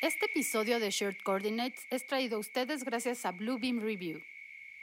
[0.00, 4.20] Este episodio de Shared Coordinates es traído a ustedes gracias a Bluebeam Review.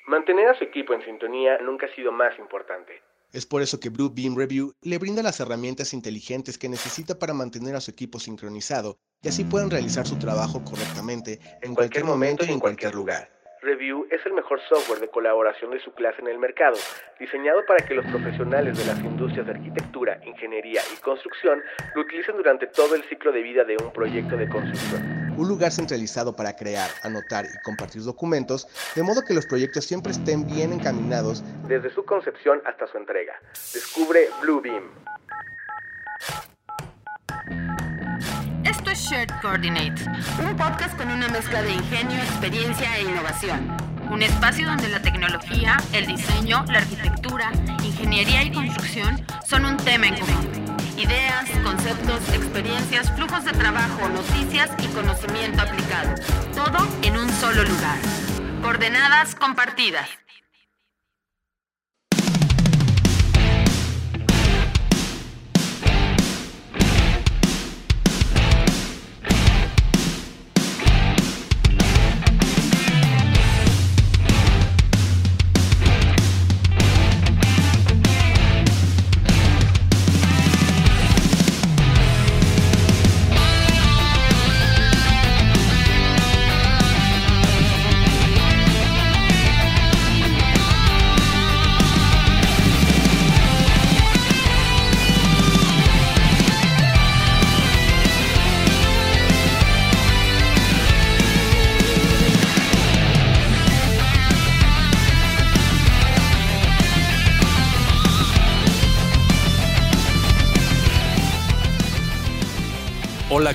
[0.08, 3.02] Mantener a su equipo en sintonía nunca ha sido más importante.
[3.32, 7.78] Es por eso que Bluebeam Review le brinda las herramientas inteligentes que necesita para mantener
[7.78, 12.52] a su equipo sincronizado y así puedan realizar su trabajo correctamente en cualquier momento y
[12.52, 13.30] en cualquier lugar.
[13.66, 16.78] Review es el mejor software de colaboración de su clase en el mercado,
[17.20, 21.62] diseñado para que los profesionales de las industrias de arquitectura, ingeniería y construcción
[21.96, 25.34] lo utilicen durante todo el ciclo de vida de un proyecto de construcción.
[25.36, 30.12] Un lugar centralizado para crear, anotar y compartir documentos, de modo que los proyectos siempre
[30.12, 33.34] estén bien encaminados desde su concepción hasta su entrega.
[33.74, 34.92] Descubre Bluebeam.
[38.96, 40.08] Shared Coordinates,
[40.40, 43.76] un podcast con una mezcla de ingenio, experiencia e innovación.
[44.10, 47.52] Un espacio donde la tecnología, el diseño, la arquitectura,
[47.84, 50.78] ingeniería y construcción son un tema en común.
[50.98, 56.16] Ideas, conceptos, experiencias, flujos de trabajo, noticias y conocimiento aplicado.
[56.56, 57.98] Todo en un solo lugar.
[58.62, 60.08] Coordenadas compartidas.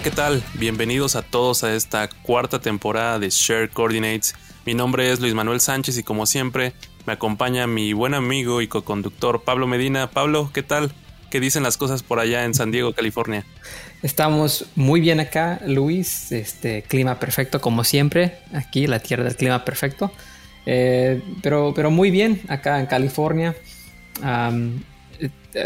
[0.02, 0.42] ¿Qué tal?
[0.54, 4.34] Bienvenidos a todos a esta cuarta temporada de Share Coordinates.
[4.64, 6.72] Mi nombre es Luis Manuel Sánchez y como siempre
[7.06, 10.08] me acompaña mi buen amigo y co-conductor Pablo Medina.
[10.08, 10.92] Pablo, ¿qué tal?
[11.30, 13.44] ¿Qué dicen las cosas por allá en San Diego, California?
[14.02, 16.32] Estamos muy bien acá, Luis.
[16.32, 18.38] Este clima perfecto como siempre.
[18.54, 20.10] Aquí la tierra del clima perfecto.
[20.64, 23.54] Eh, pero, pero muy bien acá en California.
[24.22, 24.80] Um,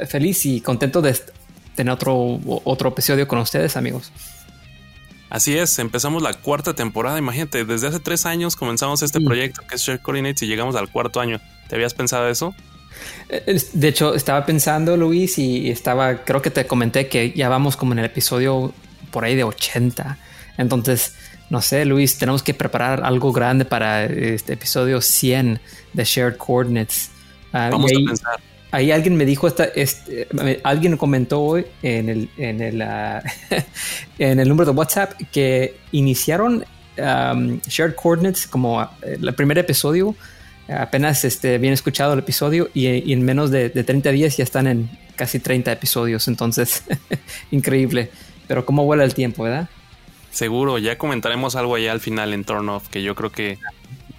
[0.08, 1.10] feliz y contento de
[1.74, 4.12] tener otro, otro episodio con ustedes, amigos.
[5.30, 7.18] Así es, empezamos la cuarta temporada.
[7.18, 9.24] Imagínate, desde hace tres años comenzamos este Sí.
[9.24, 11.40] proyecto que es Share Coordinates y llegamos al cuarto año.
[11.68, 12.54] ¿Te habías pensado eso?
[13.28, 17.76] Eh, De hecho, estaba pensando, Luis, y estaba, creo que te comenté que ya vamos
[17.76, 18.72] como en el episodio
[19.10, 20.18] por ahí de 80.
[20.56, 21.14] Entonces,
[21.50, 25.60] no sé, Luis, tenemos que preparar algo grande para este episodio 100
[25.94, 27.10] de Shared Coordinates.
[27.52, 28.40] Ah, Vamos ahí, a pensar.
[28.74, 30.26] Ahí alguien me dijo, esta, este,
[30.64, 33.22] alguien comentó hoy en el, en, el, ah,
[34.18, 36.64] en el número de WhatsApp que iniciaron
[36.98, 40.14] um, Shared Coordinates como ah, el primer episodio
[40.68, 44.44] apenas este, bien escuchado el episodio y, y en menos de, de 30 días ya
[44.44, 46.26] están en casi 30 episodios.
[46.26, 46.84] Entonces,
[47.50, 48.10] increíble.
[48.48, 49.68] Pero cómo vuela el tiempo, ¿verdad?
[50.30, 53.58] Seguro, ya comentaremos algo allá al final en Turn Off, que yo creo que,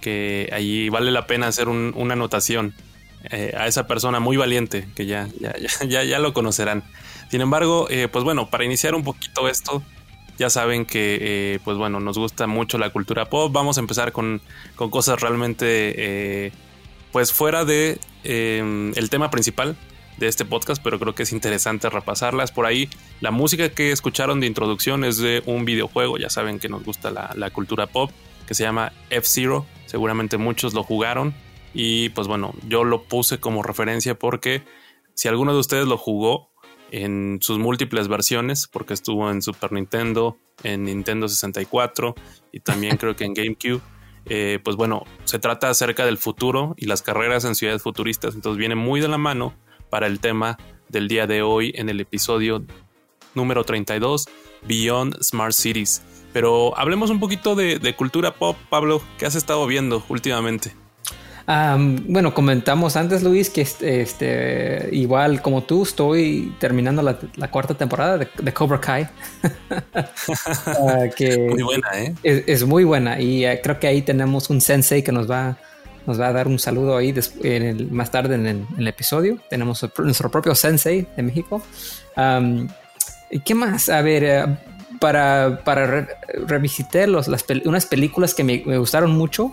[0.00, 2.74] que allí vale la pena hacer un- una anotación
[3.30, 5.54] eh, a esa persona muy valiente, que ya, ya,
[5.86, 6.84] ya, ya, lo conocerán.
[7.30, 9.82] Sin embargo, eh, pues bueno, para iniciar un poquito esto,
[10.38, 13.52] ya saben que, eh, pues bueno, nos gusta mucho la cultura pop.
[13.52, 14.40] Vamos a empezar con,
[14.76, 16.52] con cosas realmente,
[17.10, 19.76] pues fuera de eh, el tema principal
[20.18, 22.52] de este podcast, pero creo que es interesante repasarlas.
[22.52, 22.88] Por ahí,
[23.20, 27.10] la música que escucharon de introducción es de un videojuego, ya saben que nos gusta
[27.10, 28.10] la, la cultura pop,
[28.46, 31.34] que se llama F-Zero, seguramente muchos lo jugaron
[31.78, 34.62] y pues bueno, yo lo puse como referencia porque
[35.12, 36.48] si alguno de ustedes lo jugó
[36.90, 42.14] en sus múltiples versiones, porque estuvo en Super Nintendo, en Nintendo 64
[42.50, 43.82] y también creo que en GameCube,
[44.24, 48.56] eh, pues bueno, se trata acerca del futuro y las carreras en ciudades futuristas, entonces
[48.56, 49.52] viene muy de la mano
[49.90, 50.56] para el tema
[50.88, 52.64] del día de hoy en el episodio
[53.34, 54.30] número 32,
[54.66, 56.02] Beyond Smart Cities.
[56.32, 60.72] Pero hablemos un poquito de, de cultura pop, Pablo, ¿qué has estado viendo últimamente?
[61.48, 67.50] Um, bueno, comentamos antes, Luis, que este, este, igual como tú, estoy terminando la, la
[67.52, 69.08] cuarta temporada de, de Cobra Kai.
[70.66, 72.14] Ah, que Muy buena, ¿eh?
[72.22, 75.56] es, es muy buena y eh, creo que ahí tenemos un sensei que nos va,
[76.06, 78.88] nos va a dar un saludo ahí en el- más tarde en el, en el
[78.88, 79.38] episodio.
[79.48, 81.62] Tenemos nuestro propio sensei de México.
[82.16, 82.68] Um,
[83.30, 83.88] ¿y ¿Qué más?
[83.88, 84.44] A ver, eh,
[85.00, 86.08] para, para re-
[86.46, 89.52] revisitar los, las unas películas que me, me gustaron mucho,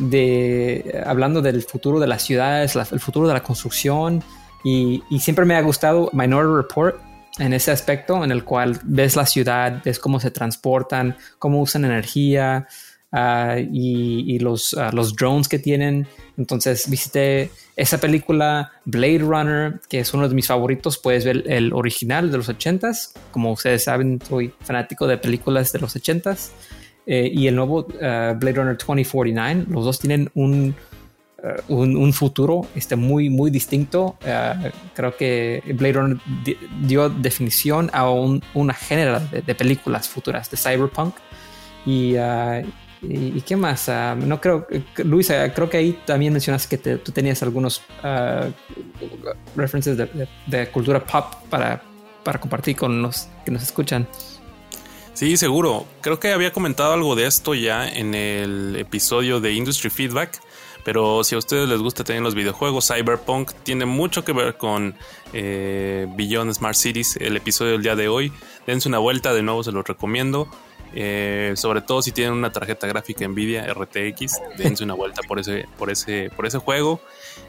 [0.00, 4.22] de, hablando del futuro de las ciudades, el futuro de la construcción.
[4.64, 7.00] Y, y siempre me ha gustado Minority Report.
[7.38, 11.84] en ese aspecto en el cual ves la ciudad, ves cómo se transportan, cómo usan
[11.84, 12.66] energía
[13.12, 16.06] ah, y, los, ah, los drones que tienen.
[16.36, 20.98] Entonces visité esa película Blade Runner, que es uno de mis favoritos.
[20.98, 23.12] Puedes ver el original de los 80s.
[23.30, 26.50] Como ustedes saben, soy fanático de películas de los 80s.
[27.06, 29.66] Eh, y el nuevo ah, Blade Runner 2049.
[29.68, 30.74] Los dos tienen un
[31.42, 34.16] eh, un, futuro este, muy, muy distinto.
[34.24, 36.18] Eh, creo que Blade Runner
[36.82, 41.14] dio definición a una género de, películas futuras de cyberpunk.
[41.86, 42.62] Y, uh,
[43.02, 43.90] y, qué más?
[44.18, 44.66] No creo,
[44.98, 48.50] Luisa, creo que ahí también mencionaste que tú tenías algunos uh,
[49.56, 51.80] references de, de, cultura pop para,
[52.22, 54.06] para compartir con los que nos escuchan.
[55.14, 55.86] Sí, seguro.
[56.00, 60.40] Creo que había comentado algo de esto ya en el episodio de Industry Feedback
[60.84, 64.94] pero si a ustedes les gusta también los videojuegos, Cyberpunk tiene mucho que ver con
[65.32, 66.06] eh,
[66.52, 68.32] Smart Cities, el episodio del día de hoy.
[68.66, 70.48] Dense una vuelta, de nuevo se los recomiendo.
[70.92, 75.68] Eh, sobre todo si tienen una tarjeta gráfica Nvidia RTX, dense una vuelta por ese,
[75.78, 77.00] por ese, por ese juego.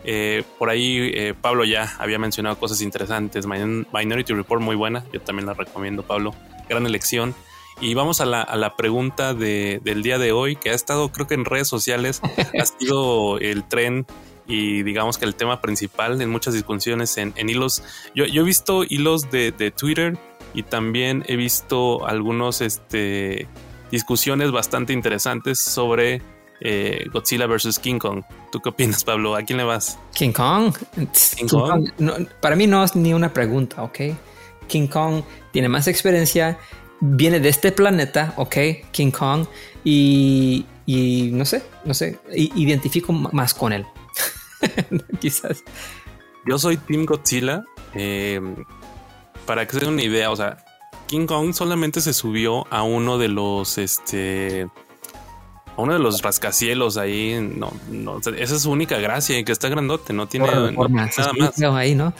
[0.04, 3.48] Eh, por ahí Pablo ya había mencionado cosas interesantes.
[3.48, 6.36] Minority Report muy buena, yo también la recomiendo, Pablo.
[6.69, 7.34] Gran elección.
[7.81, 11.12] Y vamos a la, a la pregunta de, del día de hoy, que ha estado
[11.12, 12.22] creo que en redes sociales,
[12.60, 14.06] ha sido el tren
[14.48, 17.83] y digamos que el tema principal en muchas discusiones en, en hilos.
[18.13, 20.18] Yo, yo, he visto hilos de, de, Twitter
[20.54, 23.48] y también he visto algunos este,
[23.89, 26.22] discusiones bastante interesantes sobre
[26.60, 27.80] eh, Godzilla vs.
[27.80, 28.24] King Kong.
[28.51, 29.36] ¿Tú qué opinas, Pablo?
[29.36, 29.98] ¿A quién le vas?
[30.13, 30.75] King Kong.
[31.36, 31.89] King Kong.
[32.39, 34.00] para mí no es ni una pregunta, ¿ok?
[34.68, 36.60] King Kong tiene más experiencia
[37.01, 38.56] viene de este planeta, ok,
[38.92, 39.45] King Kong,
[39.83, 40.65] y,
[41.33, 43.86] no sé, no sé, identifico más con él.
[45.19, 45.63] Quizás.
[46.45, 47.63] Yo soy Team Godzilla.
[47.94, 48.56] Em,
[49.45, 50.63] para que se den una idea, o sea,
[51.07, 54.69] King Kong solamente se subió a uno de los, este,
[55.75, 57.54] a uno de los rascacielos ahí.
[57.57, 61.59] No, no, esa es su única gracia, que está grandote, no tiene, nada más.
[61.59, 62.13] Ahí, ¿no?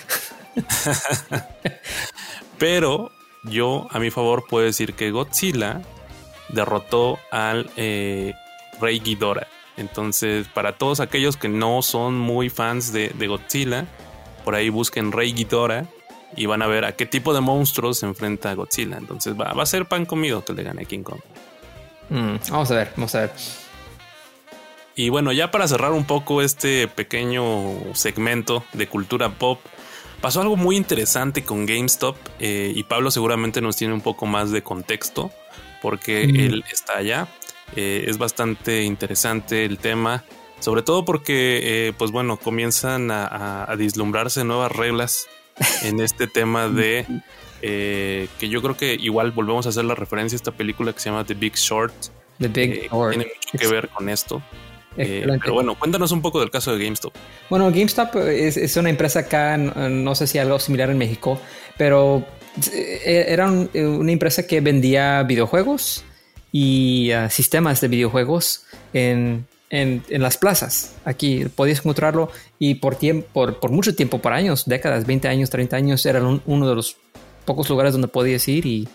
[2.58, 3.12] Pero
[3.44, 5.82] yo a mi favor puedo decir que Godzilla
[6.50, 8.34] derrotó al eh,
[8.80, 9.48] Rey Ghidorah.
[9.78, 13.88] Entonces, para todos aquellos que no son muy fans de, Godzilla,
[14.44, 15.86] por ahí busquen Rey Ghidorah
[16.36, 18.98] y van a ver a qué tipo de monstruos se enfrenta Godzilla.
[18.98, 21.22] Entonces, va, a ser pan comido que le gane a King Kong.
[22.10, 23.32] Mm, vamos a ver, vamos a ver.
[24.96, 29.60] Y bueno, ya para cerrar un poco este pequeño segmento de cultura pop,
[30.22, 34.52] Pasó algo muy interesante con GameStop eh, y Pablo seguramente nos tiene un poco más
[34.52, 35.32] de contexto
[35.82, 37.28] porque él está allá.
[37.76, 40.24] Eh, es bastante interesante el tema,
[40.60, 43.76] sobre todo porque, eh, pues bueno, comienzan a, a,
[44.44, 45.28] nuevas reglas
[45.82, 47.08] en este tema de
[47.62, 51.10] que yo creo que igual volvemos a hacer la referencia a esta película que se
[51.10, 51.94] llama The Big Short.
[52.38, 53.16] The Big Short.
[53.16, 54.44] Tiene mucho que ver con esto.
[54.98, 57.14] Eh, pero bueno, cuéntanos un poco del caso de GameStop.
[57.50, 61.40] Bueno, GameStop es, una empresa acá, no, sé si algo similar en México,
[61.78, 62.26] pero
[62.74, 66.04] eh, era una empresa que vendía videojuegos
[66.52, 69.48] y ah, sistemas de videojuegos en,
[70.10, 70.96] las plazas.
[71.06, 72.30] Aquí podías encontrarlo
[72.60, 76.68] y por, tiempo, por, mucho tiempo, por años, décadas, 20 años, 30 años, era uno
[76.68, 76.98] de los
[77.46, 78.90] pocos lugares donde podías ir y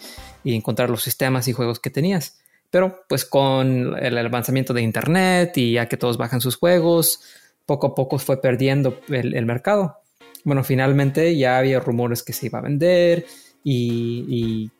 [0.44, 2.34] encontrar los sistemas y juegos que tenías.
[2.70, 7.20] Pero pues con el avanzamiento de Internet y ya que todos bajan sus juegos,
[7.66, 9.98] poco a poco fue perdiendo el, mercado.
[10.44, 13.26] Bueno, finalmente ya había rumores que se iba a vender
[13.64, 14.70] y,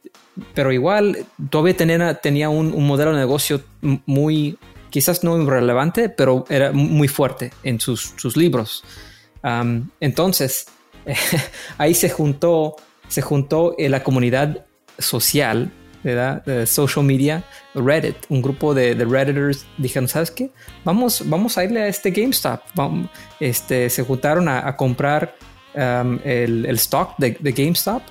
[0.54, 4.58] pero igual todavía tenía, tenía un, modelo de negocio muy,
[4.90, 8.84] quizás no relevante, pero era muy fuerte en sus, libros.
[10.00, 10.66] entonces,
[11.78, 12.76] ahí se juntó,
[13.08, 14.66] se juntó la comunidad
[14.98, 15.72] social
[16.02, 20.50] de social media, Reddit, un grupo de, Redditors dijeron, ¿sabes qué?
[20.84, 22.60] Vamos, vamos a irle a este GameStop.
[23.40, 25.34] este, se juntaron a, comprar
[25.74, 28.02] um, el, stock de, GameStop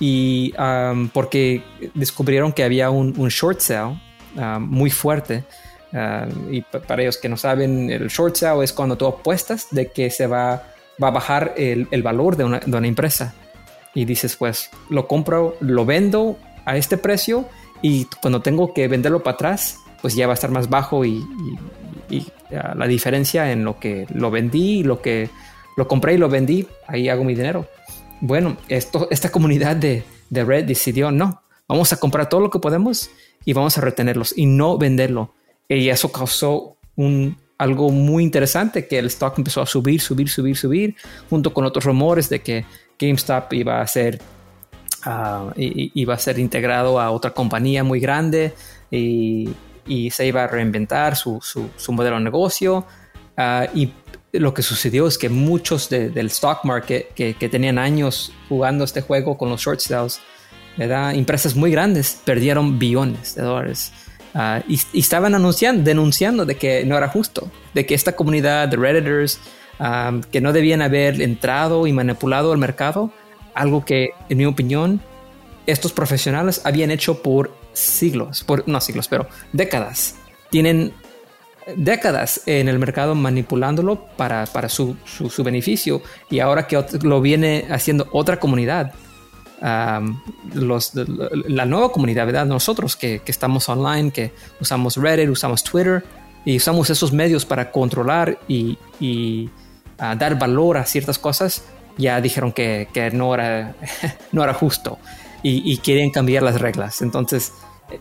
[0.00, 1.62] y um, porque
[1.94, 3.98] descubrieron que había un, short sale
[4.36, 5.44] um, muy fuerte.
[6.50, 10.10] y para ellos que no saben, el short sale es cuando tú apuestas de que
[10.10, 10.62] se va,
[11.02, 13.34] va a bajar el, el valor de una, de una empresa
[13.94, 17.48] y dices pues lo compro, lo vendo a este precio
[17.80, 21.24] y cuando tengo que venderlo para atrás, pues ya va a estar más bajo y,
[22.50, 25.28] la diferencia en lo que lo vendí, lo que
[25.76, 27.66] lo compré y lo vendí, ahí hago mi dinero.
[28.20, 32.58] Bueno, esto, esta comunidad de, de Red decidió, no, vamos a comprar todo lo que
[32.58, 33.10] podemos
[33.44, 35.34] y vamos a retenerlos y no venderlo.
[35.68, 40.56] Y eso causó un, algo muy interesante, que el stock empezó a subir, subir, subir,
[40.56, 40.96] subir,
[41.28, 42.64] junto con otros rumores de que
[42.98, 44.20] GameStop iba a ser
[45.04, 48.54] ah, iba a ser integrado a otra compañía muy grande
[48.90, 49.48] y,
[50.10, 52.86] se iba a reinventar su, su, modelo de negocio.
[53.36, 53.92] Ah, y
[54.32, 59.00] lo que sucedió es que muchos del stock market que, que, tenían años jugando este
[59.00, 60.20] juego con los short sales,
[60.76, 61.14] ¿verdad?
[61.14, 63.92] empresas muy grandes perdieron billones de dólares.
[64.34, 68.76] Ah, y, estaban anunciando, denunciando de que no era justo, de que esta comunidad de
[68.76, 69.40] Redditors,
[70.30, 73.12] que no debían haber entrado y manipulado el mercado,
[73.58, 75.00] algo que, en mi opinión,
[75.66, 80.14] estos profesionales habían hecho por siglos, por, no siglos, pero décadas.
[80.50, 80.94] Tienen
[81.76, 86.00] décadas en el mercado manipulándolo para, para su, su, beneficio
[86.30, 88.94] y ahora que lo viene haciendo otra comunidad,
[89.60, 90.00] la
[91.66, 92.46] nueva comunidad, ¿verdad?
[92.46, 96.04] Nosotros que, que, estamos online, que usamos Reddit, usamos Twitter
[96.44, 99.50] y usamos esos medios para controlar y, y
[99.98, 101.64] ah, dar valor a ciertas cosas,
[101.98, 103.74] ya dijeron que, que no, era,
[104.32, 104.98] no era justo
[105.42, 107.02] y, y querían cambiar las reglas.
[107.02, 107.52] Entonces,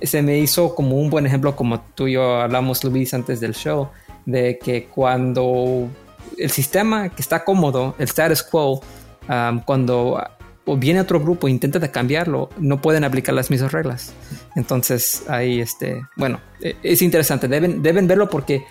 [0.02, 3.54] se me hizo como un buen ejemplo, como tú y yo hablamos, Luis, antes del
[3.54, 3.90] show,
[4.26, 5.90] de que cuando
[6.38, 8.82] el sistema que está cómodo, el status quo,
[9.66, 10.22] cuando
[10.78, 14.14] viene otro grupo e intenta de cambiarlo, no pueden aplicar las mismas reglas.
[14.56, 18.66] Entonces, ahí, este, bueno, e, es interesante, deben, deben verlo porque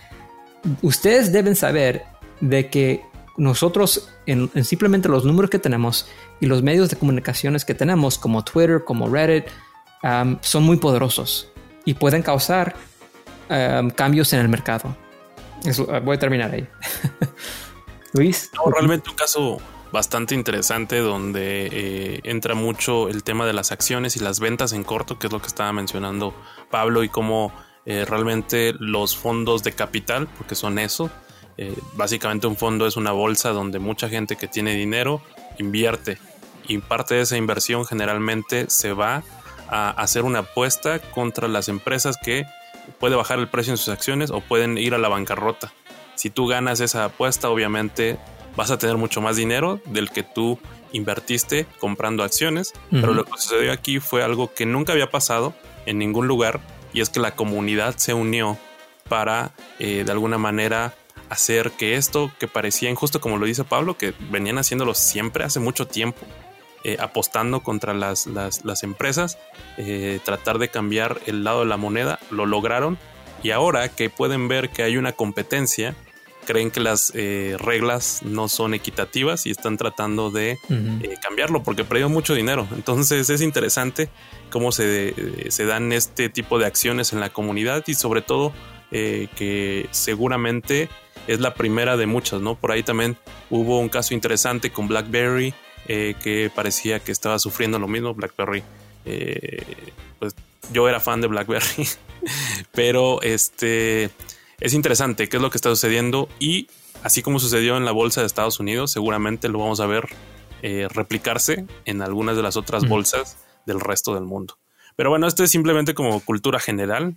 [0.83, 2.03] ustedes deben saber
[2.41, 3.03] de que
[3.37, 6.09] nosotros, en simplemente los números que tenemos
[6.41, 9.47] y los medios de comunicaciones que tenemos, como Twitter, como Reddit,
[10.41, 11.51] son muy poderosos
[11.85, 12.77] y pueden causar
[13.95, 14.97] cambios en el mercado.
[15.89, 16.67] Ah, voy a terminar ahí.
[18.13, 18.51] Luis.
[18.73, 19.59] realmente un caso
[19.93, 24.85] bastante interesante donde eh, entra mucho el tema de las acciones y las ventas en
[24.85, 26.35] corto, que es lo que estaba mencionando
[26.71, 27.53] Pablo, y cómo
[27.85, 31.11] eh, realmente los fondos de capital, porque son eso,
[31.59, 35.23] eh, básicamente un fondo es una bolsa donde mucha gente que tiene dinero
[35.59, 36.19] invierte
[36.69, 39.23] y parte de esa inversión generalmente se va
[39.69, 42.45] a hacer una apuesta contra las empresas que
[42.99, 45.73] puede bajar el precio en sus acciones o pueden ir a la bancarrota.
[46.15, 48.19] Si tú ganas esa apuesta, obviamente
[48.57, 50.59] vas a tener mucho más dinero del que tú
[50.93, 52.73] invertiste comprando acciones.
[52.91, 56.61] Pero lo que sucedió aquí fue algo que nunca había pasado en ningún lugar
[56.93, 58.57] y es que la comunidad se unió
[59.09, 60.95] para eh, de alguna manera
[61.29, 65.61] hacer que esto que parecía injusto, como lo dice Pablo, que venían haciéndolo siempre hace
[65.61, 66.27] mucho tiempo,
[66.85, 69.39] eh, apostando contra las, las, empresas,
[69.77, 72.97] eh, tratar de cambiar el lado de la moneda, lo lograron
[73.43, 75.97] y ahora que pueden ver que hay una competencia,
[76.45, 80.61] creen que las eh, reglas no son equitativas y están tratando de
[81.21, 82.69] cambiarlo porque perdieron mucho dinero.
[82.77, 84.09] Entonces es interesante
[84.49, 88.53] cómo se, se, dan este tipo de acciones en la comunidad y sobre todo
[88.91, 90.89] que seguramente
[91.27, 92.55] es la primera de muchas, ¿no?
[92.55, 93.17] Por ahí también
[93.51, 95.55] hubo un caso interesante con BlackBerry
[95.89, 98.15] eh, que parecía que estaba sufriendo lo mismo.
[98.15, 98.63] BlackBerry,
[99.05, 99.63] eh,
[100.19, 100.35] pues
[100.73, 101.87] yo era fan de BlackBerry,
[102.73, 104.11] pero este
[104.61, 106.69] es interesante qué es lo que está sucediendo y
[107.03, 110.09] así como sucedió en la bolsa de Estados Unidos, seguramente lo vamos a ver
[110.63, 114.59] eh, replicarse en algunas de las otras bolsas del resto del mundo.
[114.97, 117.17] Pero bueno, esto es simplemente como cultura general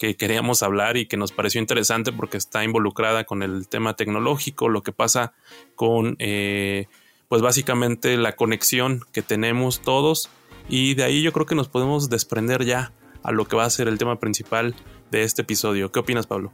[0.00, 4.68] que queríamos hablar y que nos pareció interesante porque está involucrada con el tema tecnológico,
[4.68, 5.34] lo que pasa
[5.76, 10.30] con pues básicamente la conexión que tenemos todos
[10.68, 12.92] y de ahí yo creo que nos podemos desprender ya
[13.22, 14.74] a lo que va a ser el tema principal
[15.10, 15.92] de este episodio.
[15.92, 16.52] ¿Qué opinas, Pablo?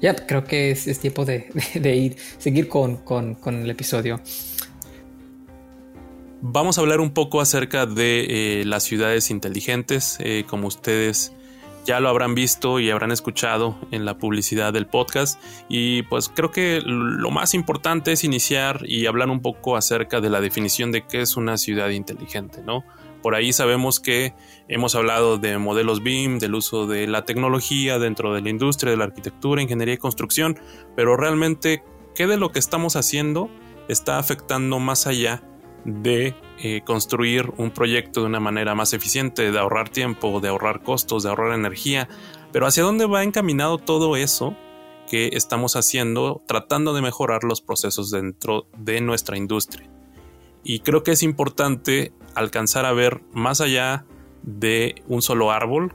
[0.00, 1.46] Ya, creo que es, tiempo de,
[1.96, 3.00] ir, seguir con,
[3.46, 4.20] el episodio.
[6.40, 11.32] Vamos a hablar un poco acerca de eh, las ciudades inteligentes, eh, como ustedes
[11.84, 15.40] ya lo habrán visto y habrán escuchado en la publicidad del podcast.
[15.68, 20.30] Y pues creo que lo más importante es iniciar y hablar un poco acerca de
[20.30, 22.84] la definición de qué es una ciudad inteligente, ¿no?
[23.22, 24.34] Por ahí sabemos que
[24.68, 28.98] hemos hablado de modelos BIM, del uso de la tecnología dentro de la industria, de
[28.98, 30.58] la arquitectura, ingeniería y construcción,
[30.94, 31.82] pero realmente,
[32.14, 33.48] ¿qué de lo que estamos haciendo
[33.88, 35.42] está afectando más allá
[35.84, 40.82] de eh, construir un proyecto de una manera más eficiente, de ahorrar tiempo, de ahorrar
[40.82, 42.08] costos, de ahorrar energía.
[42.52, 44.56] Pero ¿hacia dónde va encaminado todo eso
[45.08, 49.88] que estamos haciendo tratando de mejorar los procesos dentro de nuestra industria?
[50.62, 54.06] Y creo que es importante alcanzar a ver más allá
[54.42, 55.94] de un solo árbol,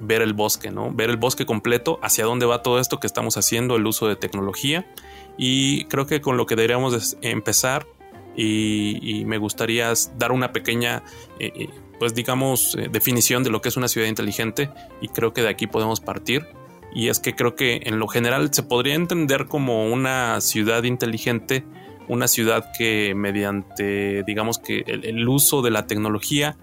[0.00, 0.90] ver el bosque, ¿no?
[0.92, 4.16] Ver el bosque completo, hacia dónde va todo esto que estamos haciendo, el uso de
[4.16, 4.90] tecnología.
[5.36, 7.86] Y creo que con lo que deberíamos empezar
[8.36, 11.02] y, me gustaría dar una pequeña,
[11.38, 14.70] eh, eh, pues digamos, eh, definición de lo que es una ciudad inteligente
[15.00, 16.46] y creo que de aquí podemos partir.
[16.94, 21.64] Y es que creo que en lo general se podría entender como una ciudad inteligente
[22.08, 26.56] una ciudad que mediante, digamos que el, uso de la tecnología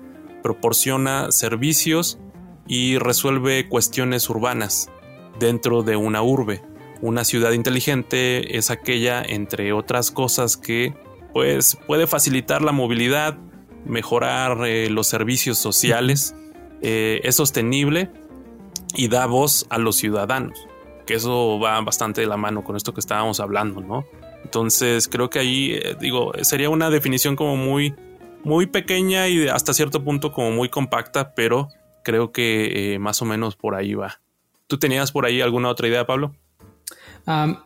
[0.43, 2.19] proporciona servicios
[2.67, 4.91] y resuelve cuestiones urbanas
[5.39, 6.61] dentro de una urbe.
[7.01, 10.93] Una ciudad inteligente es aquella, entre otras cosas, que
[11.33, 13.37] pues puede facilitar la movilidad,
[13.85, 16.35] mejorar eh, los servicios sociales,
[16.81, 18.09] eh, es sostenible
[18.95, 20.67] y da voz a los ciudadanos,
[21.05, 24.05] que eso va bastante de la mano con esto que estábamos hablando, ¿no?
[24.43, 27.93] Entonces creo que ahí, eh, digo, sería una definición como muy,
[28.43, 31.69] muy pequeña y hasta cierto punto como muy compacta, pero
[32.03, 34.21] creo que más o menos por ahí va.
[34.67, 36.33] ¿Tú tenías por ahí alguna otra idea, Pablo?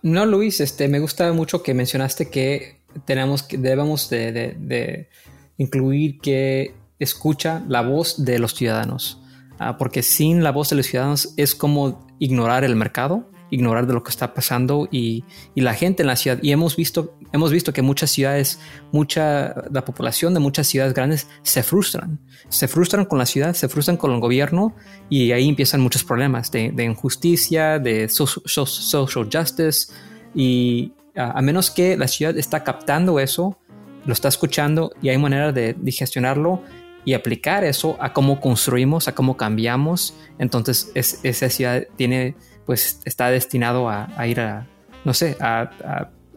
[0.01, 5.09] no, Luis, este, me gusta mucho que mencionaste que tenemos que debemos de,
[5.57, 9.21] incluir que escucha la voz de los ciudadanos,
[9.59, 13.93] ah, porque sin la voz de los ciudadanos es como ignorar el mercado ignorar de
[13.93, 15.23] lo que está pasando y,
[15.55, 16.39] la gente en la ciudad.
[16.41, 18.59] Y hemos visto, hemos visto que muchas ciudades,
[18.91, 22.19] mucha, la población de muchas ciudades grandes se frustran.
[22.49, 24.75] Se frustran con la ciudad, se frustran con el gobierno
[25.09, 29.93] y ahí empiezan muchos problemas de, injusticia, de social justice.
[30.35, 33.57] Y a, menos que la ciudad está captando eso,
[34.05, 36.61] lo está escuchando y hay manera de digestionarlo
[37.05, 43.29] y aplicar eso a cómo construimos, a cómo cambiamos, entonces esa ciudad tiene pues está
[43.29, 44.67] destinado a, ir a,
[45.03, 45.69] no sé, a,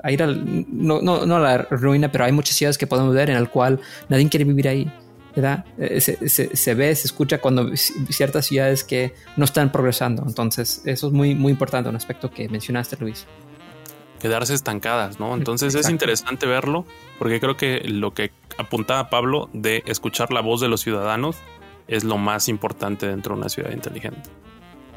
[0.09, 3.37] ir al, no, no, a la ruina, pero hay muchas ciudades que podemos ver en
[3.37, 4.93] el cual nadie quiere vivir ahí.
[5.35, 5.67] ¿verdad?
[5.77, 10.25] Eh, se, ve, se escucha cuando ciertas ciudades que no están progresando.
[10.27, 13.27] Entonces, eso es muy, muy importante, un aspecto que mencionaste, Luis.
[14.27, 15.37] Quedarse estancadas, ¿no?
[15.37, 16.85] Entonces es interesante verlo,
[17.21, 21.37] porque creo que lo que apuntaba Pablo de escuchar la voz de los ciudadanos
[21.87, 24.29] es lo más importante dentro de una ciudad inteligente.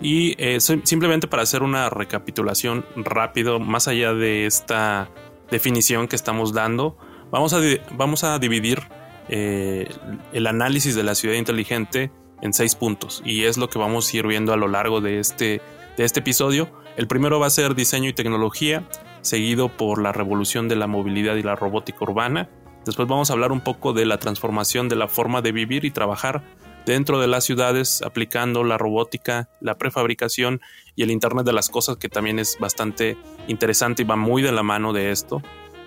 [0.02, 5.10] Y eh, simplemente para hacer una recapitulación rápido, más allá de esta
[5.52, 6.98] definición que estamos dando,
[7.30, 7.60] vamos a,
[7.92, 8.82] vamos a dividir
[9.28, 9.88] eh,
[10.34, 14.18] el análisis de la ciudad inteligente en seis puntos y es lo que vamos a
[14.18, 15.62] ir viendo a lo largo de este,
[15.98, 16.72] de este episodio.
[16.98, 18.84] El primero va a ser diseño y tecnología,
[19.22, 22.50] seguido por la revolución de la movilidad y la robótica urbana.
[22.86, 25.92] Después vamos a hablar un poco de la transformación de la forma de vivir y
[25.92, 26.44] trabajar
[26.86, 30.62] dentro de las ciudades aplicando la robótica, la prefabricación
[30.96, 34.52] y el Internet de las Cosas, que también es bastante interesante y va muy de
[34.52, 35.42] la mano de esto.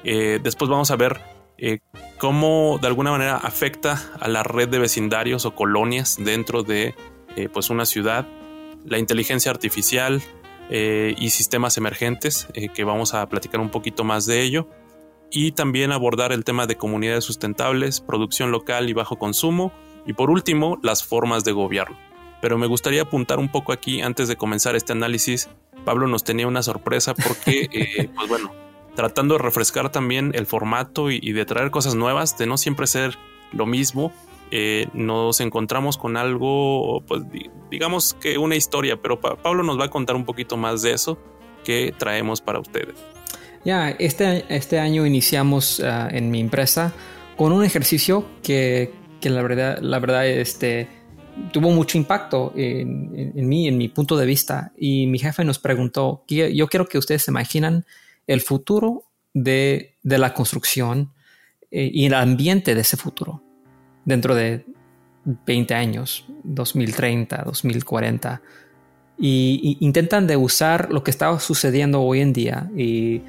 [0.05, 1.21] Eh, después vamos a ver
[1.59, 1.81] eh,
[2.19, 6.95] cómo de alguna manera afecta a la red de vecindarios o colonias dentro de
[7.37, 8.27] eh, pues una ciudad,
[8.85, 10.23] la inteligencia artificial
[10.75, 14.69] y sistemas emergentes, que vamos a platicar un poquito más de ello.
[15.31, 19.73] Y también abordar el tema de comunidades sustentables, producción local y bajo consumo,
[20.07, 21.97] y por último, las formas de gobierno.
[22.41, 25.49] Pero me gustaría apuntar un poco aquí antes de comenzar este análisis.
[25.85, 28.53] Pablo nos tenía una sorpresa porque, eh, pues bueno,
[28.95, 33.17] tratando de refrescar también el formato y, de traer cosas nuevas, de no siempre ser
[33.53, 34.13] lo mismo,
[34.55, 37.23] eh, nos encontramos con algo, pues
[37.71, 41.19] digamos que una historia, pero Pablo nos va a contar un poquito más de eso
[41.65, 42.95] que traemos para ustedes.
[43.65, 46.93] Ya, este, este año iniciamos ah, en mi empresa
[47.39, 50.87] con un ejercicio que, que la verdad, la verdad, este,
[51.51, 54.73] tuvo mucho impacto en, mí, en mi punto de vista.
[54.77, 57.87] Y mi jefe nos preguntó, yo quiero que ustedes se imaginan
[58.27, 61.11] el futuro de, la construcción
[61.71, 63.43] eh, y el ambiente de ese futuro
[64.05, 64.65] dentro de
[65.25, 68.43] 20 años, 2030, 2040.
[69.19, 73.23] Y, intentan de usar lo que está sucediendo hoy en día y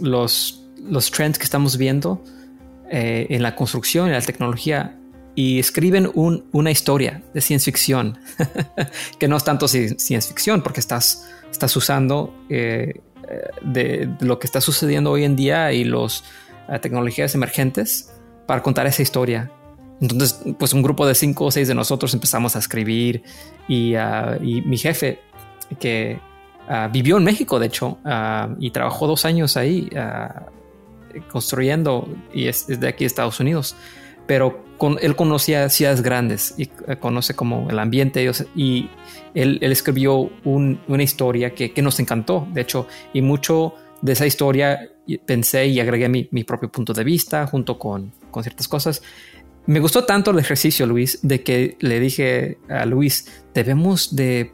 [0.00, 2.22] los, los trends que estamos viendo
[2.90, 4.98] eh, en la construcción, en la tecnología,
[5.34, 8.18] y escriben una historia de ciencia ficción,
[9.18, 13.00] que no es tanto ciencia ficción, porque estás, estás usando eh,
[13.62, 16.24] de, lo que está sucediendo hoy en día y las
[16.68, 18.11] eh, tecnologías emergentes
[18.46, 19.50] para contar esa historia.
[20.00, 23.22] Entonces, pues un grupo de cinco o seis de nosotros empezamos a escribir
[23.68, 25.20] y, ah, mi jefe,
[25.78, 26.18] que
[26.68, 29.88] ah, vivió en México, de hecho, ah, y trabajó dos años ahí,
[31.30, 33.76] construyendo y es, de aquí Estados Unidos,
[34.26, 34.64] pero
[35.00, 36.66] él conocía ciudades grandes y
[36.98, 38.88] conoce como el ambiente y
[39.34, 44.90] él, escribió una historia que, nos encantó, de hecho, y mucho de esa historia
[45.26, 49.02] pensé y agregué mi, propio punto de vista junto con, con, ciertas cosas.
[49.66, 54.52] Me gustó tanto el ejercicio, Luis, de que le dije a Luis, debemos de,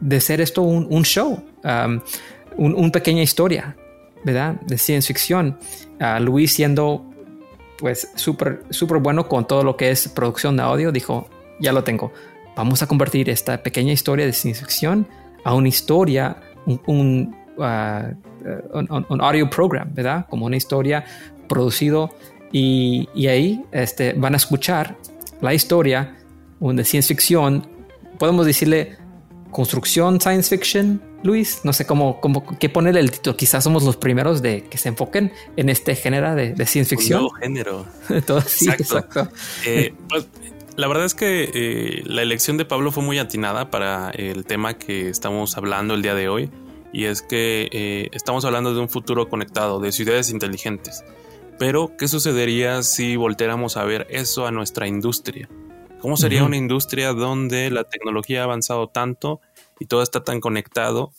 [0.00, 2.00] de hacer esto un, show, um,
[2.56, 3.76] una pequeña historia
[4.24, 4.60] ¿verdad?
[4.62, 5.58] De ciencia ficción.
[6.20, 7.04] Luis siendo
[7.78, 11.28] pues súper súper bueno con todo lo que es producción de audio, dijo,
[11.60, 12.12] ya lo tengo.
[12.56, 15.06] Vamos a convertir esta pequeña historia de ciencia ficción
[15.44, 16.36] a una historia,
[16.86, 18.27] un, uh,
[18.72, 20.26] un, audio program, ¿verdad?
[20.28, 21.04] Como una historia
[21.48, 22.10] producido
[22.52, 24.96] y, y, ahí este, van a escuchar
[25.40, 26.16] la historia
[26.60, 27.66] de ciencia ficción.
[28.18, 28.96] Podemos decirle
[29.50, 31.60] construcción science fiction, Luis.
[31.64, 33.36] No sé cómo, cómo qué ponerle el título.
[33.36, 37.20] Quizás somos los primeros de que se enfoquen en este género de, de ciencia ficción.
[37.20, 37.86] Un nuevo género.
[38.46, 39.28] Sí, exacto.
[39.66, 40.26] Eh, pues,
[40.76, 44.74] la verdad es que eh, la elección de Pablo fue muy atinada para el tema
[44.74, 46.50] que estamos hablando el día de hoy.
[46.92, 51.04] Y es que eh, estamos hablando de un futuro conectado, de ciudades inteligentes.
[51.58, 55.48] Pero, ¿qué sucedería si volteáramos a ver eso a nuestra industria?
[56.00, 59.40] ¿Cómo sería una industria donde la tecnología ha avanzado tanto
[59.80, 61.12] y todo está tan conectado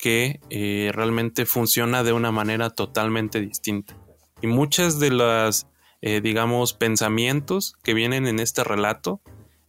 [0.00, 3.96] que eh, realmente funciona de una manera totalmente distinta?
[4.42, 5.68] Y muchas de las,
[6.02, 9.20] eh, digamos, pensamientos que vienen en este relato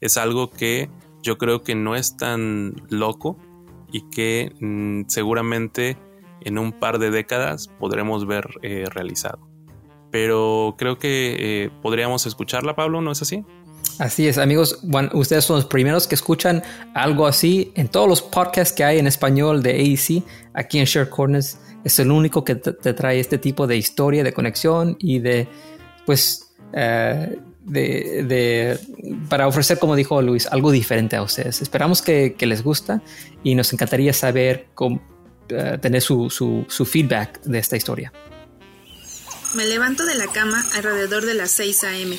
[0.01, 0.89] es algo que
[1.21, 3.37] yo creo que no es tan loco
[3.91, 5.97] y que mm, seguramente
[6.41, 9.47] en un par de décadas podremos ver eh, realizado.
[10.11, 13.43] Pero creo que podríamos escucharla, Pablo, ¿no es así?
[13.99, 14.79] Así es, amigos.
[15.13, 16.61] Ustedes son los primeros que escuchan
[16.93, 20.23] algo así en todos los podcasts que hay en español de AEC.
[20.53, 24.33] Aquí en Share Corners es el único que te, trae este tipo de historia, de
[24.33, 25.47] conexión y de,
[26.05, 28.79] pues, eh, de,
[29.29, 31.61] para ofrecer, como dijo Luis, algo diferente a ustedes.
[31.61, 33.01] Esperamos que, les gusta
[33.43, 35.01] y nos encantaría saber cómo,
[35.49, 38.11] eh, tener su, su feedback de esta historia.
[39.53, 42.17] Me levanto de la cama alrededor de las 6 a.m.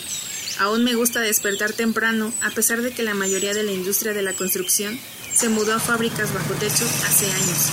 [0.61, 4.22] Aún me gusta despertar temprano, a pesar de que la mayoría de la industria de
[4.22, 4.98] la construcción
[5.32, 7.70] se mudó a fábricas bajo techo hace años,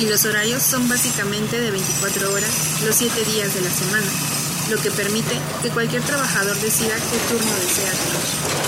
[0.00, 4.06] y los horarios son básicamente de 24 horas los 7 días de la semana,
[4.70, 8.66] lo que permite que cualquier trabajador decida qué turno desea tener.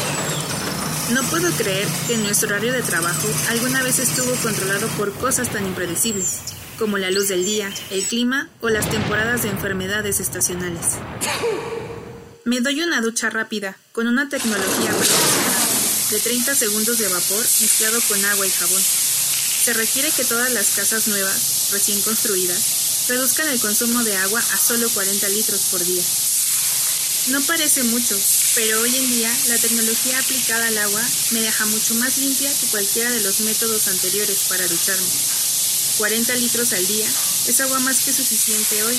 [1.15, 5.67] No puedo creer que nuestro horario de trabajo alguna vez estuvo controlado por cosas tan
[5.67, 6.41] impredecibles,
[6.79, 10.99] como la luz del día, el clima o las temporadas de enfermedades estacionales.
[12.45, 14.91] Me doy una ducha rápida, con una tecnología
[16.11, 18.83] de 30 segundos de vapor mezclado con agua y jabón.
[18.83, 24.59] Se requiere que todas las casas nuevas, recién construidas, reduzcan el consumo de agua a
[24.59, 26.03] solo 40 litros por día.
[27.29, 28.19] No parece mucho,
[28.55, 32.67] pero hoy en día la tecnología aplicada al agua me deja mucho más limpia que
[32.67, 35.09] cualquiera de los métodos anteriores para ducharme.
[35.99, 37.09] 40 litros al día
[37.49, 38.99] es agua más que suficiente hoy,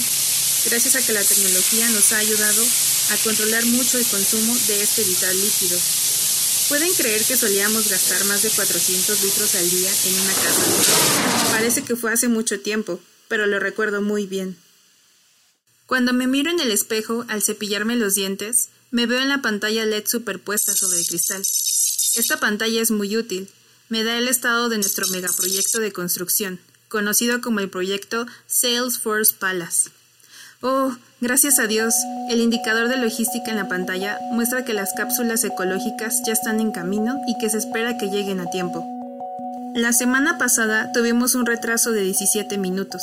[0.66, 2.66] gracias a que la tecnología nos ha ayudado
[3.12, 5.80] a controlar mucho el consumo de este vital líquido.
[6.68, 11.52] ¿Pueden creer que solíamos gastar más de 400 litros al día en una casa?
[11.52, 14.58] Parece que fue hace mucho tiempo, pero lo recuerdo muy bien.
[15.86, 19.86] Cuando me miro en el espejo al cepillarme los dientes, me veo en la pantalla
[19.86, 21.42] LED superpuesta sobre el cristal.
[21.42, 23.48] Esta pantalla es muy útil.
[23.88, 29.90] Me da el estado de nuestro megaproyecto de construcción, conocido como el proyecto Salesforce Palace.
[30.62, 31.94] Oh, gracias a Dios,
[32.30, 36.72] el indicador de logística en la pantalla muestra que las cápsulas ecológicas ya están en
[36.72, 38.99] camino y que se espera que lleguen a tiempo.
[39.76, 43.02] La semana pasada tuvimos un retraso de 17 minutos,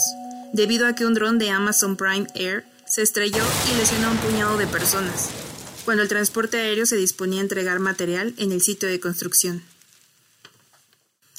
[0.52, 4.18] debido a que un dron de Amazon Prime Air se estrelló y lesionó a un
[4.18, 5.30] puñado de personas,
[5.84, 9.62] cuando el transporte aéreo se disponía a entregar material en el sitio de construcción.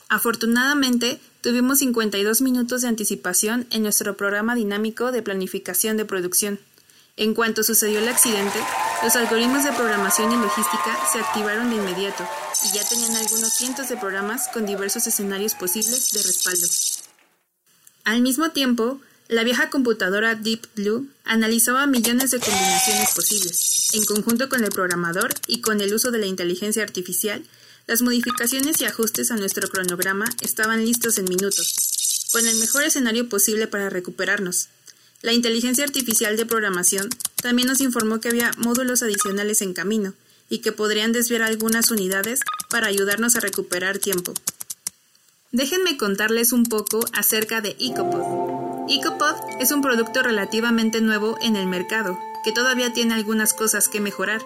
[0.07, 6.59] Afortunadamente, tuvimos 52 minutos de anticipación en nuestro programa dinámico de planificación de producción.
[7.17, 8.59] En cuanto sucedió el accidente,
[9.03, 12.27] los algoritmos de programación y logística se activaron de inmediato
[12.63, 16.67] y ya tenían algunos cientos de programas con diversos escenarios posibles de respaldo.
[18.05, 24.47] Al mismo tiempo, la vieja computadora Deep Blue analizaba millones de combinaciones posibles, en conjunto
[24.47, 27.43] con el programador y con el uso de la inteligencia artificial
[27.87, 33.29] las modificaciones y ajustes a nuestro cronograma estaban listos en minutos, con el mejor escenario
[33.29, 34.67] posible para recuperarnos.
[35.21, 37.09] La inteligencia artificial de programación
[37.41, 40.13] también nos informó que había módulos adicionales en camino
[40.49, 44.33] y que podrían desviar algunas unidades para ayudarnos a recuperar tiempo.
[45.51, 48.89] Déjenme contarles un poco acerca de EcoPod.
[48.89, 53.99] EcoPod es un producto relativamente nuevo en el mercado, que todavía tiene algunas cosas que
[53.99, 54.41] mejorar,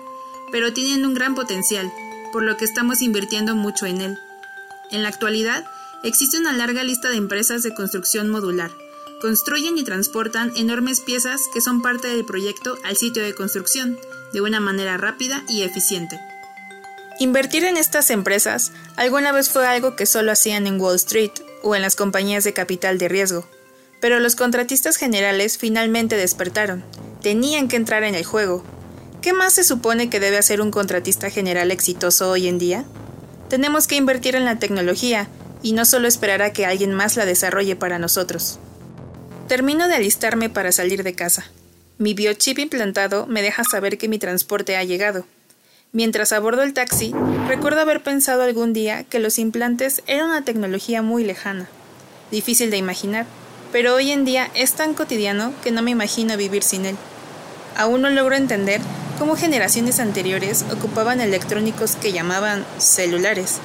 [0.51, 1.91] pero tienen un gran potencial
[2.31, 4.17] por lo que estamos invirtiendo mucho en él.
[4.89, 5.65] En la actualidad,
[6.03, 8.71] existe una larga lista de empresas de construcción modular.
[9.21, 13.99] Construyen y transportan enormes piezas que son parte del proyecto al sitio de construcción,
[14.33, 16.19] de una manera rápida y eficiente.
[17.19, 21.31] Invertir en estas empresas alguna vez fue algo que solo hacían en Wall Street
[21.61, 23.47] o en las compañías de capital de riesgo,
[23.99, 26.83] pero los contratistas generales finalmente despertaron,
[27.21, 28.63] tenían que entrar en el juego,
[29.21, 32.85] ¿Qué más se supone que debe hacer un contratista general exitoso hoy en día?
[33.49, 35.27] Tenemos que invertir en la tecnología
[35.61, 38.57] y no solo esperar a que alguien más la desarrolle para nosotros.
[39.51, 41.43] Termino de alistarme para salir de casa.
[41.97, 45.25] Mi biochip implantado me deja saber que mi transporte ha llegado.
[45.91, 47.13] Mientras abordo el taxi,
[47.49, 51.67] recuerdo haber pensado algún día que los implantes eran una tecnología muy lejana,
[52.31, 53.25] difícil de imaginar,
[53.73, 56.95] pero hoy en día es tan cotidiano que no me imagino vivir sin él.
[57.75, 58.79] Aún no logro entender
[59.19, 63.57] cómo generaciones anteriores ocupaban electrónicos que llamaban celulares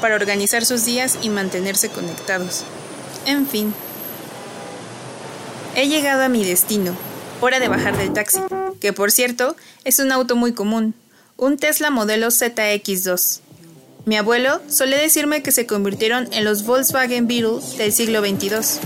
[0.00, 2.64] para organizar sus días y mantenerse conectados.
[3.26, 3.74] En fin.
[5.76, 6.96] He llegado a mi destino.
[7.40, 8.38] Hora de bajar del taxi,
[8.80, 10.94] que por cierto es un auto muy común,
[11.36, 13.40] un Tesla modelo ZX2.
[14.04, 18.80] Mi abuelo solía decirme que se convirtieron en los Volkswagen Beetle del siglo XXII.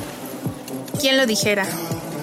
[0.98, 1.66] ¿Quién lo dijera?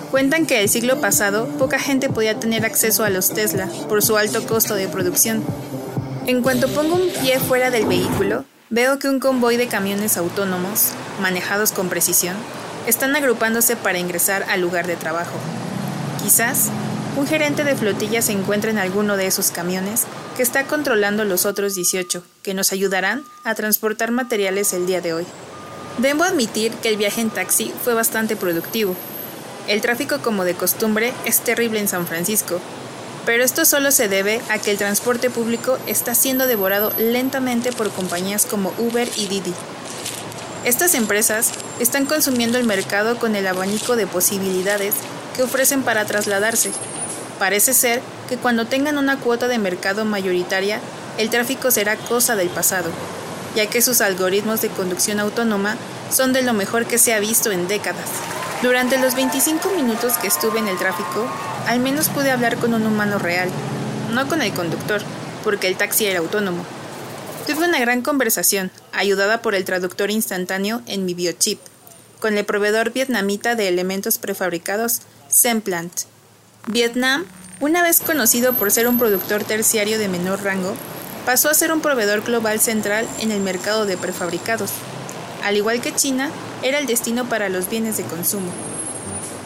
[0.10, 4.18] Cuentan que el siglo pasado poca gente podía tener acceso a los Tesla por su
[4.18, 5.44] alto costo de producción.
[6.26, 10.92] En cuanto pongo un pie fuera del vehículo, veo que un convoy de camiones autónomos,
[11.22, 12.36] manejados con precisión,
[12.88, 15.38] están agrupándose para ingresar al lugar de trabajo.
[16.24, 16.70] Quizás
[17.18, 20.04] un gerente de flotilla se encuentra en alguno de esos camiones
[20.36, 25.14] que está controlando los otros 18, que nos ayudarán a transportar materiales el día de
[25.14, 25.26] hoy.
[25.98, 28.96] Debo admitir que el viaje en taxi fue bastante productivo.
[29.68, 32.60] El tráfico, como de costumbre, es terrible en San Francisco,
[33.26, 37.92] pero esto solo se debe a que el transporte público está siendo devorado lentamente por
[37.92, 39.54] compañías como Uber y Didi.
[40.66, 44.96] Estas empresas están consumiendo el mercado con el abanico de posibilidades
[45.36, 46.72] que ofrecen para trasladarse,
[47.40, 50.80] Parece ser que cuando tengan una cuota de mercado mayoritaria,
[51.18, 52.90] el tráfico será cosa del pasado,
[53.56, 55.76] ya que sus algoritmos de conducción autónoma
[56.10, 58.08] son de lo mejor que se ha visto en décadas.
[58.62, 61.28] Durante los 25 minutos que estuve en el tráfico,
[61.68, 63.50] al menos pude hablar con un humano real,
[64.14, 65.02] no con el conductor,
[65.44, 66.64] porque el taxi era autónomo.
[67.48, 71.60] Tuve una gran conversación, ayudada por el traductor instantáneo en mi biochip,
[72.20, 75.94] con el proveedor vietnamita de elementos prefabricados, Semplant.
[76.66, 77.24] Vietnam,
[77.60, 80.74] una vez conocido por ser un productor terciario de menor rango,
[81.24, 84.72] pasó a ser un proveedor global central en el mercado de prefabricados.
[85.44, 86.32] Al igual que China,
[86.64, 88.52] era el destino para los bienes de consumo.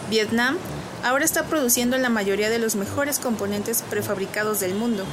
[0.09, 0.57] Vietnam
[1.03, 5.03] ahora está produciendo la mayoría de los mejores componentes prefabricados del mundo.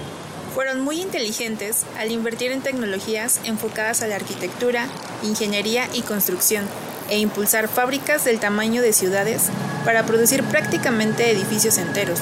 [0.57, 4.89] Fueron muy inteligentes al invertir en tecnologías enfocadas a la arquitectura,
[5.23, 6.67] ingeniería y construcción,
[7.11, 9.51] e impulsar fábricas del tamaño de ciudades
[9.85, 12.21] para producir prácticamente edificios enteros,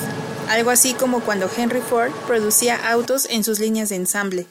[0.48, 4.46] algo así como cuando Henry Ford producía autos en sus líneas de ensamble.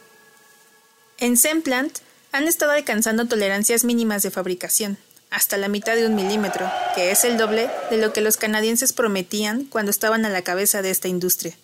[1.17, 1.97] En Semplant
[2.31, 4.97] han estado alcanzando tolerancias mínimas de fabricación,
[5.29, 8.93] hasta la mitad de un milímetro, que es el doble de lo que los canadienses
[8.93, 11.57] prometían cuando estaban a la cabeza de esta industria.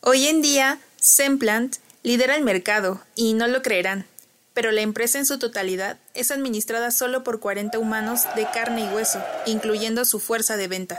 [0.00, 4.06] Hoy en día, Semplant lidera el mercado, y no lo creerán,
[4.54, 8.88] pero la empresa en su totalidad es administrada solo por 40 humanos de carne y
[8.92, 10.98] hueso, incluyendo su fuerza de ventas.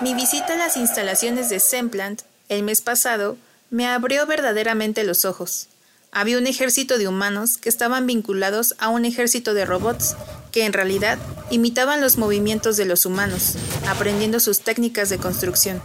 [0.00, 3.36] Mi visita a las instalaciones de Semplant el mes pasado
[3.68, 5.68] me abrió verdaderamente los ojos.
[6.12, 10.16] Había un ejército de humanos que estaban vinculados a un ejército de robots
[10.50, 11.18] que en realidad
[11.50, 15.82] imitaban los movimientos de los humanos, aprendiendo sus técnicas de construcción.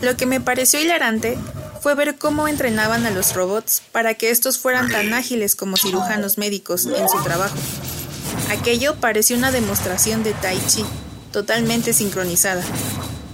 [0.00, 1.38] Lo que me pareció hilarante
[1.80, 6.36] fue ver cómo entrenaban a los robots para que estos fueran tan ágiles como cirujanos
[6.36, 7.56] médicos en su trabajo.
[8.50, 10.84] Aquello pareció una demostración de Tai Chi,
[11.32, 12.62] totalmente sincronizada.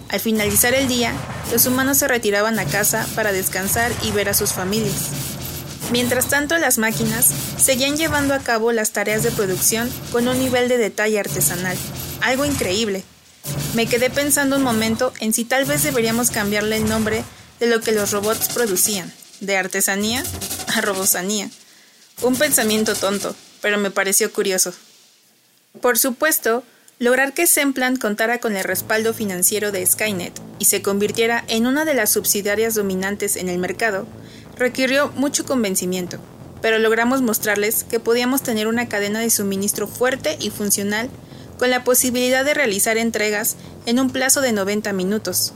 [0.09, 1.13] Al finalizar el día,
[1.51, 5.09] los humanos se retiraban a casa para descansar y ver a sus familias.
[5.91, 10.69] Mientras tanto, las máquinas seguían llevando a cabo las tareas de producción con un nivel
[10.69, 11.77] de detalle artesanal,
[12.21, 13.03] algo increíble.
[13.75, 17.25] Me quedé pensando un momento en si tal vez deberíamos cambiarle el nombre
[17.59, 20.23] de lo que los robots producían, de artesanía
[20.75, 21.51] a robosanía.
[22.23, 24.73] Un pensamiento tonto, pero me pareció curioso.
[25.81, 26.63] Por supuesto,
[26.99, 31.85] lograr que Semplant contara con el respaldo financiero de Skynet y se convirtiera en una
[31.85, 34.07] de las subsidiarias dominantes en el mercado
[34.57, 36.19] requirió mucho convencimiento,
[36.61, 41.11] pero logramos mostrarles que podíamos tener una cadena de suministro fuerte y funcional
[41.59, 45.53] con la posibilidad de realizar entregas en un plazo de 90 minutos,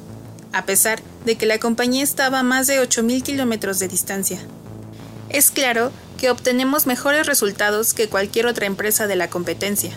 [0.52, 4.40] a pesar de que la compañía estaba a más de 8.000 kilómetros de distancia.
[5.28, 9.96] Es claro que obtenemos mejores resultados que cualquier otra empresa de la competencia.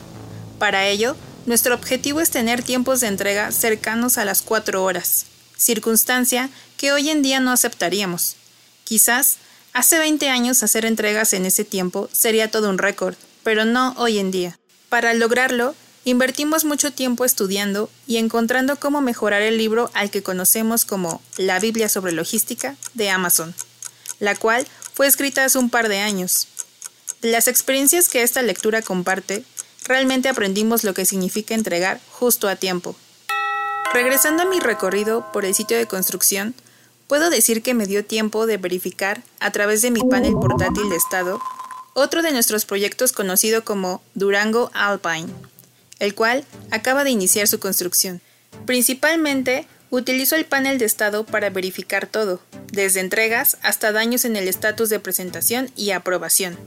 [0.57, 5.25] Para ello, nuestro objetivo es tener tiempos de entrega cercanos a las 4 horas,
[5.57, 8.35] circunstancia que hoy en día no aceptaríamos.
[8.83, 9.37] Quizás
[9.73, 14.19] hace 20 años hacer entregas en ese tiempo sería todo un récord, pero no hoy
[14.19, 14.59] en día.
[14.89, 15.75] Para lograrlo,
[16.09, 21.59] Invertimos mucho tiempo estudiando y encontrando cómo mejorar el libro al que conocemos como La
[21.59, 23.53] Biblia sobre Logística de Amazon,
[24.19, 26.47] la cual fue escrita hace un par de años.
[27.21, 29.43] De las experiencias que esta lectura comparte,
[29.85, 32.95] realmente aprendimos lo que significa entregar justo a tiempo.
[33.93, 36.55] Regresando a mi recorrido por el sitio de construcción,
[37.05, 40.95] puedo decir que me dio tiempo de verificar, a través de mi panel portátil de
[40.95, 41.39] estado,
[41.93, 45.27] otro de nuestros proyectos conocido como Durango Alpine,
[45.99, 48.21] el cual acaba de iniciar su construcción.
[48.65, 54.47] Principalmente, utilizo el panel de estado para verificar todo, desde entregas hasta daños en el
[54.47, 56.57] estatus de presentación y aprobación.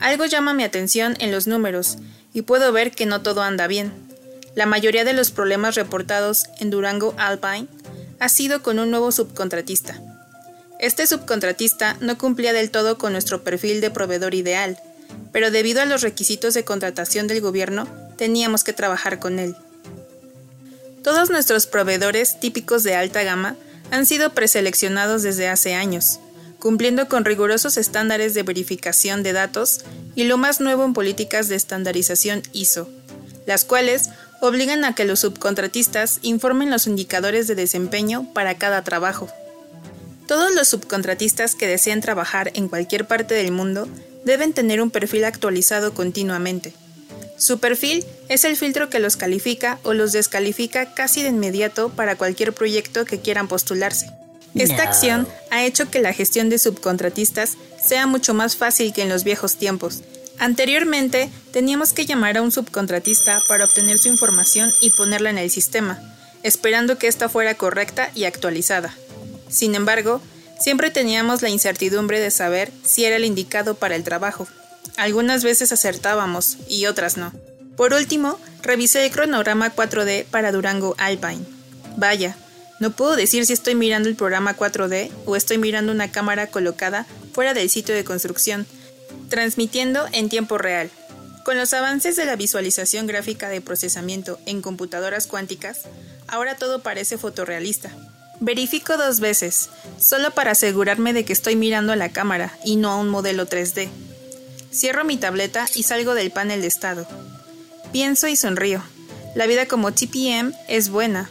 [0.00, 1.98] Algo llama mi atención en los números,
[2.32, 3.92] y puedo ver que no todo anda bien.
[4.54, 7.68] La mayoría de los problemas reportados en Durango Alpine
[8.18, 10.00] ha sido con un nuevo subcontratista.
[10.78, 14.78] Este subcontratista no cumplía del todo con nuestro perfil de proveedor ideal,
[15.32, 19.56] pero debido a los requisitos de contratación del gobierno, teníamos que trabajar con él.
[21.02, 23.56] Todos nuestros proveedores típicos de alta gama
[23.90, 26.18] han sido preseleccionados desde hace años,
[26.58, 29.82] cumpliendo con rigurosos estándares de verificación de datos
[30.14, 32.88] y lo más nuevo en políticas de estandarización ISO,
[33.46, 39.28] las cuales obligan a que los subcontratistas informen los indicadores de desempeño para cada trabajo.
[40.26, 43.88] Todos los subcontratistas que deseen trabajar en cualquier parte del mundo
[44.24, 46.74] deben tener un perfil actualizado continuamente.
[47.38, 52.16] Su perfil es el filtro que los califica o los descalifica casi de inmediato para
[52.16, 54.10] cualquier proyecto que quieran postularse.
[54.54, 59.10] Esta acción ha hecho que la gestión de subcontratistas sea mucho más fácil que en
[59.10, 60.02] los viejos tiempos.
[60.38, 65.50] Anteriormente, teníamos que llamar a un subcontratista para obtener su información y ponerla en el
[65.50, 66.00] sistema,
[66.42, 68.94] esperando que ésta fuera correcta y actualizada.
[69.48, 70.20] Sin embargo,
[70.58, 74.46] siempre teníamos la incertidumbre de saber si era el indicado para el trabajo.
[74.96, 77.32] Algunas veces acertábamos y otras no.
[77.76, 81.44] Por último, revisé el cronograma 4D para Durango Alpine.
[81.96, 82.36] Vaya,
[82.80, 87.06] no puedo decir si estoy mirando el programa 4D o estoy mirando una cámara colocada
[87.32, 88.66] fuera del sitio de construcción,
[89.28, 90.90] transmitiendo en tiempo real.
[91.44, 95.82] Con los avances de la visualización gráfica de procesamiento en computadoras cuánticas,
[96.26, 97.90] ahora todo parece fotorrealista.
[98.40, 102.90] Verifico dos veces, solo para asegurarme de que estoy mirando a la cámara y no
[102.90, 103.88] a un modelo 3D.
[104.72, 107.06] Cierro mi tableta y salgo del panel de estado.
[107.92, 108.82] Pienso y sonrío.
[109.34, 111.30] La vida como TPM es buena,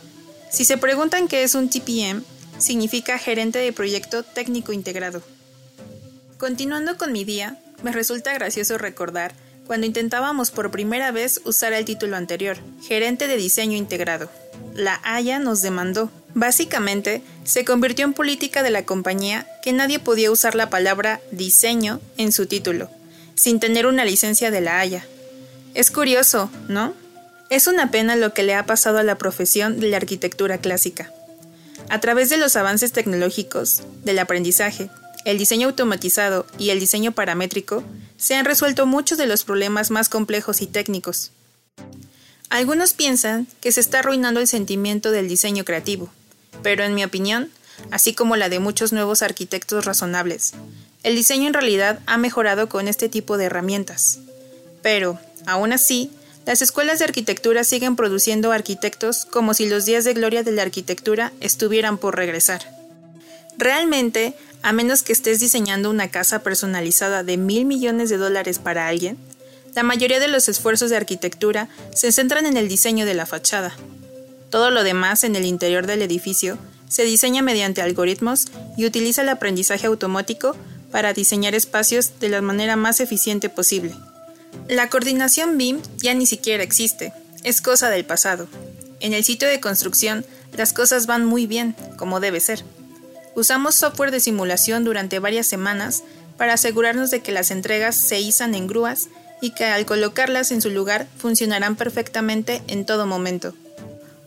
[0.56, 2.24] si se preguntan qué es un TPM,
[2.60, 5.22] significa gerente de proyecto técnico integrado.
[6.38, 9.36] Continuando con mi día, me resulta gracioso recordar
[9.68, 12.56] cuando intentábamos por primera vez usar el título anterior,
[12.88, 14.30] gerente de diseño integrado.
[14.74, 16.10] La Haya nos demandó.
[16.34, 22.00] Básicamente, se convirtió en política de la compañía que nadie podía usar la palabra diseño
[22.16, 22.90] en su título,
[23.36, 25.06] sin tener una licencia de la Haya.
[25.74, 26.94] Es curioso, ¿no?
[27.50, 31.12] Es una pena lo que le ha pasado a la profesión de la arquitectura clásica.
[31.90, 34.90] A través de los avances tecnológicos, del aprendizaje,
[35.26, 37.84] el diseño automatizado y el diseño paramétrico,
[38.18, 41.32] se han resuelto muchos de los problemas más complejos y técnicos.
[42.50, 46.10] Algunos piensan que se está arruinando el sentimiento del diseño creativo,
[46.64, 47.52] pero en mi opinión,
[47.92, 50.54] así como la de muchos nuevos arquitectos razonables,
[51.06, 54.18] el diseño en realidad ha mejorado con este tipo de herramientas.
[54.82, 56.10] Pero, aún así,
[56.48, 60.64] las escuelas de arquitectura siguen produciendo arquitectos como si los días de gloria de la
[60.64, 62.62] arquitectura estuvieran por regresar.
[63.56, 68.88] Realmente, a menos que estés diseñando una casa personalizada de mil millones de dólares para
[68.88, 69.16] alguien,
[69.76, 73.76] la mayoría de los esfuerzos de arquitectura se centran en el diseño de la fachada.
[74.50, 76.58] Todo lo demás en el interior del edificio
[76.90, 80.56] se diseña mediante algoritmos y utiliza el aprendizaje automático
[80.96, 83.94] para diseñar espacios de la manera más eficiente posible.
[84.70, 87.12] La coordinación BIM ya ni siquiera existe,
[87.44, 88.48] es cosa del pasado.
[89.02, 92.64] En el sitio de construcción, las cosas van muy bien, como debe ser.
[93.36, 96.04] Usamos software de simulación durante varias semanas
[96.38, 99.10] para asegurarnos de que las entregas se izan en grúas
[99.42, 103.54] y que al colocarlas en su lugar funcionarán perfectamente en todo momento.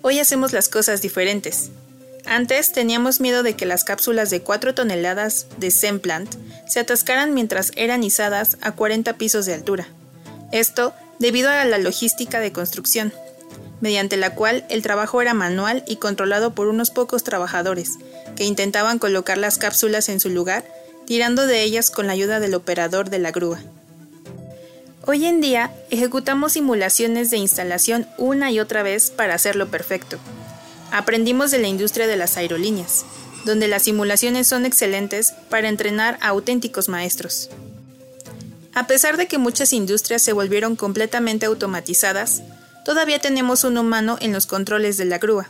[0.02, 1.70] Hoy hacemos las cosas diferentes.
[2.28, 6.34] Antes teníamos miedo de que las cápsulas de 4 toneladas de Semplant
[6.66, 9.88] se atascaran mientras eran izadas a 40 pisos de altura.
[10.52, 13.14] Esto debido a la logística de construcción,
[13.80, 17.92] mediante la cual el trabajo era manual y controlado por unos pocos trabajadores,
[18.36, 20.66] que intentaban colocar las cápsulas en su lugar,
[21.06, 23.60] tirando de ellas con la ayuda del operador de la grúa.
[25.06, 30.18] Hoy en día ejecutamos simulaciones de instalación una y otra vez para hacerlo perfecto.
[30.90, 33.04] Aprendimos de la industria de las aerolíneas,
[33.44, 37.50] donde las simulaciones son excelentes para entrenar a auténticos maestros.
[38.74, 42.42] A pesar de que muchas industrias se volvieron completamente automatizadas,
[42.84, 45.48] todavía tenemos un humano en los controles de la grúa.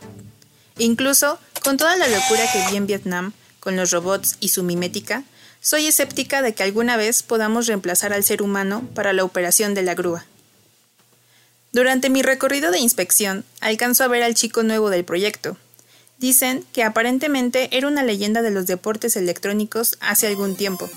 [0.77, 5.23] Incluso, con toda la locura que vi en Vietnam, con los robots y su mimética,
[5.61, 9.83] soy escéptica de que alguna vez podamos reemplazar al ser humano para la operación de
[9.83, 10.25] la grúa.
[11.71, 15.55] Durante mi recorrido de inspección, alcanzo a ver al chico nuevo del proyecto.
[16.17, 20.89] Dicen que aparentemente era una leyenda de los deportes electrónicos hace algún tiempo.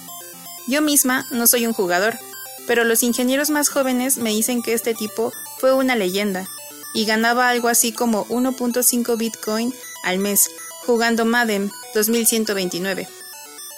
[0.67, 2.19] Yo misma no soy un jugador,
[2.67, 6.49] pero los ingenieros más jóvenes me dicen que este tipo fue una leyenda
[6.95, 10.49] y ganaba algo así como 1.5 Bitcoin al mes
[10.87, 13.09] jugando Madden 2129.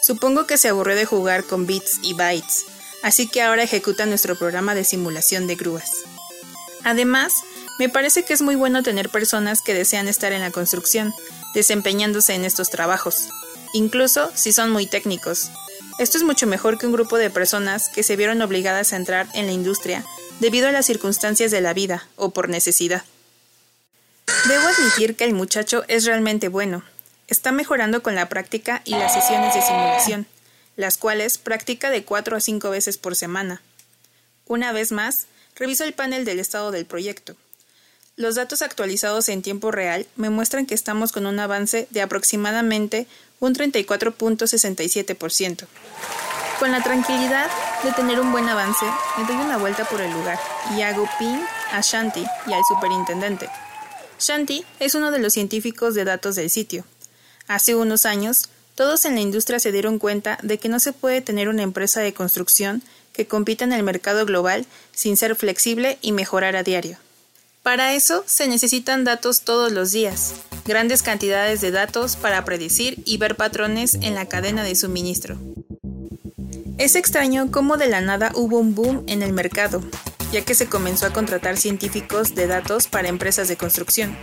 [0.03, 2.67] Supongo que se aburrió de jugar con bits y bytes,
[3.03, 5.91] así que ahora ejecuta nuestro programa de simulación de grúas.
[6.85, 7.43] Además,
[7.79, 11.13] me parece que es muy bueno tener personas que desean estar en la construcción,
[11.55, 13.29] desempeñándose en estos trabajos,
[13.73, 15.51] incluso si son muy técnicos.
[15.99, 19.27] Esto es mucho mejor que un grupo de personas que se vieron obligadas a entrar
[19.35, 20.05] en la industria
[20.41, 23.05] debido a las circunstancias de la vida o por necesidad.
[24.49, 26.83] Debo admitir que el muchacho es realmente bueno.
[27.29, 30.27] Está mejorando con la práctica y las sesiones de simulación,
[30.77, 33.63] las cuales practica de 4 a 5 veces por semana.
[34.47, 35.27] Una vez más,
[35.57, 37.37] reviso el panel del estado del proyecto.
[38.17, 43.09] Los datos actualizados en tiempo real me muestran que estamos con un avance de aproximadamente
[43.41, 45.67] un 34.67%.
[46.61, 47.51] Con la tranquilidad
[47.83, 48.87] de tener un buen avance,
[49.19, 50.39] me doy una vuelta por el lugar
[50.77, 51.41] y hago ping
[51.73, 53.49] a Shanti y al superintendente.
[54.21, 56.85] Shanti es uno de los científicos de datos del sitio.
[57.49, 61.21] Hace unos años, todos en la industria se dieron cuenta de que no se puede
[61.21, 62.83] tener una empresa de construcción
[63.15, 66.99] que compita en el mercado global sin ser flexible y mejorar a diario.
[67.63, 70.35] Para eso se necesitan datos todos los días,
[70.67, 75.39] grandes cantidades de datos para predecir y ver patrones en la cadena de suministro.
[76.77, 79.81] Es extraño cómo de la nada hubo un boom en el mercado,
[80.31, 84.15] ya que se comenzó a contratar científicos de datos para empresas de construcción.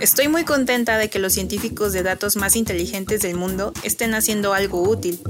[0.00, 4.52] Estoy muy contenta de que los científicos de datos más inteligentes del mundo estén haciendo
[4.52, 5.20] algo útil.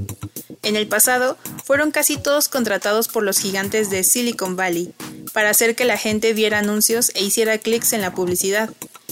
[0.65, 4.95] En el pasado, fueron casi todos contratados por los gigantes de Silicon Valley
[5.35, 8.71] para hacer que la gente viera anuncios e hiciera clics en la publicidad.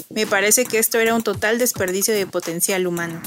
[0.08, 3.20] Me parece que esto era un total desperdicio de potencial humano.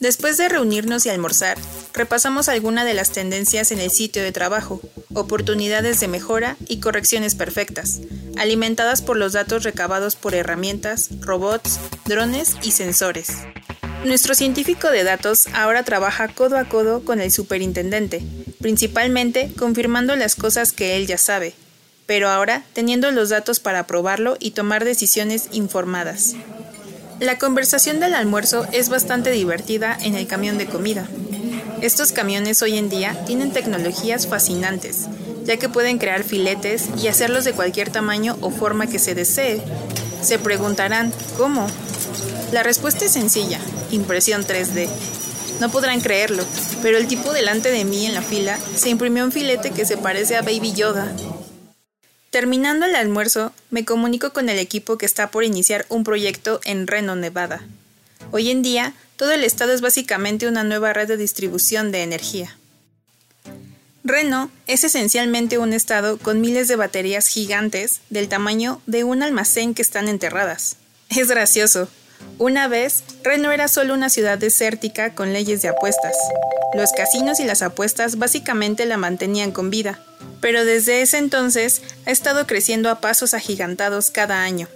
[0.00, 1.58] Después de reunirnos y almorzar,
[1.92, 4.80] repasamos algunas de las tendencias en el sitio de trabajo,
[5.14, 8.00] oportunidades de mejora y correcciones perfectas,
[8.36, 13.28] alimentadas por los datos recabados por herramientas, robots, drones y sensores.
[14.04, 18.22] Nuestro científico de datos ahora trabaja codo a codo con el superintendente,
[18.60, 21.54] principalmente confirmando las cosas que él ya sabe,
[22.06, 26.34] pero ahora teniendo los datos para probarlo y tomar decisiones informadas.
[27.18, 31.06] La conversación del almuerzo es bastante divertida en el camión de comida.
[31.82, 35.06] Estos camiones hoy en día tienen tecnologías fascinantes,
[35.44, 39.60] ya que pueden crear filetes y hacerlos de cualquier tamaño o forma que se desee.
[40.22, 41.66] Se preguntarán, ¿cómo?
[42.52, 44.88] La respuesta es sencilla, impresión 3D.
[45.60, 46.42] No podrán creerlo,
[46.80, 49.98] pero el tipo delante de mí en la fila se imprimió un filete que se
[49.98, 51.14] parece a Baby Yoda.
[52.30, 56.86] Terminando el almuerzo, me comunico con el equipo que está por iniciar un proyecto en
[56.86, 57.66] Reno, Nevada.
[58.30, 62.56] Hoy en día, todo el estado es básicamente una nueva red de distribución de energía.
[64.04, 69.74] Reno es esencialmente un estado con miles de baterías gigantes del tamaño de un almacén
[69.74, 70.76] que están enterradas.
[71.10, 71.88] Es gracioso.
[72.38, 76.16] Una vez, Reno era solo una ciudad desértica con leyes de apuestas.
[76.74, 79.98] Los casinos y las apuestas básicamente la mantenían con vida,
[80.40, 84.68] pero desde ese entonces ha estado creciendo a pasos agigantados cada año,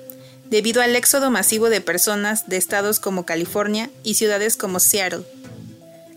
[0.51, 5.25] debido al éxodo masivo de personas de estados como California y ciudades como Seattle.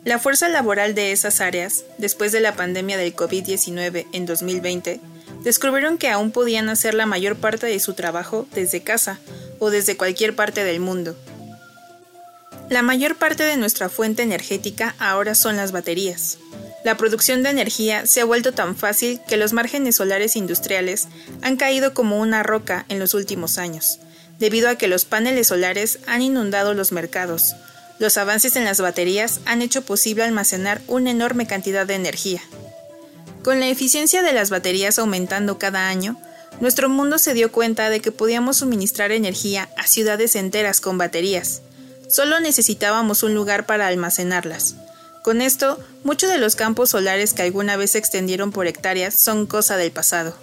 [0.03, 4.99] La fuerza laboral de esas áreas, después de la pandemia del COVID-19 en 2020,
[5.45, 9.19] descubrieron que aún podían hacer la mayor parte de su trabajo desde casa
[9.59, 11.15] o desde cualquier parte del mundo.
[12.69, 16.39] La mayor parte de nuestra fuente energética ahora son las baterías,
[16.85, 21.07] la producción de energía se ha vuelto tan fácil que los márgenes solares industriales
[21.41, 23.97] han caído como una roca en los últimos años,
[24.37, 27.55] debido a que los paneles solares han inundado los mercados.
[27.97, 32.43] Los avances en las baterías han hecho posible almacenar una enorme cantidad de energía.
[33.45, 36.19] Con la eficiencia de las baterías aumentando cada año,
[36.61, 41.61] nuestro mundo se dio cuenta de que podíamos suministrar energía a ciudades enteras con baterías.
[42.09, 44.77] Solo necesitábamos un lugar para almacenarlas.
[45.21, 49.45] Con esto, muchos de los campos solares que alguna vez se extendieron por hectáreas son
[49.45, 50.35] cosa del pasado.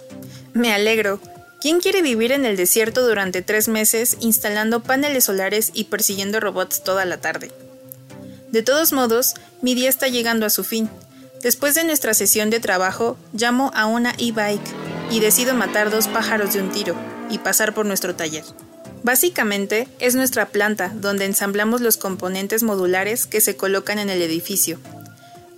[0.53, 1.19] Me alegro.
[1.59, 6.85] ¿Quién quiere vivir en el desierto durante tres meses instalando paneles solares y persiguiendo robots
[6.85, 7.51] toda la tarde?
[8.53, 10.89] De todos modos, mi día está llegando a su fin.
[11.43, 14.61] Después de nuestra sesión de trabajo, llamo a una e-bike
[15.11, 16.95] y decido matar dos pájaros de un tiro
[17.29, 18.45] y pasar por nuestro taller.
[19.03, 24.79] Básicamente es nuestra planta donde ensamblamos los componentes modulares que se colocan en el edificio.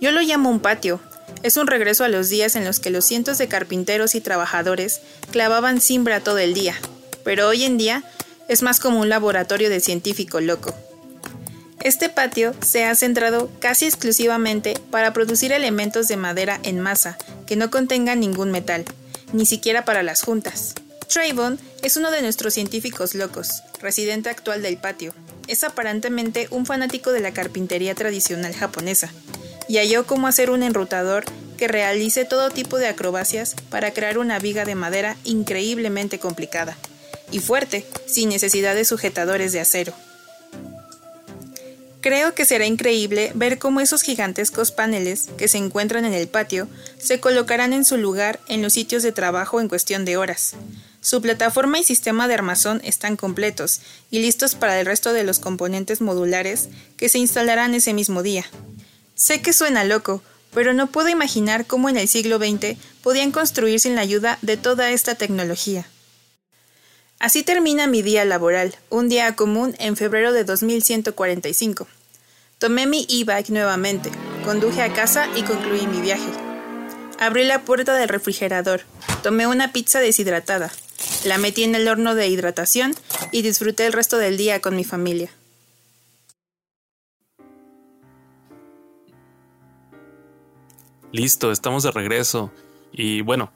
[0.00, 0.98] Yo lo llamo un patio.
[1.44, 5.00] Es un regreso a los días en los que los cientos de carpinteros y trabajadores
[5.30, 6.74] clavaban cimbra todo el día,
[7.22, 8.02] pero hoy en día
[8.48, 10.74] es más como un laboratorio de científico loco.
[11.80, 17.16] Este patio se ha centrado casi exclusivamente para producir elementos de madera en masa
[17.46, 18.84] que no contengan ningún metal,
[19.32, 20.74] ni siquiera para las juntas.
[21.12, 25.14] Trayvon es uno de nuestros científicos locos, residente actual del patio.
[25.46, 29.12] Es aparentemente un fanático de la carpintería tradicional japonesa,
[29.68, 31.24] y halló cómo hacer un enrutador
[31.56, 36.76] que realice todo tipo de acrobacias para crear una viga de madera increíblemente complicada
[37.30, 39.92] y fuerte, sin necesidad de sujetadores de acero.
[42.06, 46.68] Creo que será increíble ver cómo esos gigantescos paneles que se encuentran en el patio
[46.98, 50.54] se colocarán en su lugar en los sitios de trabajo en cuestión de horas.
[51.00, 55.40] Su plataforma y sistema de armazón están completos y listos para el resto de los
[55.40, 58.46] componentes modulares que se instalarán ese mismo día.
[59.16, 60.22] Sé que suena loco,
[60.54, 64.56] pero no puedo imaginar cómo en el siglo XX podían construir sin la ayuda de
[64.56, 65.88] toda esta tecnología.
[67.18, 71.88] Así termina mi día laboral, un día común en febrero de 2145.
[72.58, 74.10] Tomé mi e-bike nuevamente,
[74.42, 76.30] conduje a casa y concluí mi viaje.
[77.20, 78.80] Abrí la puerta del refrigerador,
[79.22, 80.72] tomé una pizza deshidratada,
[81.26, 82.94] la metí en el horno de hidratación
[83.30, 85.28] y disfruté el resto del día con mi familia.
[91.12, 92.50] Listo, estamos de regreso.
[92.90, 93.52] Y bueno,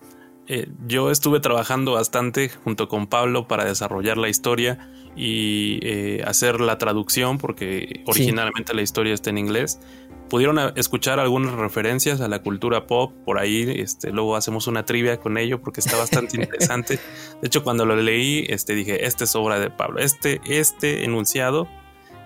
[0.47, 6.61] eh, yo estuve trabajando bastante junto con Pablo para desarrollar la historia y eh, hacer
[6.61, 9.81] la traducción porque originalmente la historia está en inglés.
[10.29, 15.19] Pudieron escuchar algunas referencias a la cultura pop por ahí, este, luego hacemos una trivia
[15.19, 17.01] con ello porque está bastante interesante.
[17.41, 19.99] De hecho, cuando lo leí, este, dije, esta es obra de Pablo.
[19.99, 21.69] Este, este enunciado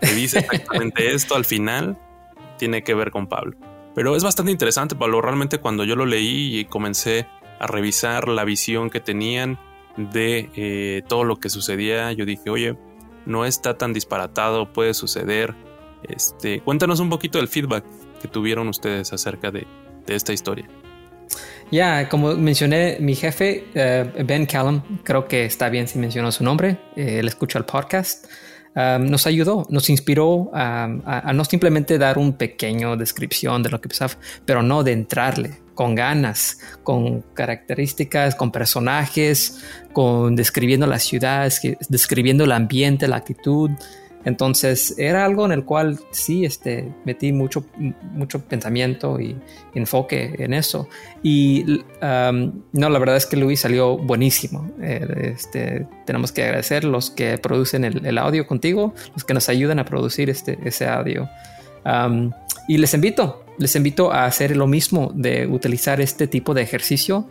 [0.00, 1.98] que dice exactamente esto al final
[2.58, 3.56] tiene que ver con Pablo.
[3.94, 5.22] Pero es bastante interesante, Pablo.
[5.22, 7.26] Realmente cuando yo lo leí y comencé
[7.58, 9.58] a revisar la visión que tenían,
[9.96, 12.76] de eh, todo lo que sucedía, yo dije, oye,
[13.26, 15.54] no está tan disparatado, puede suceder.
[16.02, 17.84] Este, cuéntanos un poquito del feedback
[18.20, 19.66] que tuvieron ustedes acerca de,
[20.06, 20.68] esta historia.
[21.70, 26.44] Ya, como mencioné, mi jefe, eh, Ben Callum, creo que está bien si menciono su
[26.44, 28.26] nombre, eh, él escucha el podcast,
[28.76, 33.88] um, nos ayudó, nos inspiró a, no simplemente dar un pequeño descripción de lo que
[33.88, 34.12] pasaba,
[34.44, 39.62] pero no de entrarle, con ganas, con características, con personajes,
[39.92, 43.70] con describiendo las ciudades, describiendo el ambiente, la actitud.
[44.24, 47.66] Entonces era algo en el cual sí este, metí mucho,
[48.12, 49.36] mucho pensamiento y
[49.74, 50.88] enfoque en eso.
[51.22, 54.70] Y no, la verdad es que Luis salió buenísimo.
[54.80, 59.78] Eh, este, tenemos que agradecer los que producen el, audio contigo, los que nos ayudan
[59.78, 61.28] a producir este, ese audio.
[62.66, 67.28] Y les invito, les invito a hacer lo mismo, de utilizar este tipo de ejercicio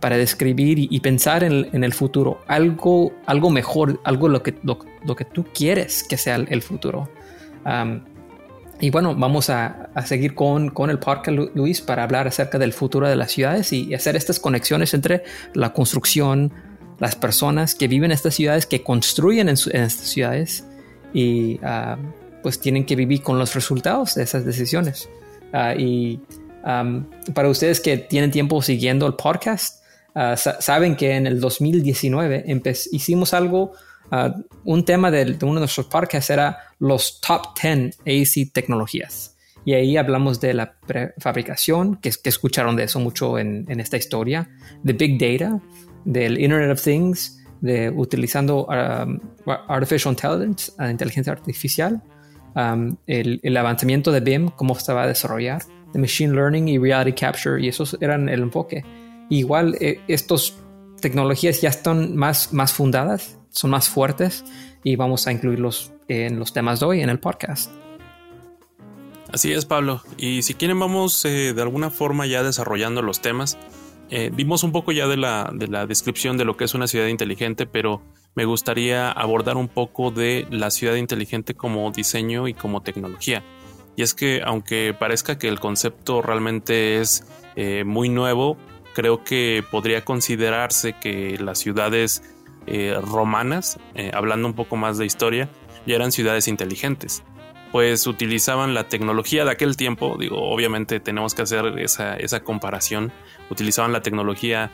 [0.00, 5.24] para describir y, pensar en, el futuro, algo, algo mejor, algo lo que, lo, que
[5.24, 7.08] tú quieres que sea el, futuro.
[8.80, 13.08] y bueno, vamos a, seguir con, con, el podcast, Luis, para hablar acerca del futuro
[13.08, 15.24] de las ciudades y hacer estas conexiones entre
[15.54, 16.52] la construcción,
[16.98, 20.66] las personas que viven en estas ciudades, que construyen en, estas ciudades
[21.14, 21.58] y
[22.44, 25.08] pues tienen que vivir con los resultados de esas decisiones.
[25.50, 26.20] Ah, y
[27.32, 29.82] para ustedes que tienen tiempo siguiendo el podcast,
[30.14, 32.44] ah, saben que en el 2019
[32.92, 33.72] hicimos algo,
[34.10, 39.38] ah, un tema de, uno de nuestros podcasts era los top 10 AC tecnologías.
[39.64, 43.96] Y ahí hablamos de la prefabricación, que, que escucharon de eso mucho en, en, esta
[43.96, 44.50] historia,
[44.82, 45.62] de Big Data,
[46.04, 52.02] del Internet of Things, de utilizando Artificial Intelligence, inteligencia artificial,
[52.54, 57.12] el, el, avanzamiento de BIM, cómo se va a desarrollar, de Machine Learning y Reality
[57.12, 58.84] Capture, y esos eran el enfoque.
[59.30, 60.54] Igual eh, estas
[61.00, 64.44] tecnologías ya están más, más fundadas, son más fuertes,
[64.82, 67.70] y vamos a incluirlos en los temas de hoy en el podcast.
[69.32, 70.02] Así es, Pablo.
[70.16, 73.58] Y si quieren, vamos eh, de alguna forma ya desarrollando los temas.
[74.10, 76.86] Eh, vimos un poco ya de la, de la descripción de lo que es una
[76.86, 78.02] ciudad inteligente, pero
[78.34, 83.44] me gustaría abordar un poco de la ciudad inteligente como diseño y como tecnología.
[83.96, 87.24] Y es que aunque parezca que el concepto realmente es
[87.54, 88.56] eh, muy nuevo,
[88.92, 92.22] creo que podría considerarse que las ciudades
[92.66, 95.48] eh, romanas, eh, hablando un poco más de historia,
[95.86, 97.22] ya eran ciudades inteligentes,
[97.70, 103.12] pues utilizaban la tecnología de aquel tiempo, digo, obviamente tenemos que hacer esa, esa comparación,
[103.50, 104.70] utilizaban la tecnología,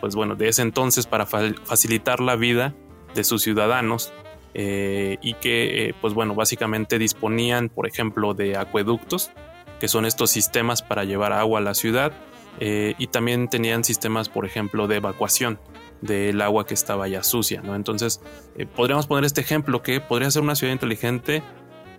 [0.00, 2.74] pues bueno, de ese entonces para facilitar la vida
[3.14, 4.12] de sus ciudadanos
[4.54, 9.30] eh, y que, eh, pues bueno, básicamente disponían, por ejemplo, de acueductos,
[9.78, 12.12] que son estos sistemas para llevar agua a la ciudad,
[12.60, 15.60] eh, y también tenían sistemas, por ejemplo, de evacuación
[16.00, 17.76] del agua que estaba ya sucia, ¿no?
[17.76, 18.20] Entonces,
[18.74, 21.42] podríamos poner este ejemplo que podría ser una ciudad inteligente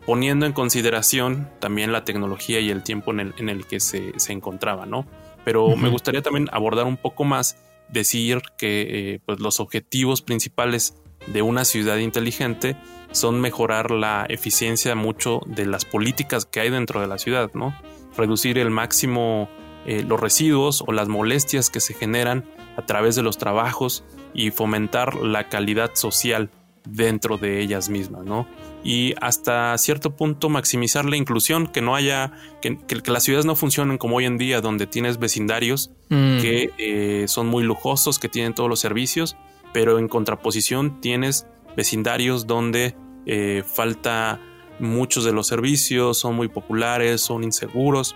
[0.05, 5.05] poniendo en consideración también la tecnología y el tiempo en el, que se, encontraba, ¿no?
[5.45, 7.57] Pero me gustaría también abordar un poco más,
[7.92, 10.96] decir que eh, pues los objetivos principales
[11.28, 12.76] de una ciudad inteligente
[13.12, 17.76] son mejorar la eficiencia mucho de las políticas que hay dentro de la ciudad, ¿no?
[18.16, 19.50] Reducir el máximo
[19.86, 22.46] eh, los residuos o las molestias que se generan
[22.78, 26.52] a través de los trabajos y fomentar la calidad social
[26.86, 28.48] dentro de ellas mismas, ¿no?
[28.84, 33.98] Y hasta cierto punto maximizar la inclusión, que no haya, que, las ciudades no funcionen
[33.98, 36.40] como hoy en día, donde tienes vecindarios mm.
[36.40, 39.36] que eh, son muy lujosos, que tienen todos los servicios,
[39.74, 44.40] pero en contraposición tienes vecindarios donde eh, falta
[44.80, 48.16] muchos de los servicios, son muy populares, son inseguros.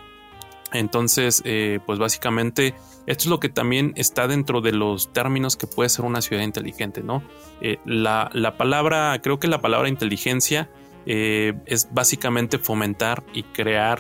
[0.72, 2.74] Entonces, eh, pues básicamente
[3.06, 6.44] esto es lo que también está dentro de los términos que puede ser una ciudad
[6.44, 7.24] inteligente, ¿no?
[7.62, 10.70] Eh, la, palabra, creo que la palabra inteligencia
[11.06, 14.00] es básicamente fomentar y crear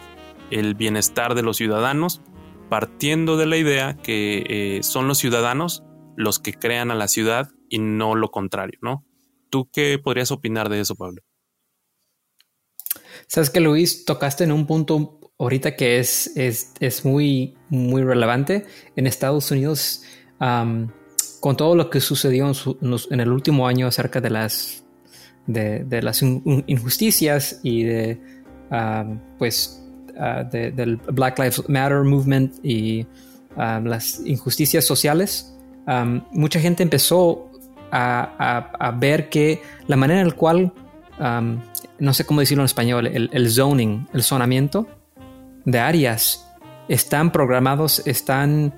[0.51, 2.21] el bienestar de los ciudadanos,
[2.69, 5.83] partiendo de la idea que son los ciudadanos
[6.15, 9.05] los que crean a la ciudad y no lo contrario, ¿no?
[9.49, 11.21] ¿Tú qué podrías opinar de eso, Pablo?
[13.27, 18.65] Sabes que Luis, tocaste en un punto ahorita que es, es, muy, muy relevante.
[18.95, 20.03] En Estados Unidos,
[20.39, 24.85] con todo lo que sucedió en, el último año acerca de las,
[25.45, 28.21] de, las injusticias y de,
[29.37, 29.83] pues,
[30.17, 33.05] ah, del Black Lives Matter movement y
[33.57, 35.53] las injusticias sociales,
[36.31, 37.51] mucha gente empezó
[37.91, 40.73] a, ver que la manera en la cual,
[41.99, 44.87] no sé cómo decirlo en español, el, zoning, el zonamiento
[45.65, 46.47] de áreas,
[46.87, 48.73] están programados, están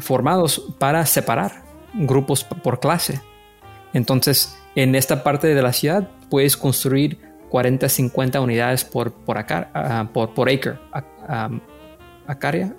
[0.00, 1.62] formados para separar
[1.94, 3.20] grupos por clase.
[3.92, 7.18] Entonces, en esta parte de la ciudad puedes construir
[7.50, 10.48] 40, 50 unidades por, por, acá, ah, por, por
[12.26, 12.72] acre,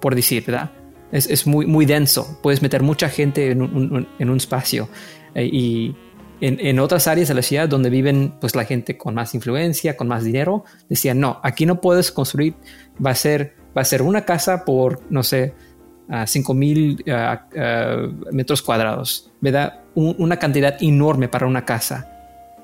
[0.00, 0.70] por decir, ¿verdad?
[1.10, 2.38] Es, muy, muy denso.
[2.42, 4.90] Puedes meter mucha gente en un, espacio.
[5.34, 5.96] Eh, y
[6.40, 10.08] en, otras áreas de la ciudad donde viven pues la gente con más influencia, con
[10.08, 12.54] más dinero, decían, no, aquí no puedes construir,
[13.04, 15.54] va a ser, va a ser una casa por, no sé,
[16.08, 17.04] a 5 mil
[18.32, 19.30] metros cuadrados.
[19.40, 19.80] ¿Verdad?
[19.94, 22.18] una cantidad enorme para una casa.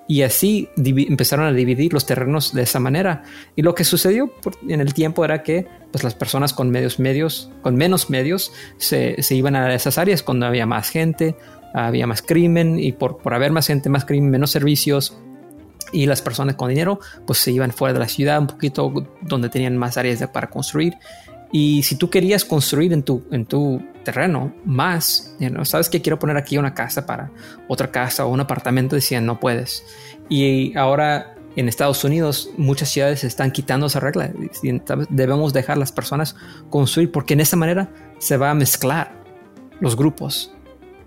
[0.07, 3.23] Y así empezaron a dividir los terrenos de esa manera.
[3.57, 4.33] Y lo que sucedió
[4.69, 9.17] en el tiempo era que pues, las personas con medios medios, con menos medios, se,
[9.31, 11.37] iban a esas áreas cuando había más gente,
[11.75, 15.19] había más crimen y por, por haber más gente, más crimen, menos servicios.
[15.93, 19.49] Y las personas con dinero pues se iban fuera de la ciudad un poquito donde
[19.51, 20.95] tenían más áreas para construir
[21.57, 25.65] y si tú querías construir en tu, en tu terreno más, ¿no?
[25.65, 27.31] sabes que quiero poner aquí una casa para
[27.69, 29.85] otra casa o un apartamento, decían no puedes.
[30.29, 34.33] Y ahora en Estados Unidos muchas ciudades están quitando esa regla.
[35.11, 36.35] Debemos dejar las personas
[36.71, 39.13] construir porque en esa manera se va a mezclar
[39.79, 40.53] los grupos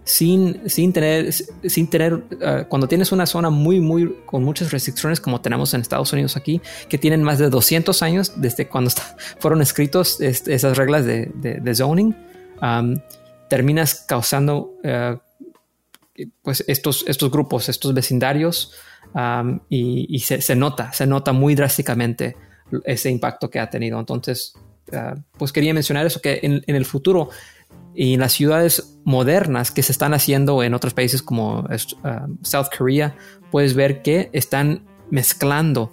[0.07, 5.19] sin, sin tener, sin tener eh, cuando tienes una zona muy, muy, con muchas restricciones
[5.19, 8.89] como tenemos en Estados Unidos aquí, que tienen más de 200 años desde cuando
[9.39, 12.15] fueron escritos esas reglas de, de, zoning,
[13.49, 15.17] terminas causando eh,
[16.41, 18.71] pues estos, estos grupos, estos vecindarios,
[19.67, 22.37] y, se, se, nota, se nota muy drásticamente
[22.85, 23.99] ese impacto que ha tenido.
[23.99, 24.53] Entonces,
[24.89, 27.29] eh, pues quería mencionar eso, que en el futuro
[27.97, 32.67] y en las ciudades modernas que se están haciendo en otros países como uh, South
[32.77, 33.15] Korea,
[33.49, 35.91] puedes ver que están mezclando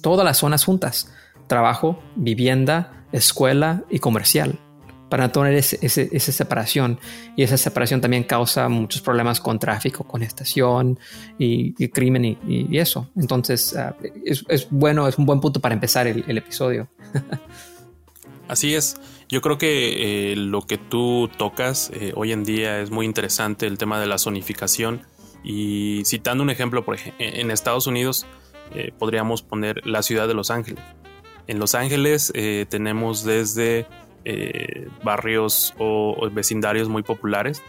[0.00, 1.12] todas las zonas juntas.
[1.48, 4.60] Trabajo, vivienda, escuela y comercial.
[5.08, 7.00] Para tener esa separación.
[7.34, 11.00] Y esa separación también causa muchos problemas con tráfico, con estación
[11.36, 13.10] y, crimen y, eso.
[13.16, 13.92] Entonces, uh,
[14.24, 16.86] es, bueno, es un buen punto para empezar el, el episodio.
[18.48, 18.96] Así es.
[19.28, 23.66] Yo creo que eh, lo que tú tocas eh, hoy en día es muy interesante,
[23.66, 25.02] el tema de la zonificación.
[25.44, 28.26] Y citando un ejemplo, por ejemplo, en Estados Unidos
[28.74, 30.82] eh, podríamos poner la ciudad de Los Ángeles.
[31.46, 32.32] En Los Ángeles
[32.68, 33.86] tenemos desde
[35.02, 37.62] barrios o, vecindarios muy populares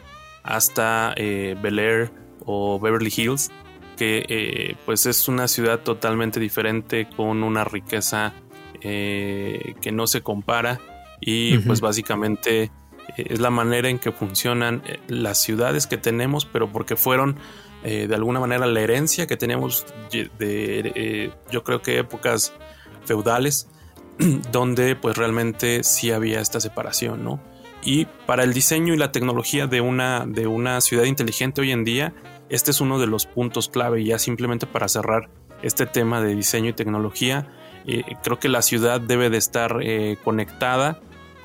[0.43, 2.11] hasta Bel Air
[2.45, 3.51] o Beverly Hills,
[3.95, 8.33] que pues es una ciudad totalmente diferente con una riqueza
[8.81, 10.81] que no se compara
[11.21, 12.71] y pues básicamente
[13.17, 17.37] eh, es la manera en que funcionan eh, las ciudades que tenemos, pero porque fueron
[17.83, 22.53] eh, de alguna manera la herencia que tenemos de, yo creo que épocas
[23.05, 23.67] feudales
[24.51, 27.39] donde pues realmente sí había esta separación, ¿no?
[27.81, 31.85] Y para el diseño y la tecnología de una, de una ciudad inteligente hoy en
[31.85, 32.13] día,
[32.49, 34.03] este es uno de los puntos clave.
[34.03, 35.29] Ya simplemente para cerrar
[35.61, 37.47] este tema de diseño y tecnología,
[37.87, 39.79] eh, creo que la ciudad debe de estar
[40.25, 40.99] conectada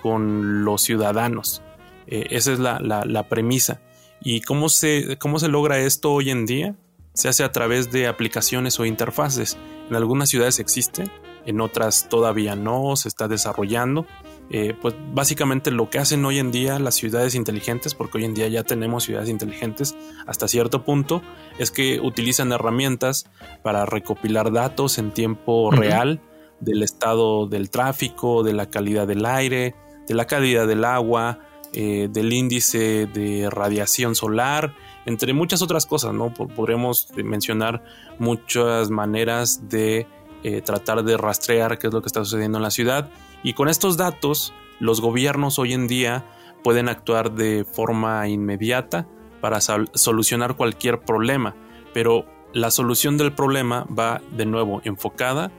[0.04, 1.62] con los ciudadanos.
[2.06, 3.80] Eh, esa es la, la, premisa.
[4.20, 6.74] ¿Y cómo se, cómo se logra esto hoy en día?
[7.14, 9.56] Se hace a través de aplicaciones o interfaces.
[9.88, 11.10] En algunas ciudades existe,
[11.46, 14.04] en otras todavía no, se está desarrollando.
[14.50, 18.34] Eh, pues básicamente lo que hacen hoy en día las ciudades inteligentes, porque hoy en
[18.34, 19.96] día ya tenemos ciudades inteligentes
[20.26, 21.22] hasta cierto punto,
[21.58, 23.24] es que utilizan herramientas
[23.62, 26.20] para recopilar datos en tiempo real
[26.60, 29.74] del estado del tráfico, de la calidad del aire,
[30.06, 31.38] de la calidad del agua,
[31.72, 34.74] eh, del índice de radiación solar,
[35.06, 36.32] entre muchas otras cosas, ¿no?
[36.32, 37.82] Podremos mencionar
[38.18, 40.06] muchas maneras de
[40.44, 43.10] eh, tratar de rastrear qué es lo que está sucediendo en la ciudad.
[43.42, 46.24] Y con estos datos, los gobiernos hoy en día
[46.62, 49.06] pueden actuar de forma inmediata
[49.40, 51.54] para solucionar cualquier problema.
[51.92, 55.50] Pero la solución del problema va de nuevo enfocada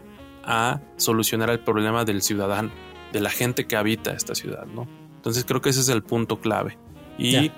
[0.44, 2.72] a solucionar el problema del ciudadano,
[3.16, 4.90] de la gente que habita esta ciudad, ¿no?
[5.16, 6.78] Entonces creo que ese es el punto clave.
[7.18, 7.50] Y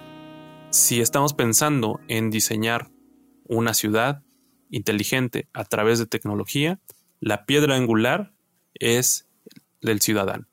[0.70, 2.92] si estamos pensando en diseñar
[3.46, 4.22] una ciudad
[4.70, 6.80] inteligente a través de tecnología,
[7.20, 8.34] la piedra angular
[8.76, 9.26] es
[9.82, 10.46] del ciudadano.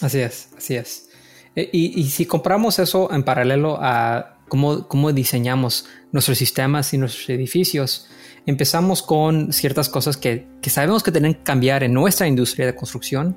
[0.00, 1.10] Así es, así es.
[1.54, 7.28] E, y, si compramos eso en paralelo a cómo, cómo, diseñamos nuestros sistemas y nuestros
[7.28, 8.08] edificios,
[8.46, 13.36] empezamos con ciertas cosas que, sabemos que tienen que cambiar en nuestra industria de construcción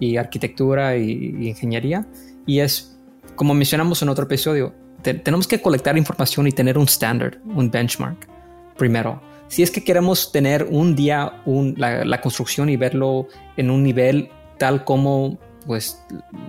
[0.00, 2.06] y arquitectura y, ingeniería.
[2.46, 2.98] Y es,
[3.36, 8.28] como mencionamos en otro episodio, tenemos que colectar información y tener un estándar, un benchmark
[8.76, 9.20] primero
[9.50, 13.26] si es que queremos tener un día la, construcción y verlo
[13.56, 16.00] en un nivel tal como pues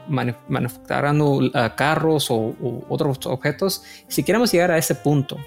[0.07, 2.55] manufacturando uh, carros o,
[2.89, 5.37] otros objetos, si queremos llegar a ese punto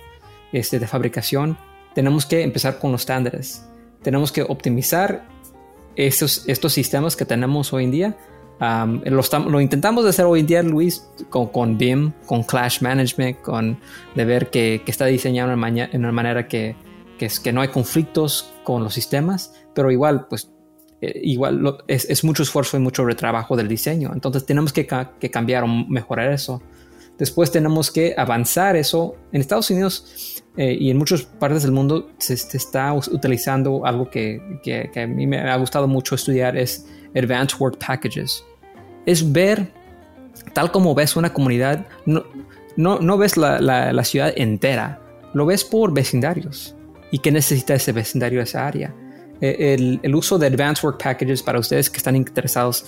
[0.52, 1.56] este, de fabricación,
[1.94, 3.64] tenemos que empezar con los estándares.
[4.02, 5.24] Tenemos que optimizar
[5.96, 8.16] esos, estos sistemas que tenemos hoy en día.
[8.60, 13.78] Um, lo, intentamos hacer hoy en día, Luis, con, con BIM, con Clash Management, con
[14.14, 16.76] de ver que, está diseñado en una manera que,
[17.18, 20.50] que es que no hay conflictos con los sistemas, pero igual, pues,
[21.00, 24.10] eh, igual es, mucho esfuerzo y mucho retrabajo del diseño.
[24.12, 26.62] Entonces tenemos que, cambiar o mejorar eso.
[27.18, 29.16] Después tenemos que avanzar eso.
[29.32, 34.60] En Estados Unidos eh, y en muchas partes del mundo se, está utilizando algo que,
[34.62, 38.44] que, a mí me ha gustado mucho estudiar, es Advanced Work Packages.
[39.06, 39.68] Es ver,
[40.52, 42.24] tal como ves una comunidad, no,
[42.76, 45.00] no, no ves la, la, la ciudad entera,
[45.32, 46.74] lo ves por vecindarios
[47.10, 48.94] y qué necesita ese vecindario, esa área.
[49.40, 52.86] Eh, el, uso de Advanced Work Packages para ustedes que están interesados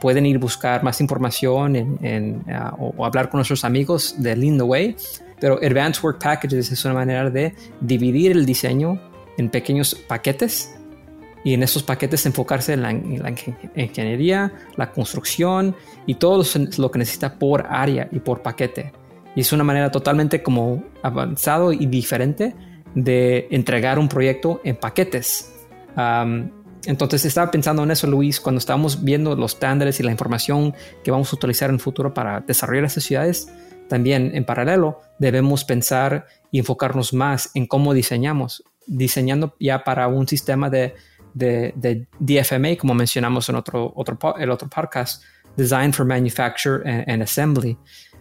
[0.00, 4.62] pueden ir buscar más información en, ah, o, hablar con nuestros amigos de Lean the
[4.62, 4.96] Way.
[5.40, 9.00] Pero Advanced Work Packages es una manera de dividir el diseño
[9.36, 10.74] en pequeños paquetes
[11.44, 12.92] y en esos paquetes enfocarse en la,
[13.74, 15.74] ingeniería, la construcción
[16.06, 16.44] y todo
[16.76, 18.92] lo que necesita por área y por paquete.
[19.34, 22.54] Y es una manera totalmente como avanzado y diferente
[22.94, 25.54] de entregar un proyecto en paquetes.
[26.84, 30.74] entonces estaba pensando en eso, Luis, cuando estábamos viendo los estándares y la información
[31.04, 33.48] que vamos a utilizar en el futuro para desarrollar estas ciudades.
[33.88, 40.26] También en paralelo debemos pensar y enfocarnos más en cómo diseñamos, diseñando ya para un
[40.28, 40.94] sistema de,
[41.34, 43.94] DFMA, como mencionamos en otro,
[44.38, 45.22] el otro podcast,
[45.56, 47.76] Design for Manufacture and Assembly.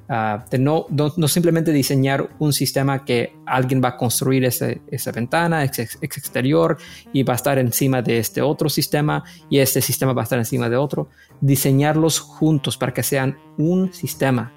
[0.09, 5.65] Ah, de no, no, simplemente diseñar un sistema que alguien va a construir esa ventana,
[5.65, 6.77] ese, exterior
[7.11, 10.39] y va a estar encima de este otro sistema y este sistema va a estar
[10.39, 11.09] encima de otro.
[11.41, 14.53] Diseñarlos juntos para que sean un sistema,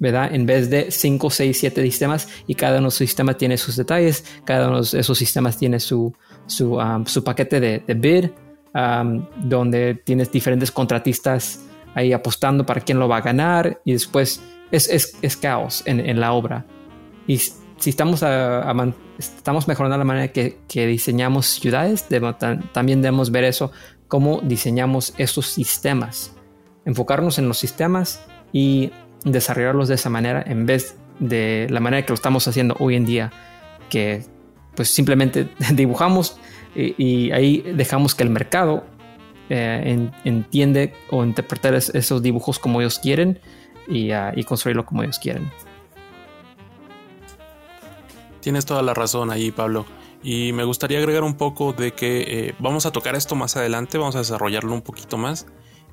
[0.00, 0.34] ¿verdad?
[0.34, 3.76] En vez de 5, 6, 7 sistemas y cada uno de esos sistemas tiene sus
[3.76, 6.12] detalles, cada uno de esos sistemas tiene su,
[6.46, 8.30] su, um, su paquete de, de bid,
[8.74, 11.60] um, donde tienes diferentes contratistas
[11.94, 16.00] ahí apostando para quién lo va a ganar y después es, es, es caos en,
[16.00, 16.64] en, la obra.
[17.26, 18.74] Y si estamos, a,
[19.18, 22.06] estamos mejorando la manera que, que diseñamos ciudades,
[22.72, 23.70] también debemos ver eso,
[24.08, 26.34] cómo diseñamos esos sistemas.
[26.86, 28.90] Enfocarnos en los sistemas y
[29.24, 33.04] desarrollarlos de esa manera en vez de la manera que lo estamos haciendo hoy en
[33.04, 33.32] día,
[33.88, 34.24] que
[34.74, 36.38] pues simplemente dibujamos
[36.74, 38.84] y, ahí dejamos que el mercado
[39.48, 43.40] eh, entiende o interpretar esos dibujos como ellos quieren
[44.14, 45.50] ah, y, construirlo como ellos quieren.
[48.40, 49.84] Tienes toda la razón ahí, Pablo.
[50.22, 53.98] Y me gustaría agregar un poco de que eh, vamos a tocar esto más adelante,
[53.98, 55.46] vamos a desarrollarlo un poquito más.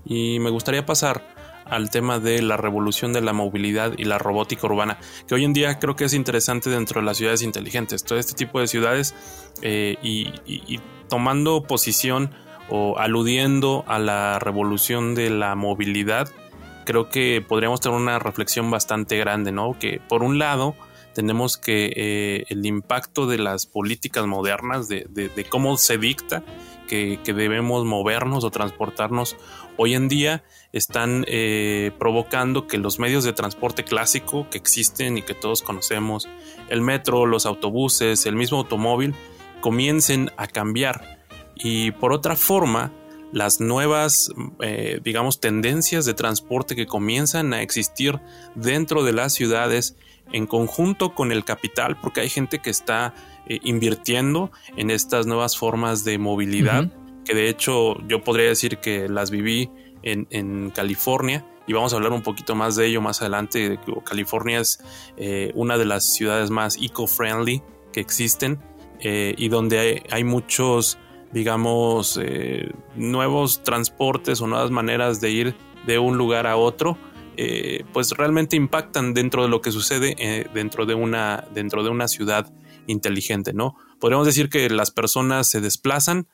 [0.06, 1.37] Y me gustaría pasar
[1.70, 4.98] al tema de la revolución de la movilidad y la robótica urbana,
[5.28, 8.04] que hoy en día creo que es interesante dentro de las ciudades inteligentes.
[8.04, 9.16] Todo este tipo de ciudades
[9.62, 12.32] eh, y tomando posición
[12.70, 16.30] o aludiendo a la revolución de la movilidad,
[16.86, 19.78] creo que podríamos tener una reflexión bastante grande, ¿no?
[19.78, 20.76] Que por un lado
[21.18, 26.44] tenemos que eh, el impacto de las políticas modernas, de, cómo se dicta
[26.88, 29.36] que, debemos movernos o transportarnos
[29.78, 30.44] hoy en día,
[30.74, 36.30] están eh, provocando que los medios de transporte clásico que existen y que todos conocemos,
[36.70, 39.16] el metro, los autobuses, el mismo automóvil,
[39.60, 41.26] comiencen a cambiar.
[41.56, 42.94] Y por otra forma,
[43.32, 44.30] las nuevas,
[44.62, 48.20] eh, digamos, tendencias de transporte que comienzan a existir
[48.54, 49.96] dentro de las ciudades
[50.32, 53.14] en conjunto con el capital, porque hay gente que está
[53.48, 56.92] eh, invirtiendo en estas nuevas formas de movilidad,
[57.26, 59.70] que de hecho yo podría decir que las viví
[60.04, 61.46] en, California.
[61.68, 63.78] Y vamos a hablar un poquito más de ello más adelante.
[64.06, 64.80] California es
[65.18, 67.62] eh, una de las ciudades más eco-friendly
[67.92, 68.60] que existen
[69.00, 70.98] y donde hay muchos
[71.32, 75.56] digamos, eh, nuevos transportes o nuevas maneras de ir
[75.86, 76.98] de un lugar a otro,
[77.38, 81.90] eh, pues realmente impactan dentro de lo que sucede eh, dentro, de una, dentro de
[81.90, 82.52] una ciudad
[82.88, 83.76] inteligente, ¿no?
[84.00, 86.28] Podríamos decir que las personas se desplazan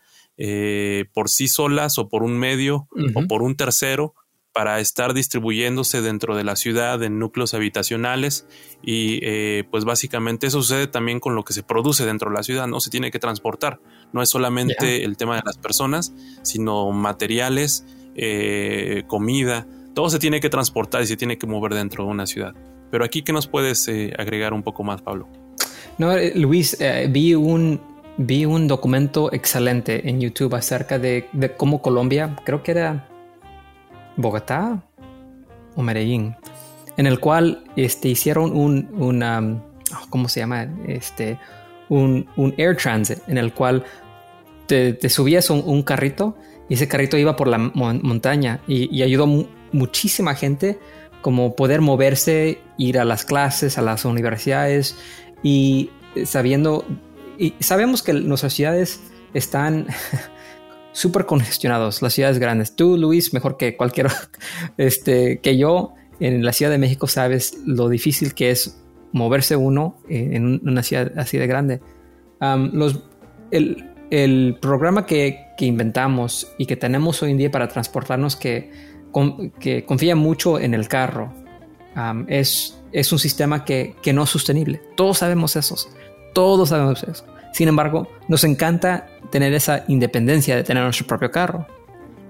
[1.14, 4.16] por sí solas o por un medio o por un tercero
[4.54, 8.48] para estar distribuyéndose dentro de la ciudad en núcleos habitacionales
[8.84, 12.44] y eh, pues básicamente eso sucede también con lo que se produce dentro de la
[12.44, 13.82] ciudad, no se tiene que transportar,
[14.14, 17.84] no es solamente el tema de las personas, sino materiales,
[18.16, 22.26] eh, comida, todo se tiene que transportar y se tiene que mover dentro de una
[22.26, 22.54] ciudad.
[22.92, 25.28] Pero aquí, ¿qué nos puedes eh, agregar un poco más, Pablo?
[25.98, 26.78] No, Luis,
[27.10, 27.80] vi un,
[28.18, 33.08] vi un documento excelente en YouTube acerca de, de cómo Colombia, creo que era
[34.16, 34.84] Bogotá
[35.76, 36.36] o Medellín,
[36.98, 40.68] en el cual este, hicieron un, una, oh, ¿cómo se llama?
[40.88, 41.40] Este,
[41.90, 42.28] un,
[42.58, 43.84] air transit, en el cual
[44.68, 46.36] te, subías un, un, carrito
[46.70, 50.80] y ese carrito iba por la montaña y, ayudó muchísima gente
[51.22, 54.98] como poder moverse, ir a las clases, a las universidades
[55.42, 55.90] y
[56.26, 56.86] sabiendo,
[57.38, 59.02] y sabemos que nuestras ciudades
[59.34, 59.88] están
[60.92, 62.76] súper congestionados, las ciudades grandes.
[62.76, 64.08] Tú, Luis, mejor que cualquier
[64.78, 68.80] este, que yo, en la Ciudad de México sabes lo difícil que es
[69.12, 71.82] moverse uno en una ciudad así de grande.
[72.72, 73.04] los,
[73.52, 78.72] el, programa que, inventamos y que tenemos hoy en día para transportarnos que,
[79.60, 81.32] que confía mucho en el carro
[82.28, 84.82] es, es un sistema que, que no es sostenible.
[84.96, 85.76] Todos sabemos eso.
[86.34, 87.26] Todos sabemos eso.
[87.54, 91.68] Sin embargo, nos encanta tener esa independencia de tener nuestro propio carro,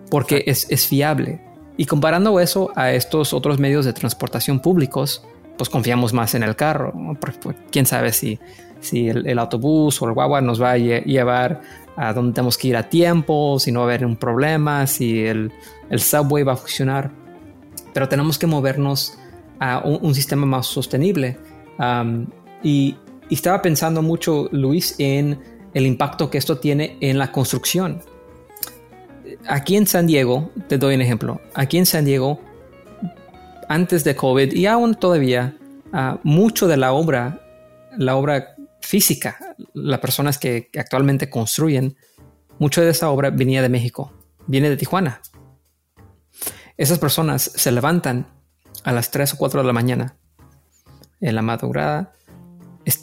[0.09, 1.41] porque es, fiable.
[1.77, 5.23] Y comparando eso a estos otros medios de transportación públicos,
[5.57, 6.93] pues confiamos más en el carro.
[7.19, 8.37] Porque, pues, quién sabe si,
[8.83, 11.61] si el, autobús o el guagua nos va a llevar
[11.95, 15.25] a donde tenemos que ir a tiempo, si no va a haber un problema, si
[15.25, 15.51] el,
[15.97, 17.11] subway va a funcionar.
[17.93, 19.17] Pero tenemos que movernos
[19.59, 21.37] a un, sistema más sostenible.
[22.63, 22.95] y,
[23.29, 25.39] y estaba pensando mucho, Luis, en
[25.73, 28.01] el impacto que esto tiene en la construcción.
[29.47, 32.39] Aquí en San Diego, te doy un ejemplo, aquí en San Diego,
[33.69, 35.55] antes de COVID y aún todavía,
[35.91, 37.41] ah, mucho de la obra,
[37.97, 38.52] la obra
[38.83, 41.95] física, las personas que actualmente construyen,
[42.59, 44.11] mucho de esa obra venía de México,
[44.45, 45.21] viene de Tijuana.
[46.77, 48.27] Esas personas se levantan
[48.83, 50.17] a las 3 o 4 de la mañana,
[51.21, 52.13] en la madrugada,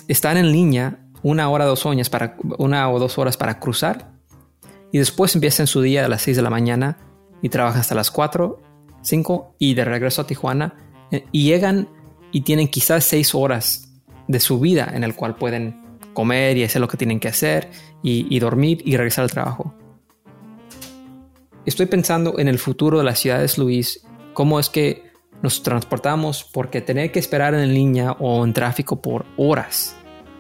[0.09, 4.13] están en línea una hora, dos para, una o dos horas para cruzar
[4.93, 6.99] y después empiezan su día a las 6 de la mañana
[7.43, 8.61] y trabajan hasta las 4,
[9.03, 10.75] 5 y de regreso a Tijuana
[11.11, 11.89] eh, y llegan
[12.33, 13.90] y tienen quizás 6 horas
[14.31, 17.69] de su vida en el cual pueden comer y hacer lo que tienen que hacer
[18.03, 19.75] y, dormir y regresar al trabajo.
[21.67, 25.11] Estoy pensando en el futuro de las ciudades, Luis, cómo es que
[25.43, 29.97] nos transportamos porque tener que esperar en línea o en tráfico por horas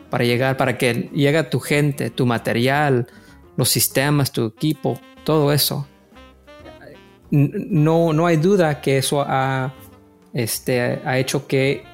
[0.09, 3.07] para llegar, para que llegue tu gente, tu material,
[3.57, 5.87] los sistemas, tu equipo, todo eso.
[7.31, 9.73] No, no hay duda que eso ha,
[10.33, 11.85] este, ha hecho que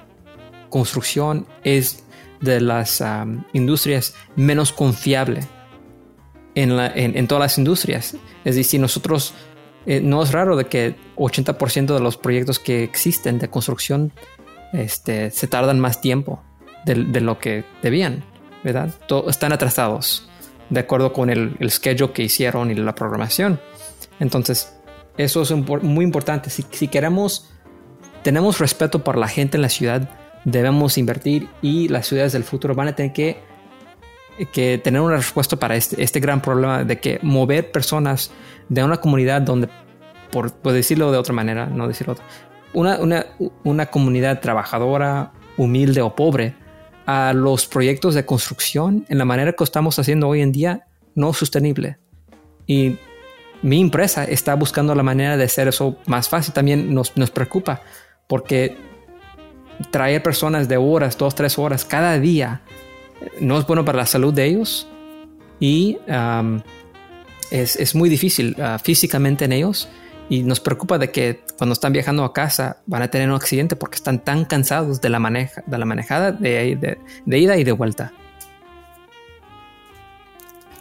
[0.77, 2.05] construcción es
[2.43, 3.03] de las
[3.55, 5.41] industrias menos confiable
[6.55, 6.70] en,
[7.16, 8.14] en, todas las industrias.
[8.45, 9.33] Es decir, nosotros
[9.87, 14.12] eh, no es raro de que 80% de los proyectos que existen de construcción
[14.74, 16.43] este, se tardan más tiempo
[16.85, 18.22] de, lo que debían.
[18.62, 18.93] ¿verdad?
[19.29, 20.29] están atrasados
[20.68, 23.61] de acuerdo con el, el schedule que hicieron y la programación.
[24.20, 24.77] Entonces,
[25.16, 26.51] eso es muy importante.
[26.51, 27.49] Si, si, queremos,
[28.22, 32.74] tenemos respeto por la gente en la ciudad, debemos invertir y las ciudades del futuro
[32.74, 33.36] van a tener que,
[34.53, 38.30] que tener una respuesta para este, este gran problema de que mover personas
[38.68, 39.68] de una comunidad donde,
[40.30, 42.24] por, decirlo de otra manera, no decirlo otra,
[42.72, 43.26] una, una,
[43.64, 46.55] una comunidad trabajadora, humilde o pobre,
[47.07, 50.86] a los proyectos de construcción en la manera que estamos haciendo hoy en día
[51.16, 51.99] no sostenible.
[52.68, 52.99] Y
[53.62, 56.53] mi empresa está buscando la manera de hacer eso más fácil.
[56.53, 57.80] También nos, nos preocupa
[58.28, 58.76] porque
[59.91, 62.62] traer personas de horas, dos, tres horas cada día
[63.41, 64.87] no es bueno para la salud de ellos
[65.59, 65.99] y
[67.51, 69.89] es, es, muy difícil ah, físicamente en ellos
[70.29, 73.77] y nos preocupa de que cuando están viajando a casa van a tener un accidente
[73.77, 77.72] porque están tan cansados de la, maneja, de la manejada de, de, ida y de
[77.72, 78.12] vuelta.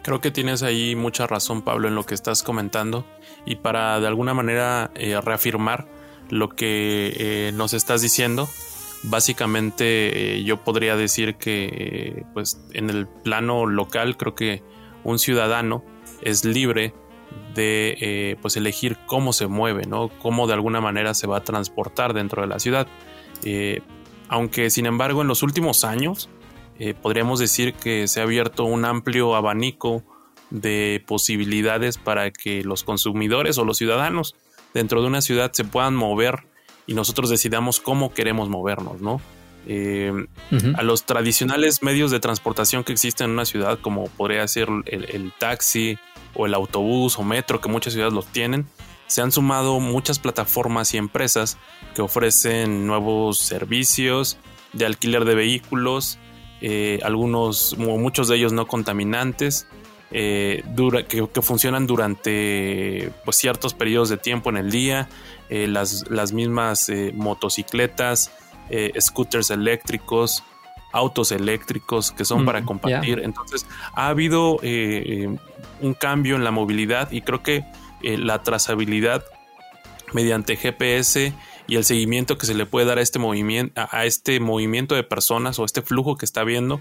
[0.02, 3.06] Creo que tienes ahí mucha razón, Pablo, en lo que estás comentando.
[3.46, 5.88] Y para de alguna manera eh, reafirmar
[6.30, 8.48] lo que eh, nos estás diciendo,
[9.10, 14.64] básicamente eh, yo podría decir que pues en el plano local creo que
[15.04, 15.84] un ciudadano
[16.22, 16.94] es libre
[17.54, 20.10] de eh, pues elegir cómo se mueve, ¿no?
[20.10, 22.88] Cómo de alguna manera se va a transportar dentro de la ciudad.
[23.44, 23.82] Eh,
[24.28, 26.30] aunque sin embargo en los últimos años
[26.80, 30.04] eh, podríamos decir que se ha abierto un amplio abanico
[30.50, 34.36] de posibilidades para que los consumidores o los ciudadanos
[34.74, 36.48] dentro de una ciudad se puedan mover
[36.88, 39.22] y nosotros decidamos cómo queremos movernos, ¿no?
[40.78, 45.34] A los tradicionales medios de transportación que existen en una ciudad, como podría ser el
[45.40, 45.98] taxi,
[46.36, 48.68] o el autobús o metro, que muchas ciudades los tienen,
[49.08, 51.58] se han sumado muchas plataformas y empresas
[51.96, 54.38] que ofrecen nuevos servicios
[54.74, 56.20] de alquiler de vehículos,
[56.62, 59.68] eh, algunos, muchos de ellos no contaminantes,
[60.12, 60.64] eh,
[61.08, 65.10] que, funcionan durante pues, ciertos periodos de tiempo en el día,
[65.50, 68.32] eh, las, las, mismas motocicletas,
[69.00, 70.44] scooters eléctricos,
[70.96, 73.20] autos eléctricos que son para compartir.
[73.20, 75.38] Entonces, ha habido eh, eh,
[75.82, 77.66] un cambio en la movilidad y creo que
[78.02, 79.26] eh, la trazabilidad
[80.14, 81.34] mediante GPS
[81.68, 85.04] y el seguimiento que se le puede dar a este movimiento, a este movimiento de
[85.04, 86.80] personas o este flujo que está habiendo,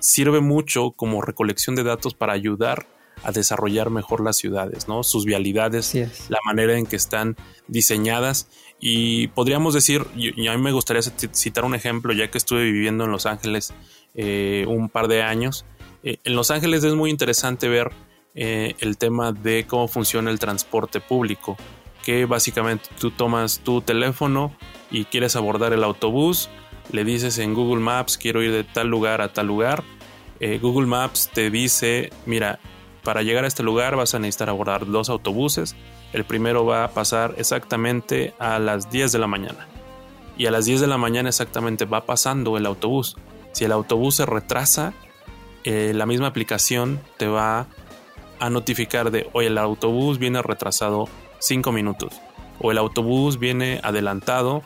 [0.00, 2.86] sirve mucho como recolección de datos para ayudar
[3.22, 5.02] a desarrollar mejor las ciudades, ¿no?
[5.02, 5.94] Sus vialidades,
[6.28, 7.36] la manera en que están
[7.68, 8.48] diseñadas
[8.84, 13.04] y podríamos decir, y, a mí me gustaría citar un ejemplo, ya que estuve viviendo
[13.04, 13.72] en Los Ángeles
[14.16, 15.64] eh, un par de años.
[16.02, 17.92] Eh, en Los Ángeles es muy interesante ver
[18.34, 21.56] eh, el tema de cómo funciona el transporte público,
[22.04, 24.52] que básicamente tú tomas tu teléfono
[24.90, 26.50] y quieres abordar el autobús,
[26.90, 29.84] le dices en Google Maps quiero ir de tal lugar a tal lugar,
[30.60, 32.58] Google Maps te dice, mira,
[33.02, 35.74] para llegar a este lugar vas a necesitar abordar dos autobuses,
[36.12, 39.66] el primero va a pasar exactamente a las 10 de la mañana.
[40.36, 43.16] Y a las 10 de la mañana exactamente va pasando el autobús.
[43.52, 44.94] Si el autobús se retrasa,
[45.64, 47.66] eh, la misma aplicación te va
[48.38, 52.14] a notificar de, oye, el autobús viene retrasado 5 minutos.
[52.60, 54.62] O el autobús viene adelantado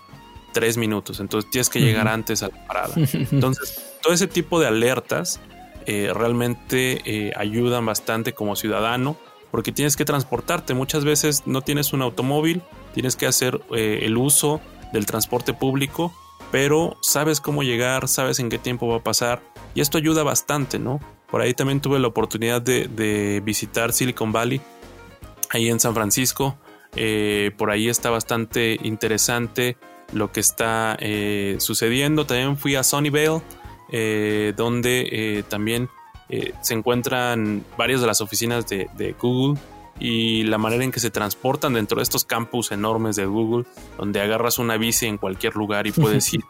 [0.53, 1.21] 3 minutos.
[1.21, 2.95] Entonces tienes que llegar antes a la parada.
[2.97, 5.41] Entonces, todo ese tipo de alertas
[5.87, 9.17] eh, realmente eh, ayudan bastante como ciudadano
[9.53, 10.75] porque tienes que transportarte.
[10.75, 12.63] Muchas veces no tienes un automóvil,
[12.93, 14.61] tienes que hacer eh, el uso
[14.93, 16.13] del transporte público,
[16.51, 19.41] pero sabes cómo llegar, sabes en qué tiempo va a pasar
[19.75, 20.99] y esto ayuda bastante, ¿no?
[21.31, 24.61] Por ahí también tuve la oportunidad de, visitar Silicon Valley,
[25.51, 26.57] ahí en San Francisco.
[27.57, 29.77] Por ahí está bastante interesante
[30.13, 30.97] lo que está
[31.59, 32.27] sucediendo.
[32.27, 33.43] También fui a Sunnyvale,
[33.91, 35.89] donde también
[36.29, 39.61] eh, se encuentran varias de las oficinas de, Google
[40.01, 43.65] y la manera en que se transportan dentro de estos campus enormes de Google,
[43.97, 46.43] donde agarras una bici en cualquier lugar y puedes ir,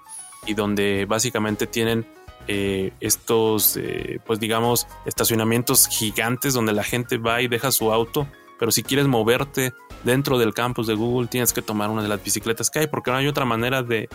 [0.47, 2.07] y donde básicamente tienen
[2.49, 8.27] eh, estos, eh, pues digamos, estacionamientos gigantes donde la gente va y deja su auto,
[8.59, 9.75] pero si quieres moverte
[10.05, 13.11] dentro del campus de Google tienes que tomar una de las bicicletas que hay, porque
[13.11, 14.09] no hay otra manera de,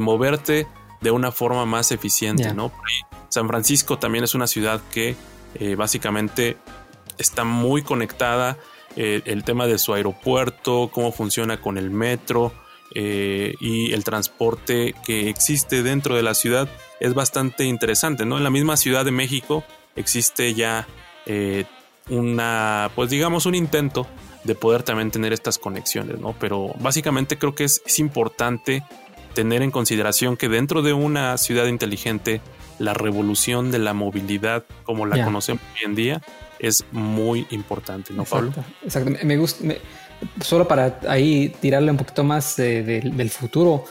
[0.00, 0.66] moverte
[1.00, 2.72] de una forma más eficiente, ¿no?
[3.28, 5.16] San Francisco también es una ciudad que
[5.54, 6.56] eh, básicamente
[7.18, 8.56] está muy conectada.
[8.96, 12.52] Eh, el tema de su aeropuerto, cómo funciona con el metro
[12.94, 16.68] eh, y el transporte que existe dentro de la ciudad
[17.00, 18.38] es bastante interesante, ¿no?
[18.38, 19.62] En la misma Ciudad de México
[19.94, 20.86] existe ya
[22.08, 24.06] una, pues digamos, un intento
[24.44, 26.34] de poder también tener estas conexiones, ¿no?
[26.40, 28.82] Pero básicamente creo que es, es importante
[29.38, 32.40] tener en consideración que dentro de una ciudad inteligente
[32.80, 36.22] la revolución de la movilidad como la conocemos hoy en día
[36.58, 38.52] es muy importante, ¿no, Pablo?
[38.82, 39.12] Exacto.
[39.22, 39.62] Me gusta,
[40.40, 43.84] solo para ahí tirarle un poquito más del futuro,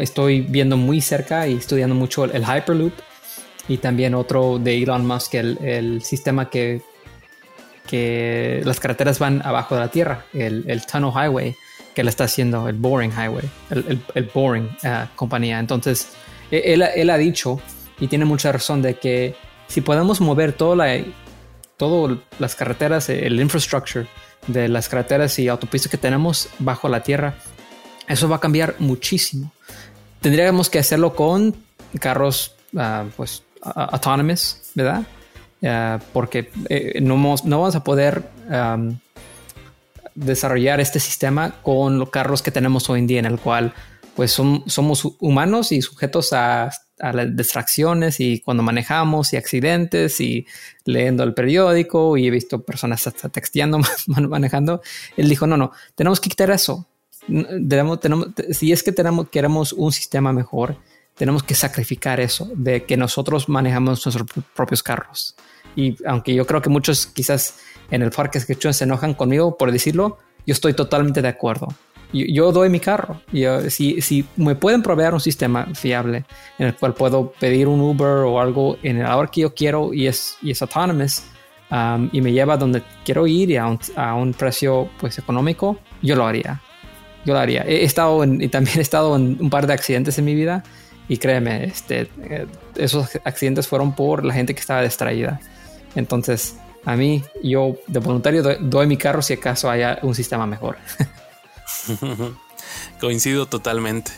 [0.00, 2.94] estoy viendo muy cerca y estudiando mucho el, Hyperloop
[3.68, 6.82] y también otro de Elon Musk, el, el sistema que,
[7.86, 11.54] que las carreteras van abajo de la tierra, el, el Tunnel Highway
[12.00, 15.58] que le está haciendo, el Boring Highway, el, el, Boring uh, compañía.
[15.58, 16.08] Entonces,
[16.50, 17.60] e, él, él, ha dicho,
[18.00, 19.36] y tiene mucha razón, de que
[19.66, 21.04] si podemos mover toda la,
[21.76, 24.06] todas las carreteras, el infrastructure
[24.46, 27.34] de las carreteras y autopistas que tenemos bajo la tierra,
[28.08, 29.52] eso va a cambiar muchísimo.
[30.22, 31.54] Tendríamos que hacerlo con
[32.00, 35.02] carros uh, pues autonomous, ¿verdad?
[35.60, 38.96] Uh, porque eh, no, no, vamos a poder um,
[40.14, 43.72] desarrollar este sistema con los carros que tenemos hoy en día, en el cual
[44.14, 50.46] pues somos humanos y sujetos a, las distracciones y cuando manejamos y accidentes y
[50.84, 54.82] leyendo el periódico y he visto personas hasta texteando manejando.
[55.16, 56.86] Él dijo, no, no, tenemos que quitar eso.
[57.26, 60.76] Tenemos, tenemos, si es que tenemos, queremos un sistema mejor,
[61.16, 65.36] tenemos que sacrificar eso de que nosotros manejamos nuestros propios carros.
[65.76, 67.56] Y aunque yo creo que muchos quizás
[67.90, 71.68] en el parque que se enojan conmigo por decirlo, yo estoy totalmente de acuerdo.
[72.12, 73.20] Yo, doy mi carro.
[73.32, 76.24] Yo, si, si me pueden proveer un sistema fiable
[76.58, 79.94] en el cual puedo pedir un Uber o algo en el hora que yo quiero
[79.94, 81.22] y es, y es autonomous
[81.70, 85.78] um, y me lleva donde quiero ir y a un, a un, precio pues económico,
[86.02, 86.60] yo lo haría.
[87.24, 87.62] Yo lo haría.
[87.62, 90.64] He estado en, y también he estado en un par de accidentes en mi vida
[91.08, 95.40] y créeme, este, eh, esos accidentes fueron por la gente que estaba distraída.
[95.94, 100.78] Entonces, a mí, yo de voluntario doy, mi carro si acaso haya un sistema mejor.
[103.00, 104.12] Coincido totalmente.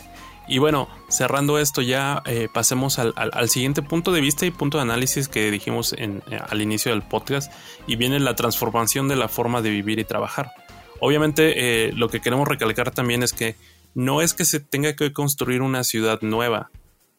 [0.47, 4.83] Y bueno, cerrando esto ya eh, pasemos al, siguiente punto de vista y punto de
[4.83, 7.51] análisis que dijimos eh, al inicio del podcast
[7.87, 10.51] y viene la transformación de la forma de vivir y trabajar.
[10.99, 13.55] Obviamente eh, lo que queremos recalcar también es que
[13.93, 16.71] no es que se tenga que construir una ciudad nueva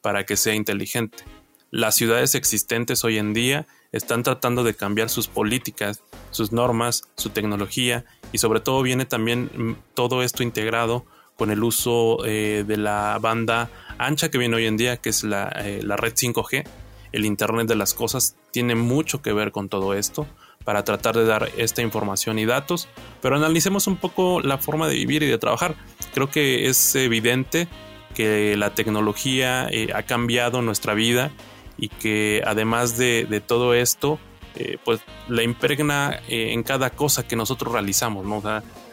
[0.03, 1.25] para que sea inteligente.
[1.71, 7.31] Las ciudades existentes hoy en día están tratando de cambiar sus políticas, sus normas, su
[7.31, 11.05] tecnología y sobre todo viene también mm, todo esto integrado
[11.37, 15.23] con el uso eh, de la banda ancha que viene hoy en día, que es
[15.25, 16.65] la, eh, la red 5G,
[17.13, 20.27] el Internet de las Cosas, tiene mucho que ver con todo esto
[20.65, 22.89] para tratar de dar esta información y datos,
[23.21, 25.77] pero analicemos un poco la forma de vivir y de trabajar.
[26.13, 27.69] Creo que es evidente
[28.15, 31.31] que la tecnología eh, ha cambiado nuestra vida
[31.77, 34.19] y que además de, todo esto,
[34.55, 38.43] eh, pues la impregna eh, en cada cosa que nosotros realizamos, ¿no?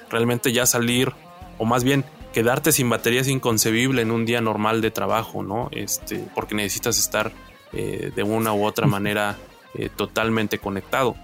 [0.10, 1.14] realmente ya salir,
[1.58, 2.04] o más bien
[2.34, 5.70] quedarte sin batería es inconcebible en un día normal de trabajo, ¿no?
[5.72, 7.32] Este, porque necesitas estar
[7.74, 9.38] eh, de una u otra manera
[9.96, 11.16] totalmente conectado.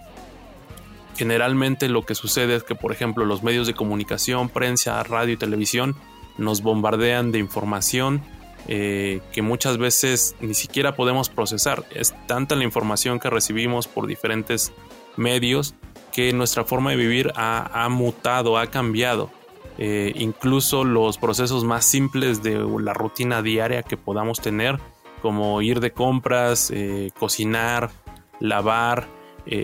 [1.18, 5.38] Generalmente lo que sucede es que, por ejemplo, los medios de comunicación, prensa, radio y
[5.38, 5.98] televisión
[6.38, 8.22] nos bombardean de información
[8.70, 11.86] eh, que muchas veces ni siquiera podemos procesar.
[11.94, 14.74] Es tanta la información que recibimos por diferentes
[15.16, 15.76] medios
[16.12, 19.30] que nuestra forma de vivir ha, mutado, ha cambiado.
[19.78, 24.80] Eh, incluso los procesos más simples de la rutina diaria que podamos tener,
[25.22, 27.92] como ir de compras, eh, cocinar,
[28.40, 29.08] lavar,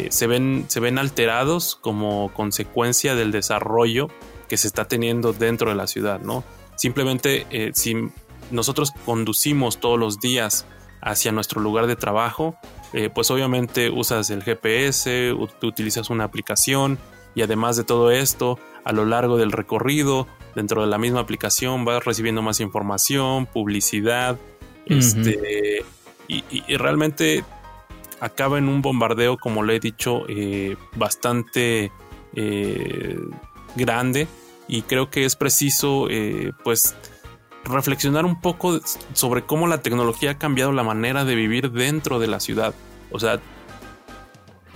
[0.09, 4.07] se, ven, se ven alterados como consecuencia del desarrollo
[4.47, 6.45] que se está teniendo dentro de la ciudad, ¿no?
[6.77, 8.09] Simplemente si
[8.53, 10.65] nosotros conducimos todos los días
[11.01, 12.55] hacia nuestro lugar de trabajo,
[12.93, 16.97] eh, pues obviamente usas el GPS, utilizas una aplicación
[17.35, 21.83] y además de todo esto, a lo largo del recorrido, dentro de la misma aplicación
[21.83, 24.37] vas recibiendo más información, publicidad,
[24.85, 25.83] este,
[26.27, 27.43] y, realmente
[28.19, 31.91] acaba en un bombardeo, como le he dicho, eh, bastante
[32.35, 33.17] eh,
[33.75, 34.27] grande
[34.67, 36.07] y creo que es preciso
[36.63, 36.95] pues
[37.65, 38.79] reflexionar un poco
[39.13, 42.73] sobre cómo la tecnología ha cambiado la manera de vivir dentro de la ciudad.
[43.11, 43.39] O sea,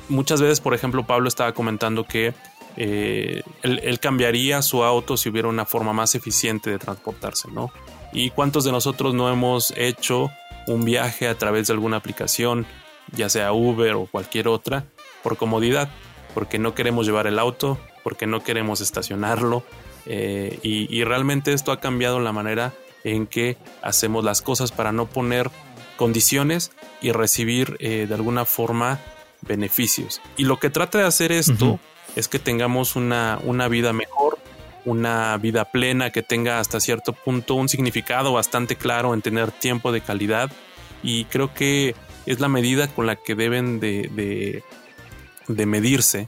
[0.09, 2.33] muchas veces, por ejemplo, Pablo estaba comentando que
[2.77, 7.71] eh, él, cambiaría su auto si hubiera una forma más eficiente de transportarse, ¿no?
[8.13, 10.31] ¿Y cuántos de nosotros no hemos hecho
[10.67, 12.65] un viaje a través de alguna aplicación,
[13.11, 14.85] ya sea Uber o cualquier otra,
[15.23, 15.89] por comodidad?
[16.33, 19.63] Porque no queremos llevar el auto, porque no queremos estacionarlo,
[20.09, 22.73] eh, y, realmente esto ha cambiado la manera
[23.03, 25.51] en que hacemos las cosas para no poner
[25.97, 26.71] condiciones
[27.01, 29.01] y recibir eh, de alguna forma
[29.41, 30.21] beneficios.
[30.37, 31.79] Y lo que trata de hacer esto
[32.15, 34.39] es que tengamos una, una vida mejor,
[34.85, 39.91] una vida plena, que tenga hasta cierto punto un significado bastante claro en tener tiempo
[39.91, 40.49] de calidad.
[41.03, 44.63] Y creo que es la medida con la que deben de,
[45.47, 46.27] de medirse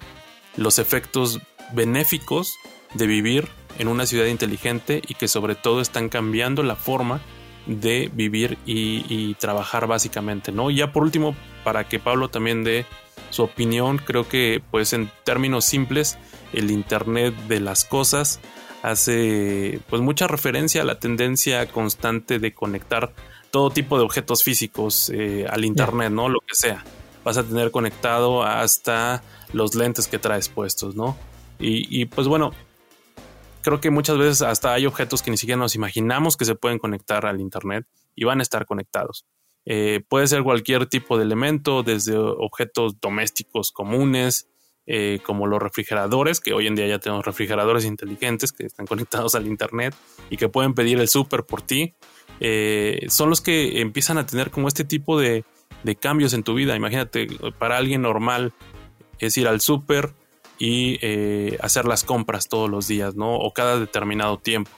[0.57, 1.39] los efectos
[1.71, 2.55] benéficos
[2.93, 3.47] de vivir
[3.77, 7.21] en una ciudad inteligente y que sobre todo están cambiando la forma
[7.65, 10.71] de vivir y, trabajar básicamente, ¿no?
[10.71, 12.85] Y ya por último, para que Pablo también dé
[13.29, 16.17] su opinión, creo que pues en términos simples,
[16.51, 18.39] el Internet de las cosas
[18.81, 23.13] hace pues mucha referencia a la tendencia constante de conectar
[23.51, 26.27] todo tipo de objetos físicos eh, al Internet, ¿no?
[26.27, 26.83] Lo que sea.
[27.23, 29.21] Vas a tener conectado hasta
[29.53, 31.17] los lentes que traes puestos, ¿no?
[31.59, 32.51] Y, y pues bueno,
[33.61, 36.79] creo que muchas veces hasta hay objetos que ni siquiera nos imaginamos que se pueden
[36.79, 39.25] conectar al Internet y van a estar conectados.
[39.65, 44.49] Eh, puede ser cualquier tipo de elemento, desde objetos domésticos comunes,
[44.87, 49.35] eh, como los refrigeradores, que hoy en día ya tenemos refrigeradores inteligentes que están conectados
[49.35, 49.95] al Internet
[50.29, 51.93] y que pueden pedir el súper por ti.
[52.39, 55.43] Eh, son los que empiezan a tener como este tipo de,
[55.83, 56.75] de cambios en tu vida.
[56.75, 57.27] Imagínate,
[57.59, 58.53] para alguien normal
[59.19, 60.13] es ir al súper,
[60.59, 63.35] y eh, hacer las compras todos los días, ¿no?
[63.35, 64.69] O cada determinado tiempo.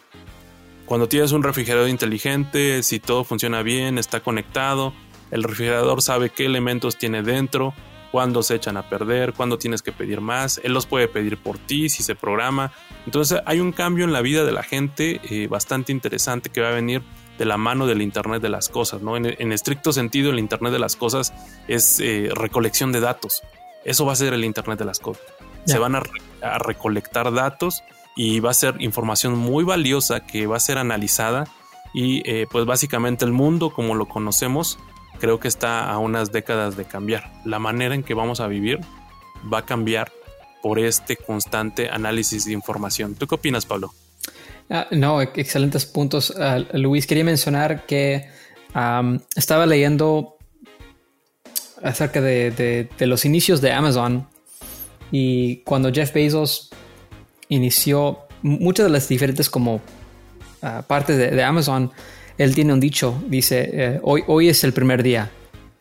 [0.85, 4.93] Cuando tienes un refrigerador inteligente, si todo funciona bien, está conectado,
[5.31, 7.73] el refrigerador sabe qué elementos tiene dentro,
[8.11, 11.57] cuándo se echan a perder, cuándo tienes que pedir más, él los puede pedir por
[11.57, 12.73] ti si se programa.
[13.05, 16.69] Entonces hay un cambio en la vida de la gente eh, bastante interesante que va
[16.69, 17.01] a venir
[17.39, 19.15] de la mano del Internet de las Cosas, ¿no?
[19.17, 21.33] En, estricto sentido, el Internet de las Cosas
[21.67, 23.41] es eh, recolección de datos.
[23.83, 25.23] Eso va a ser el Internet de las Cosas.
[25.65, 26.03] Se van a,
[26.57, 27.83] recolectar datos
[28.15, 31.45] y va a ser información muy valiosa que va a ser analizada
[31.93, 34.79] y eh, pues básicamente el mundo como lo conocemos
[35.19, 37.31] creo que está a unas décadas de cambiar.
[37.45, 38.79] La manera en que vamos a vivir
[39.53, 40.11] va a cambiar
[40.63, 43.13] por este constante análisis de información.
[43.15, 43.93] ¿Tú qué opinas, Pablo?
[44.69, 46.33] Ah, no, excelentes puntos.
[46.37, 48.29] Ah, Luis, quería mencionar que
[49.35, 50.37] estaba leyendo
[51.83, 54.27] acerca de, los inicios de Amazon
[55.11, 56.69] y cuando Jeff Bezos
[57.49, 59.81] inició muchas de las diferentes como
[60.61, 61.91] ah, partes de, Amazon,
[62.37, 65.29] él tiene un dicho, dice, eh, hoy, hoy es el primer día,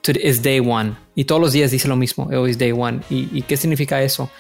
[0.05, 0.95] es day one.
[1.15, 3.01] Y todos los días dice lo mismo, hoy es day one.
[3.09, 4.31] ¿Y, qué significa eso?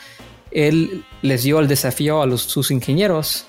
[0.50, 3.46] Él les dio el desafío a sus ingenieros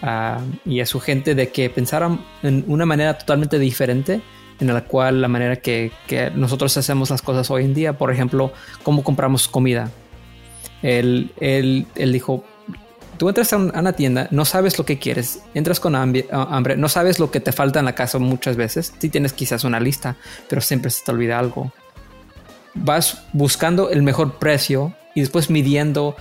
[0.00, 4.22] ah, y a su gente de que pensaran en una manera totalmente diferente
[4.60, 5.92] en la cual la manera que
[6.34, 8.52] nosotros hacemos las cosas hoy en día, por ejemplo,
[8.82, 9.92] cómo compramos comida
[10.82, 12.44] él, él, él dijo,
[13.18, 16.26] tú entras a una tienda, no sabes lo que quieres, entras con hambre,
[16.76, 19.80] no sabes lo que te falta en la casa muchas veces, sí tienes quizás una
[19.80, 20.16] lista,
[20.48, 21.72] pero siempre se te olvida algo.
[22.74, 26.14] Vas buscando el mejor precio y después midiendo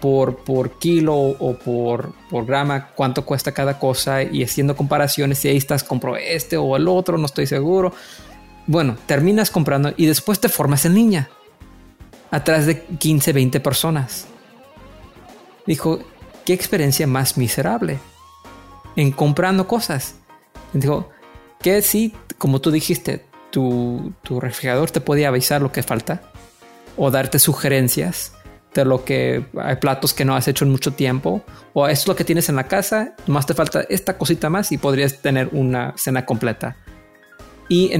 [0.00, 5.48] por, por kilo o por, por grama cuánto cuesta cada cosa y haciendo comparaciones y
[5.48, 7.92] ahí estás, compro este o el otro, no estoy seguro.
[8.66, 11.30] Bueno, terminas comprando y después te formas en línea
[12.30, 14.26] atrás de 15, 20 personas.
[15.66, 16.00] Dijo,
[16.44, 17.98] qué experiencia más miserable
[18.96, 20.16] en comprando cosas.
[20.72, 21.10] Dijo,
[21.60, 26.22] que si, como tú dijiste, tu, tu refrigerador te puede avisar lo que falta
[26.96, 28.32] o darte sugerencias
[28.74, 31.42] de lo que hay platos que no has hecho en mucho tiempo
[31.72, 34.72] o esto es lo que tienes en la casa, más te falta esta cosita más
[34.72, 36.76] y podrías tener una cena completa.
[37.68, 37.90] Y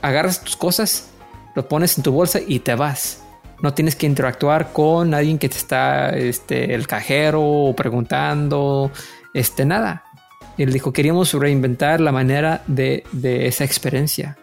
[0.00, 1.10] agarras tus cosas,
[1.54, 3.21] lo pones en tu bolsa y te vas
[3.62, 8.90] no tienes que interactuar con alguien que te está, este, el cajero o preguntando,
[9.32, 10.04] este, nada.
[10.58, 14.36] Él dijo, queríamos reinventar la manera de, esa experiencia.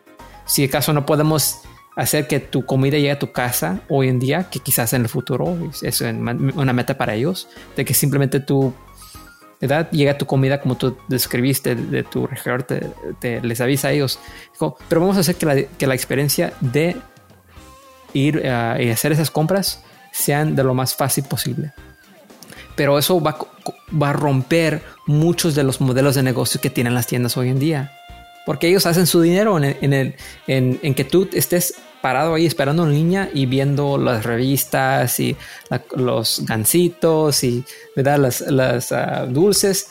[0.46, 1.62] Si acaso no podemos
[1.96, 5.10] hacer que tu comida llegue a tu casa hoy en día, que quizás en el
[5.10, 8.74] futuro es una meta para ellos, de que simplemente tu
[9.60, 12.64] edad llega tu comida como tú describiste de tu refrigerador,
[13.20, 14.18] te, les avisa a ellos.
[14.88, 16.96] pero vamos a hacer que la, que la experiencia de
[18.14, 19.82] ir eh, y hacer esas compras
[20.12, 21.72] sean de lo más fácil posible.
[22.76, 23.38] Pero eso va,
[24.02, 27.60] va a romper muchos de los modelos de negocio que tienen las tiendas hoy en
[27.60, 27.92] día.
[28.46, 30.16] Porque ellos hacen su dinero en,
[30.48, 35.36] en, que tú estés parado ahí esperando en línea y viendo las revistas y
[35.96, 37.64] los gancitos y
[37.96, 38.18] ¿verdad?
[38.18, 39.90] las, las ah, dulces,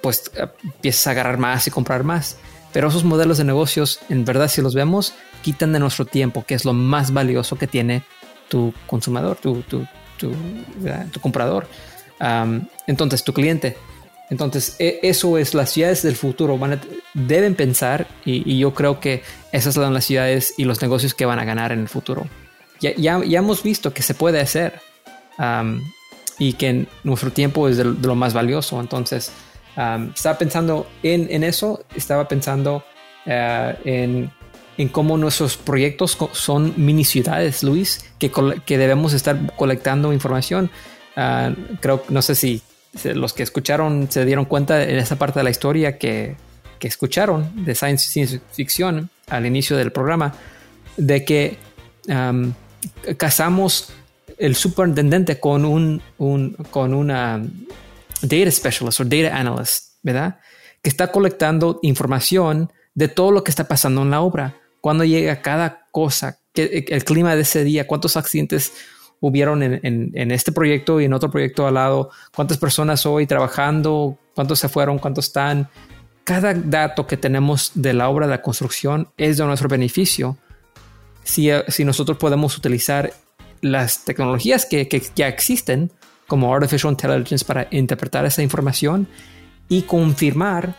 [0.00, 2.36] pues ah, empiezas a agarrar más y comprar más.
[2.72, 6.54] Pero esos modelos de negocios, en verdad, si los vemos, quitan de nuestro tiempo, que
[6.54, 8.02] es lo más valioso que tiene
[8.48, 9.86] tu consumidor, tu, tu,
[10.18, 11.66] tu, comprador.
[12.86, 13.76] entonces, tu cliente.
[14.30, 16.56] Entonces, e, eso es las ciudades del futuro.
[16.56, 16.80] Van
[17.14, 19.22] deben pensar, y, yo creo que
[19.52, 22.26] esas son las ciudades y los negocios que van a ganar en el futuro.
[22.80, 24.80] Ya, ya, ya hemos visto que se puede hacer
[26.38, 28.80] y que nuestro tiempo es de, lo más valioso.
[28.80, 29.32] Entonces,
[30.14, 32.84] estaba pensando en, en, eso, estaba pensando
[33.26, 34.30] eh, en
[34.80, 38.32] en cómo nuestros proyectos son mini ciudades, Luis, que,
[38.64, 40.70] que debemos estar colectando información.
[41.18, 42.62] Uh, creo, no sé si
[43.04, 46.34] los que escucharon se dieron cuenta en esa parte de la historia que,
[46.78, 50.32] que escucharon de science, science fiction al inicio del programa,
[50.96, 51.58] de que
[53.18, 53.92] casamos
[54.38, 56.02] el superintendente con un,
[56.70, 57.42] con una
[58.22, 60.38] data specialist o data analyst, ¿verdad?
[60.82, 65.42] Que está colectando información de todo lo que está pasando en la obra, cuando llega
[65.42, 68.72] cada cosa, que, el clima de ese día, cuántos accidentes
[69.20, 74.18] hubieron en, en, este proyecto y en otro proyecto al lado, cuántas personas hoy trabajando,
[74.34, 75.68] cuántos se fueron, cuántos están.
[76.24, 80.38] Cada dato que tenemos de la obra de la construcción es de nuestro beneficio
[81.22, 83.12] si, si nosotros podemos utilizar
[83.60, 85.92] las tecnologías que, que, ya existen,
[86.30, 89.08] como Artificial Intelligence, para interpretar esa información
[89.68, 90.76] y confirmar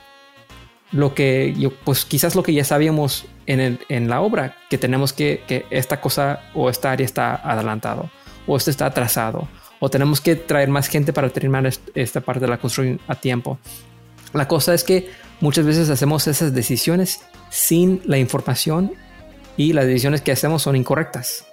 [0.93, 4.77] lo que yo, pues quizás lo que ya sabíamos en, el, en la obra, que
[4.77, 8.09] tenemos que, que esta cosa o esta área está adelantado
[8.47, 9.49] o esto está atrasado
[9.81, 13.59] o tenemos que traer más gente para terminar esta parte de la construcción a tiempo.
[14.31, 15.09] La cosa es que
[15.41, 17.19] muchas veces hacemos esas decisiones
[17.49, 18.93] sin la información
[19.57, 21.45] y las decisiones que hacemos son incorrectas.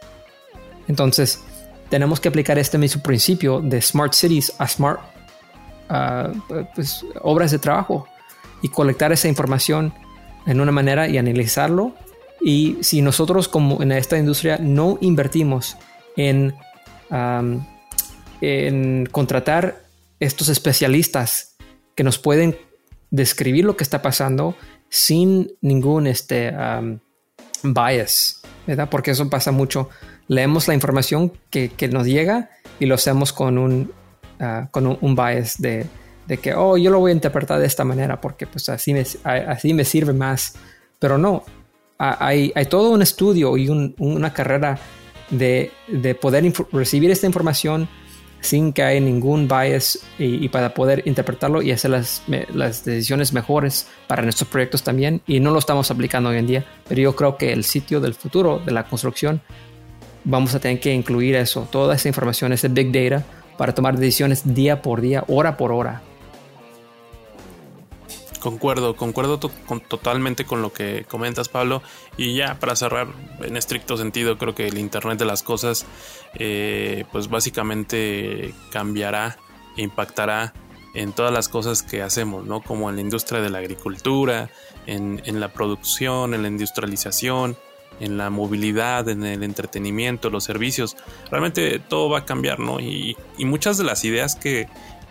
[0.86, 1.42] Entonces,
[1.88, 5.00] tenemos que aplicar este mismo principio de smart cities a smart
[5.90, 8.06] uh, pues, obras de trabajo
[8.62, 9.92] y colectar esa información
[10.46, 11.94] en una manera y analizarlo.
[12.40, 15.76] Y si nosotros como en esta industria no invertimos
[16.16, 16.54] en,
[17.10, 17.64] um,
[18.40, 19.82] en contratar
[20.20, 21.56] estos especialistas
[21.94, 22.56] que nos pueden
[23.10, 24.54] describir lo que está pasando
[24.88, 26.98] sin ningún este, um,
[27.62, 28.88] bias, ¿verdad?
[28.90, 29.88] Porque eso pasa mucho
[30.28, 33.92] leemos la información que, nos llega y lo hacemos con un,
[34.38, 35.86] ah, con un, bias de,
[36.40, 39.74] que, oh, yo lo voy a interpretar de esta manera porque pues así me, así
[39.74, 40.54] me sirve más.
[40.98, 41.44] Pero no,
[41.98, 44.78] hay, hay todo un estudio y una carrera
[45.30, 45.70] de,
[46.20, 47.88] poder recibir esta información
[48.40, 52.22] sin que haya ningún bias y, para poder interpretarlo y hacer las,
[52.54, 55.22] las, decisiones mejores para nuestros proyectos también.
[55.26, 58.14] Y no lo estamos aplicando hoy en día, pero yo creo que el sitio del
[58.14, 59.40] futuro de la construcción
[60.24, 63.24] vamos a tener que incluir eso, toda esa información, ese big data,
[63.56, 66.02] para tomar decisiones día por día, hora por hora.
[68.40, 69.40] Concuerdo, concuerdo
[69.88, 71.82] totalmente con lo que comentas, Pablo.
[72.16, 73.08] Y ya para cerrar,
[73.40, 75.86] en estricto sentido, creo que el Internet de las Cosas,
[76.34, 79.38] eh, pues básicamente cambiará
[79.76, 80.54] e impactará
[80.94, 82.60] en todas las cosas que hacemos, ¿no?
[82.60, 84.50] Como en la industria de la agricultura,
[84.86, 87.56] en, en la producción, en la industrialización,
[88.00, 90.96] en la movilidad, en el entretenimiento, los servicios.
[91.30, 92.80] Realmente todo va a cambiar, ¿no?
[92.80, 94.68] Y, muchas de las ideas que,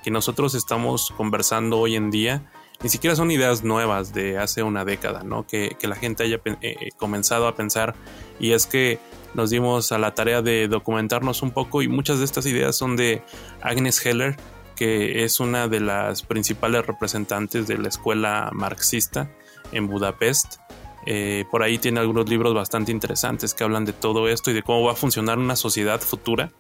[0.08, 2.50] nosotros estamos conversando hoy en día
[2.82, 5.46] ni siquiera son ideas nuevas de hace una década, ¿no?
[5.46, 7.94] Que, la gente haya eh, eh, comenzado a pensar
[8.40, 9.00] y es que
[9.34, 12.96] nos dimos a la tarea de documentarnos un poco y muchas de estas ideas son
[12.96, 13.22] de
[13.62, 14.38] Agnes Heller,
[14.78, 19.30] que es una de las principales representantes de la escuela marxista
[19.74, 20.62] en Budapest
[21.10, 24.62] eh, por ahí tiene algunos libros bastante interesantes que hablan de todo esto y de
[24.62, 26.52] cómo va a funcionar una sociedad futura.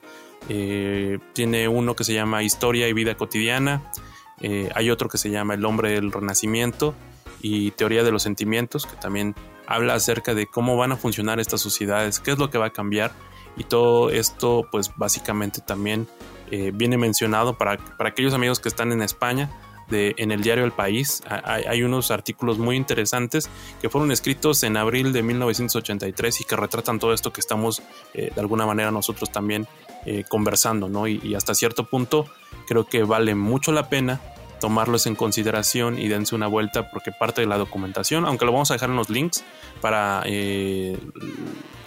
[0.47, 3.91] Eh, tiene uno que se llama Historia y Vida Cotidiana.
[4.39, 6.95] Eh, hay otro que se llama El hombre del Renacimiento
[7.41, 9.35] y Teoría de los Sentimientos, que también
[9.67, 12.73] habla acerca de cómo van a funcionar estas sociedades, qué es lo que va a
[12.73, 13.11] cambiar.
[13.57, 16.07] Y todo esto, pues básicamente también
[16.49, 19.49] viene mencionado para, para aquellos amigos que están en España
[19.91, 21.23] en el diario El País.
[21.27, 23.49] Hay, unos artículos muy interesantes
[23.81, 27.81] que fueron escritos en abril de 1983 y que retratan todo esto que estamos
[28.13, 29.67] eh, de alguna manera nosotros también
[30.05, 31.07] eh, conversando, ¿no?
[31.07, 32.25] Y, hasta cierto punto
[32.67, 34.19] creo que vale mucho la pena
[34.59, 38.71] tomarlos en consideración y dense una vuelta porque parte de la documentación, aunque lo vamos
[38.71, 39.43] a dejar en los links
[39.81, 40.97] para eh,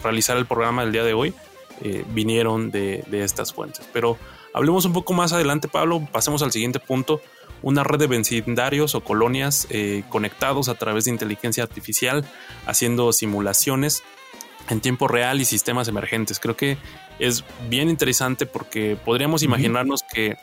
[0.03, 1.35] realizar el programa del día de hoy,
[2.09, 3.89] vinieron de, de estas fuentes.
[3.91, 4.19] Pero
[4.53, 7.23] hablemos un poco más adelante, Pablo, pasemos al siguiente punto
[7.63, 12.25] una red de vecindarios o colonias eh, conectados a través de inteligencia artificial,
[12.67, 14.03] haciendo simulaciones
[14.69, 16.39] en tiempo real y sistemas emergentes.
[16.39, 16.79] Creo que
[17.19, 20.37] es bien interesante porque podríamos imaginarnos que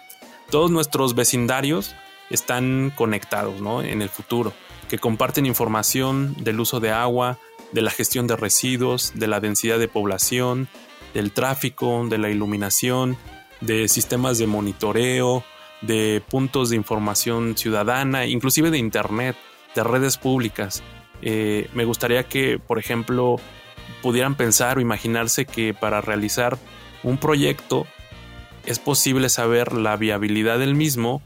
[0.49, 1.95] todos nuestros vecindarios
[2.29, 3.81] están conectados ¿no?
[3.81, 4.53] en el futuro,
[4.89, 7.39] que comparten información del uso de agua,
[7.71, 10.67] de la gestión de residuos, de la densidad de población,
[11.13, 13.17] del tráfico, de la iluminación,
[13.61, 15.43] de sistemas de monitoreo,
[15.81, 19.35] de puntos de información ciudadana, inclusive de Internet,
[19.75, 20.83] de redes públicas.
[21.21, 23.37] Eh, me gustaría que, por ejemplo,
[24.01, 26.57] pudieran pensar o imaginarse que para realizar
[27.03, 27.87] un proyecto
[28.65, 31.21] es posible saber la viabilidad del mismo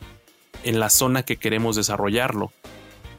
[0.64, 2.52] en la zona que queremos desarrollarlo.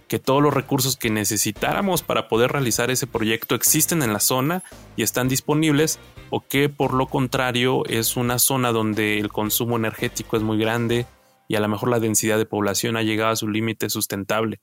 [0.09, 4.62] que todos los recursos que necesitáramos para poder realizar ese proyecto existen en la zona
[4.94, 5.98] y están disponibles
[6.28, 11.06] o que por lo contrario es una zona donde el consumo energético es muy grande
[11.52, 14.62] y a lo mejor la densidad de población ha llegado a su límite sustentable.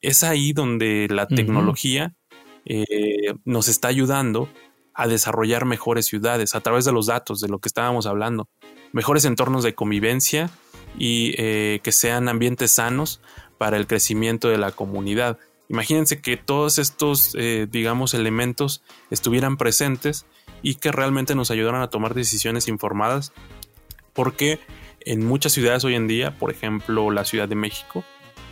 [0.00, 2.14] Es ahí donde la tecnología
[2.64, 2.86] eh,
[3.44, 4.48] nos está ayudando
[4.94, 8.48] a desarrollar mejores ciudades a través de los datos, de lo que estábamos hablando,
[8.92, 10.48] mejores entornos de convivencia
[10.96, 13.20] y eh, que sean ambientes sanos
[13.58, 15.38] para el crecimiento de la comunidad.
[15.68, 20.24] Imagínense que todos estos, eh, digamos, elementos estuvieran presentes
[20.62, 23.34] y que realmente nos ayudaran a tomar decisiones informadas,
[24.14, 24.60] porque
[25.06, 28.04] en muchas ciudades hoy en día, por ejemplo la Ciudad de México,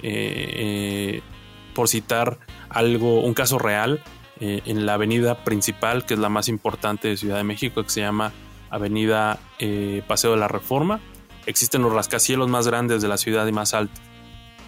[0.02, 1.20] eh,
[1.74, 4.02] por citar algo, un caso real,
[4.42, 8.00] en la avenida principal, que es la más importante de Ciudad de México, que se
[8.00, 8.32] llama
[8.70, 9.38] Avenida
[10.08, 10.98] Paseo de la Reforma,
[11.46, 14.00] existen los rascacielos más grandes de la ciudad y más altos.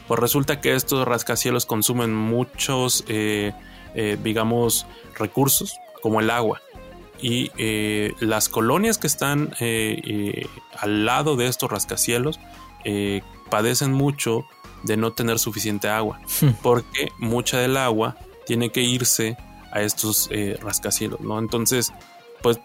[0.08, 3.52] Pues resulta que estos rascacielos consumen muchos, eh,
[3.94, 4.86] eh, digamos,
[5.16, 6.60] recursos, como el agua.
[7.22, 9.54] Y eh, las colonias que están
[10.78, 12.40] al lado de estos rascacielos
[13.48, 14.44] padecen mucho
[14.82, 16.48] de no tener suficiente agua, hmm.
[16.62, 19.36] porque mucha del agua tiene que irse
[19.70, 20.28] a estos
[20.60, 21.38] rascacielos, ¿no?
[21.38, 21.92] Entonces,
[22.42, 22.58] pues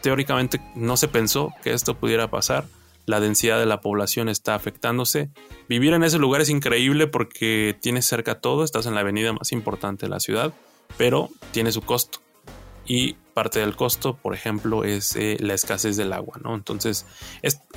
[0.00, 2.64] teóricamente no se pensó que esto pudiera pasar
[3.10, 5.30] la densidad de la población está afectándose.
[5.68, 9.52] Vivir en ese lugar es increíble porque tienes cerca todo, estás en la avenida más
[9.52, 10.54] importante de la ciudad,
[10.96, 12.20] pero tiene su costo.
[12.86, 16.54] Y parte del costo, por ejemplo, es eh, la escasez del agua, ¿no?
[16.54, 17.06] Entonces,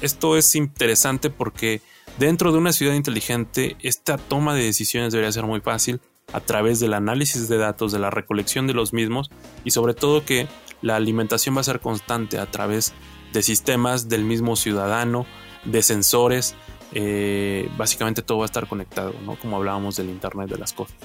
[0.01, 1.79] esto es interesante porque
[2.19, 6.01] dentro de una ciudad inteligente, esta toma de decisiones debería ser muy fácil
[6.33, 9.31] a través del análisis de datos, de la recolección de los mismos
[9.63, 10.49] y sobre todo que
[10.81, 12.91] la alimentación va a ser constante a través
[13.31, 15.25] de sistemas del mismo ciudadano,
[15.63, 16.55] de sensores.
[16.91, 19.37] Eh, básicamente todo va a estar conectado, ¿no?
[19.37, 20.97] Como hablábamos del Internet de las cosas.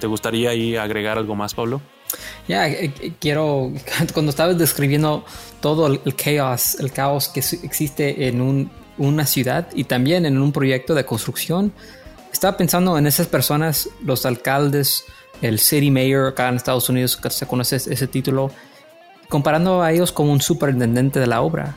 [0.00, 1.82] ¿Te gustaría ahí agregar algo más, Pablo?
[2.48, 3.72] Ya, eh, eh, quiero,
[4.14, 5.24] cuando estabas describiendo
[5.60, 10.94] todo el, caos, el caos que existe en una ciudad y también en un proyecto
[10.94, 11.72] de construcción,
[12.32, 15.04] estaba pensando en esas personas, los alcaldes,
[15.42, 18.50] el city mayor acá en Estados Unidos, que se conoce ese título,
[19.28, 21.76] comparando a ellos como un superintendente de la obra.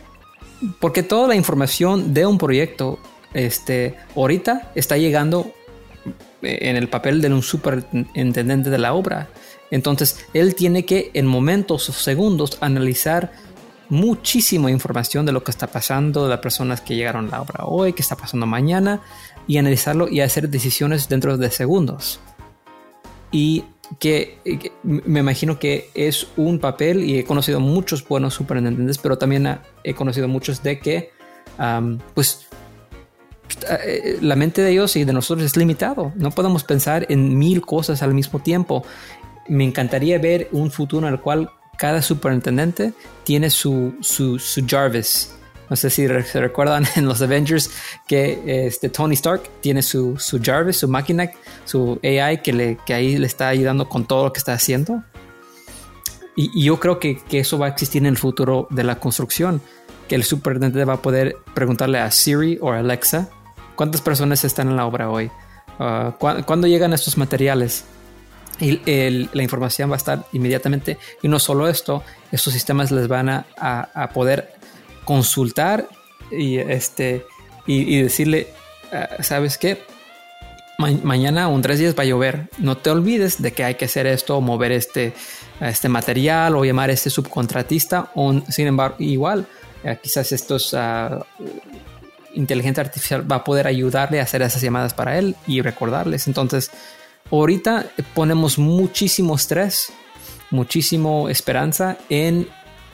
[0.80, 3.00] Porque toda la información de un proyecto,
[3.34, 5.52] este, ahorita está llegando
[6.42, 9.30] en el papel de un superintendente de la obra.
[9.72, 13.32] Entonces, él tiene que en momentos o segundos analizar
[13.90, 17.66] muchísima información de lo que está pasando, de las personas que llegaron a la obra
[17.66, 19.02] hoy, qué está pasando mañana,
[19.48, 22.20] y analizarlo y hacer decisiones dentro de segundos.
[23.32, 23.64] Y
[23.98, 29.60] que, me imagino que es un papel y he conocido muchos buenos superintendentes, pero también
[29.84, 31.12] he conocido muchos de que,
[32.14, 32.48] pues,
[33.68, 36.12] eh, la mente de ellos y de nosotros es limitado.
[36.16, 38.86] No podemos pensar en mil cosas al mismo tiempo.
[39.50, 42.94] Me encantaría ver un futuro en el cual cada superintendente
[43.24, 45.34] tiene su, su, su Jarvis,
[45.70, 47.70] no sé si se recuerdan en los Avengers
[48.08, 51.30] que este, Tony Stark tiene su, su Jarvis, su máquina,
[51.66, 55.04] su AI que, le, que ahí le está ayudando con todo lo que está haciendo.
[56.36, 59.62] Y, yo creo que, que, eso va a existir en el futuro de la construcción,
[60.08, 63.30] que el superintendente va a poder preguntarle a Siri o Alexa
[63.76, 65.30] cuántas personas están en la obra hoy,
[65.80, 67.84] uh, cuándo llegan estos materiales.
[68.60, 68.82] Y
[69.34, 70.98] la información va a estar inmediatamente.
[71.22, 74.54] Y no solo esto, estos sistemas les van a, a poder
[75.06, 75.88] consultar
[76.32, 77.26] y, este,
[77.66, 78.48] y, decirle,
[78.92, 79.82] ah, ¿sabes qué?
[80.78, 82.48] mañana o tres días va a llover.
[82.58, 85.14] No te olvides de que hay que hacer esto o mover este,
[85.60, 88.12] este material o llamar a este subcontratista.
[88.16, 89.46] O, sin embargo, igual,
[89.84, 91.22] eh, quizás estos uh,
[92.34, 96.28] inteligencia artificial va a poder ayudarle a hacer esas llamadas para él y recordarles.
[96.28, 96.72] Entonces,
[97.38, 99.92] ahorita ponemos muchísimo estrés,
[100.52, 102.48] muchísimo esperanza en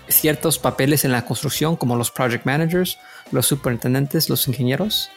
[0.07, 2.98] ciertos papeles en la construcción, como los project managers,
[3.32, 5.10] los superintendentes, los ingenieros.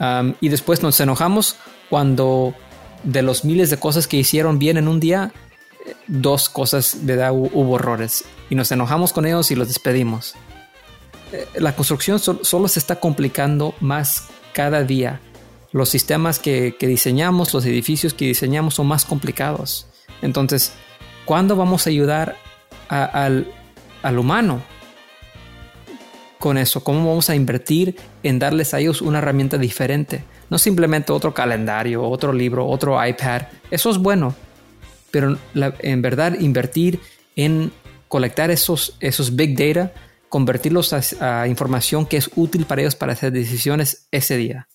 [0.00, 1.56] Um, y después nos enojamos
[1.90, 2.54] cuando
[3.04, 5.32] de los miles de cosas que hicieron bien en un día,
[6.06, 8.24] dos cosas de hubo errores.
[8.50, 10.34] Y nos enojamos con ellos y los despedimos.
[11.32, 15.20] Eh, la construcción solo se está complicando más cada día.
[15.74, 19.88] Los sistemas que, diseñamos, los edificios que diseñamos son más complicados.
[20.22, 20.72] Entonces,
[21.24, 22.36] ¿cuándo vamos a ayudar
[22.88, 23.52] al,
[24.16, 24.62] humano
[26.38, 26.84] con eso?
[26.84, 30.22] ¿Cómo vamos a invertir en darles a ellos una herramienta diferente?
[30.48, 33.42] No simplemente otro calendario, otro libro, otro iPad.
[33.68, 34.32] Eso es bueno.
[35.10, 37.00] Pero en verdad invertir
[37.34, 37.72] en
[38.06, 39.92] colectar esos, esos big data,
[40.28, 44.68] convertirlos a, información que es útil para ellos para hacer decisiones ese día.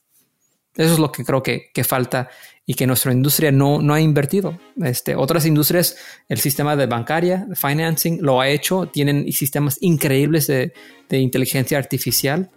[0.76, 2.30] Eso es lo que creo que, que falta
[2.66, 4.60] y que nuestra industria no, no ha invertido.
[4.84, 5.98] Este, otras industrias,
[6.28, 10.74] el sistema de bancaria, financing, lo ha hecho, tienen sistemas increíbles de,
[11.10, 12.52] de inteligencia artificial.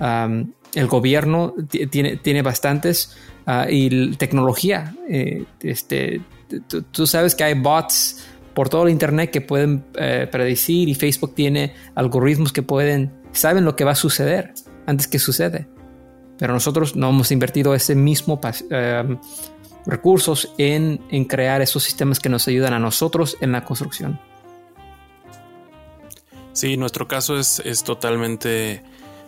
[0.00, 1.54] el gobierno
[1.90, 3.14] tiene, tiene bastantes
[3.46, 4.94] uh, y tecnología.
[5.08, 6.22] Eh, este,
[6.90, 11.34] tú sabes que hay bots por todo el internet que pueden eh, predecir y Facebook
[11.34, 14.52] tiene algoritmos que pueden, saben lo que va a suceder
[14.86, 15.68] antes que sucede.
[16.38, 18.40] Pero nosotros no hemos invertido ese mismo
[18.70, 19.16] eh,
[19.86, 24.20] recursos en, en, crear esos sistemas que nos ayudan a nosotros en la construcción.
[26.52, 28.82] Sí, nuestro caso es, es totalmente,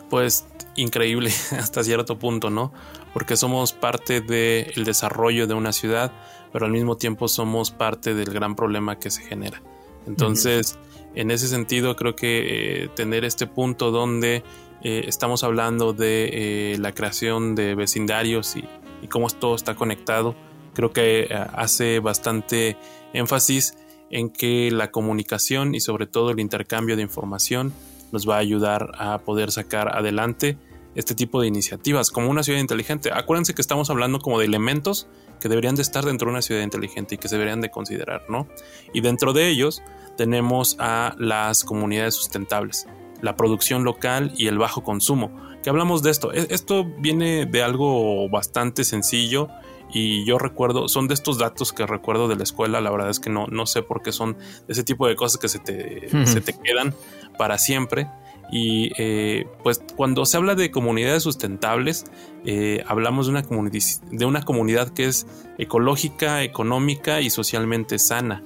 [0.09, 0.47] pues,
[0.77, 2.73] increíble hasta cierto punto, ¿no?
[3.12, 6.12] Porque somos parte del desarrollo de una ciudad,
[6.53, 9.62] pero al mismo tiempo somos parte del gran problema que se genera.
[10.07, 10.78] Entonces,
[11.15, 14.43] en ese sentido, creo que eh, tener este punto donde
[14.82, 18.65] eh, estamos hablando de eh, la creación de vecindarios y,
[19.09, 20.36] cómo todo está conectado,
[20.74, 22.77] creo que hace bastante
[23.12, 23.74] énfasis
[24.11, 27.73] en que la comunicación y sobre todo el intercambio de información
[28.12, 30.59] nos va a ayudar a poder sacar adelante
[30.94, 33.11] este tipo de iniciativas como una ciudad inteligente.
[33.12, 35.07] Acuérdense que estamos hablando como de elementos
[35.40, 38.24] que deberían de estar dentro de una ciudad inteligente y que se deberían de considerar,
[38.28, 38.48] ¿no?
[38.93, 39.82] Y dentro de ellos
[40.16, 42.86] tenemos a las comunidades sustentables,
[43.23, 45.31] la producción local y el bajo consumo.
[45.63, 46.33] Que hablamos de esto.
[46.33, 49.49] E-, esto viene de algo bastante sencillo
[49.93, 53.19] y yo recuerdo, son de estos datos que recuerdo de la escuela, la verdad es
[53.19, 54.37] que no, no sé por qué son
[54.69, 56.95] ese tipo de cosas que se te, se te quedan
[57.37, 58.09] para siempre.
[58.53, 62.05] Y eh, pues cuando se habla de comunidades sustentables,
[62.45, 65.27] eh, hablamos de una, de una comunidad que es
[65.59, 68.43] ecológica, económica y socialmente sana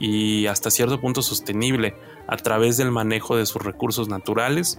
[0.00, 1.94] y hasta cierto punto sostenible
[2.28, 4.78] a través del manejo de sus recursos naturales,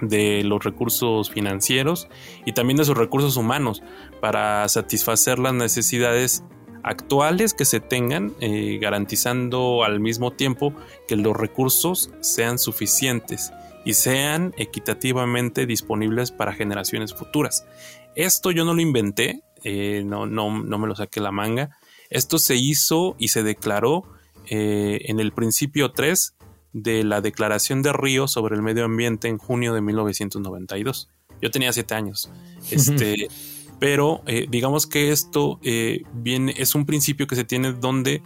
[0.00, 2.08] de los recursos financieros
[2.46, 3.82] y también de sus recursos humanos
[4.20, 6.42] para satisfacer las necesidades
[6.82, 10.74] actuales que se tengan, eh, garantizando al mismo tiempo
[11.06, 13.52] que los recursos sean suficientes
[13.84, 17.66] y sean equitativamente disponibles para generaciones futuras.
[18.16, 21.76] Esto yo no lo inventé, eh, no, no, no, me lo saqué la manga.
[22.08, 24.04] Esto se hizo y se declaró
[24.48, 26.34] eh, en el principio 3
[26.72, 31.08] de la Declaración de Río sobre el Medio Ambiente en junio de 1992.
[31.42, 32.30] Yo tenía 7 años.
[32.70, 33.28] Este,
[33.78, 35.58] pero eh, digamos que esto
[36.12, 38.22] viene, es un principio que se tiene donde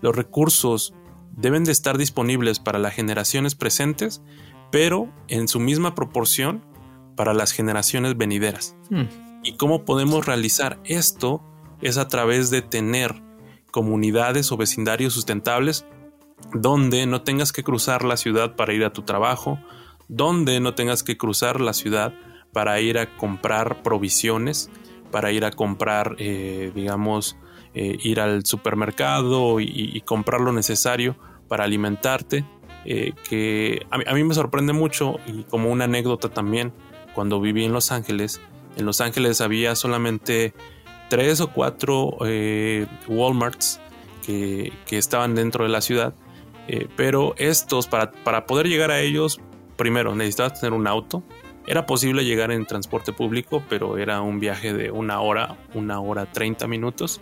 [0.00, 0.94] los recursos
[1.36, 4.22] deben de estar disponibles para las generaciones presentes,
[4.70, 6.64] pero en su misma proporción
[7.16, 8.76] para las generaciones venideras.
[8.88, 9.04] Hmm.
[9.42, 11.42] ¿Y cómo podemos realizar esto?
[11.80, 13.22] Es a través de tener
[13.70, 15.86] comunidades o vecindarios sustentables
[16.52, 19.58] donde no tengas que cruzar la ciudad para ir a tu trabajo,
[20.08, 22.12] donde no tengas que cruzar la ciudad
[22.52, 24.70] para ir a comprar provisiones,
[25.10, 27.36] para ir a comprar, eh, digamos,
[27.74, 32.44] eh, ir al supermercado y, comprar lo necesario para alimentarte,
[32.84, 36.72] eh, que a mí, me sorprende mucho y como una anécdota también,
[37.14, 38.40] cuando viví en Los Ángeles,
[38.76, 40.52] en Los Ángeles había solamente
[41.08, 43.80] tres o cuatro eh, Walmarts
[44.24, 46.14] que, estaban dentro de la ciudad,
[46.96, 49.40] pero estos, para, para poder llegar a ellos,
[49.76, 51.22] primero necesitabas tener un auto,
[51.66, 56.26] era posible llegar en transporte público, pero era un viaje de una hora, una hora
[56.26, 57.20] 30 minutos.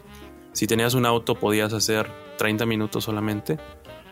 [0.53, 3.59] Si tenías un auto podías hacer 30 minutos solamente,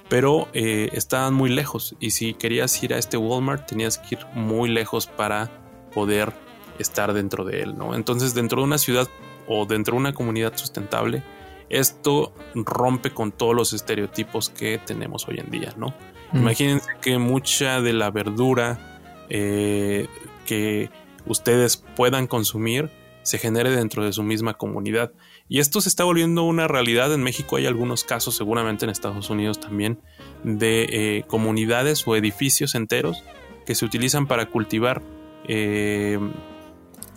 [0.08, 4.26] pero eh, estaban muy lejos y si querías ir a este Walmart tenías que ir
[4.34, 5.50] muy lejos para
[5.92, 6.32] poder
[6.78, 7.94] estar dentro de él, ¿no?
[7.94, 9.08] Entonces dentro de una ciudad
[9.48, 11.22] o dentro de una comunidad sustentable,
[11.68, 15.94] esto rompe con todos los estereotipos que tenemos hoy en día, ¿no?
[16.32, 16.38] Mm.
[16.38, 20.08] Imagínense que mucha de la verdura eh,
[20.46, 20.90] que
[21.26, 22.90] ustedes puedan consumir
[23.22, 25.12] se genere dentro de su misma comunidad.
[25.48, 27.12] Y esto se está volviendo una realidad.
[27.12, 30.00] En México hay algunos casos, seguramente en Estados Unidos también,
[30.44, 33.24] de eh, comunidades o edificios enteros
[33.64, 35.02] que se utilizan para cultivar
[35.48, 36.20] eh,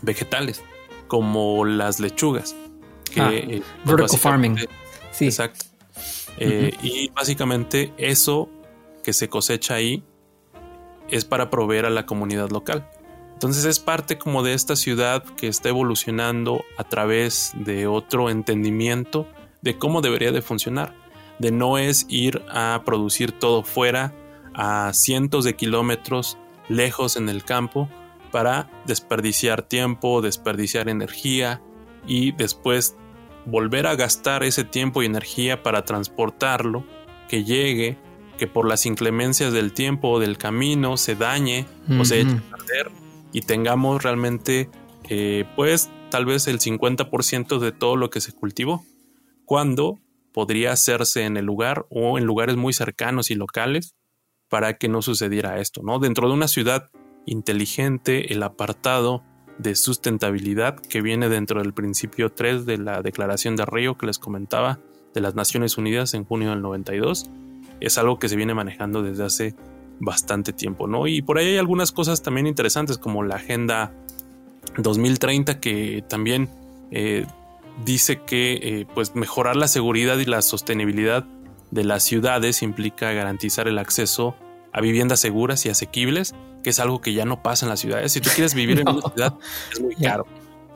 [0.02, 0.64] vegetales,
[1.08, 2.56] como las lechugas.
[3.18, 4.58] Ah, eh, pues vertical farming.
[5.12, 5.26] Sí.
[5.26, 5.66] Exacto.
[6.40, 8.50] Y básicamente eso
[9.04, 10.04] que se cosecha ahí
[11.10, 12.88] es para proveer a la comunidad local.
[13.34, 19.28] Entonces es parte como de esta ciudad que está evolucionando a través de otro entendimiento
[19.62, 20.94] de cómo debería de funcionar.
[21.40, 24.14] De no es ir a producir todo fuera
[24.54, 26.38] a cientos de kilómetros
[26.68, 27.90] lejos en el campo
[28.32, 31.62] para desperdiciar tiempo, desperdiciar energía
[32.10, 32.98] y después
[33.46, 36.84] volver a gastar ese tiempo y energía para transportarlo,
[37.30, 37.98] que llegue,
[38.38, 41.66] que por las inclemencias del tiempo o del camino se dañe
[42.00, 42.92] o se eche a perder
[43.32, 44.70] y tengamos realmente
[45.08, 48.84] eh, pues tal vez el 50% de todo lo que se cultivó,
[49.46, 50.00] cuando
[50.34, 53.96] podría hacerse en el lugar o en lugares muy cercanos y locales
[54.48, 56.00] para que no sucediera esto, ¿no?
[56.00, 56.90] Dentro de una ciudad
[57.26, 59.24] inteligente, el apartado
[59.60, 64.18] de sustentabilidad que viene dentro del principio 3 de la Declaración de Río que les
[64.18, 64.80] comentaba
[65.14, 67.30] de las Naciones Unidas en junio del 92,
[67.80, 69.56] es algo que se viene manejando desde hace
[70.00, 71.08] bastante tiempo, ¿no?
[71.08, 73.92] Y por ahí hay algunas cosas también interesantes como la Agenda
[74.78, 76.50] 2030 que también
[76.92, 77.26] eh,
[77.84, 81.26] dice que eh, pues mejorar la seguridad y la sostenibilidad
[81.72, 84.49] de las ciudades implica garantizar el acceso a
[84.82, 88.12] viviendas seguras y asequibles, que es algo que ya no pasa en las ciudades.
[88.12, 89.36] Si tú quieres vivir en una ciudad,
[89.72, 90.26] es muy caro.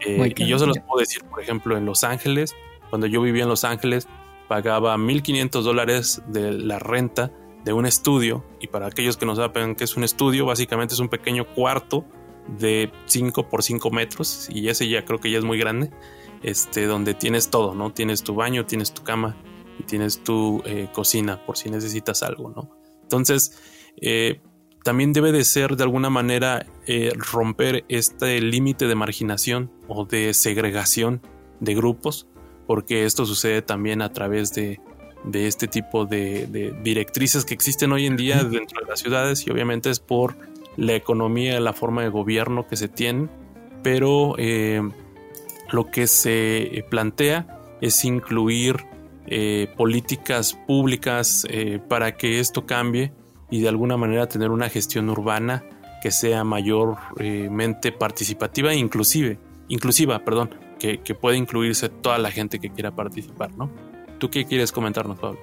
[0.05, 2.55] Eh, y yo se los puedo decir, por ejemplo, en Los Ángeles,
[2.89, 4.07] cuando yo vivía en Los Ángeles,
[4.47, 7.31] pagaba 1.500 dólares de la renta
[7.63, 8.43] de un estudio.
[8.59, 12.05] Y para aquellos que no saben qué es un estudio, básicamente es un pequeño cuarto
[12.59, 14.49] de 5 por 5 metros.
[14.49, 15.91] Y ese ya creo que ya es muy grande.
[16.43, 17.93] Este, donde tienes todo, ¿no?
[17.93, 19.37] Tienes tu baño, tienes tu cama
[19.79, 22.69] y tienes tu eh, cocina por si necesitas algo, ¿no?
[23.01, 23.57] Entonces,
[24.01, 24.39] eh,
[24.83, 30.33] también debe de ser de alguna manera eh, romper este límite de marginación o de
[30.33, 31.21] segregación
[31.59, 32.27] de grupos,
[32.67, 34.79] porque esto sucede también a través de,
[35.33, 39.89] este tipo de, directrices que existen hoy en día dentro de las ciudades y obviamente
[39.89, 40.35] es por
[40.75, 43.29] la economía, la forma de gobierno que se tiene,
[43.83, 44.35] pero
[45.71, 48.85] lo que se plantea es incluir
[49.25, 53.13] eh, políticas públicas eh, para que esto cambie
[53.53, 55.63] y de alguna manera tener una gestión urbana
[56.01, 60.49] que sea mayormente participativa inclusive, inclusiva, perdón,
[60.79, 63.69] que, que pueda incluirse toda la gente que quiera participar, ¿no?
[64.17, 65.39] ¿Tú qué quieres comentarnos, Pablo?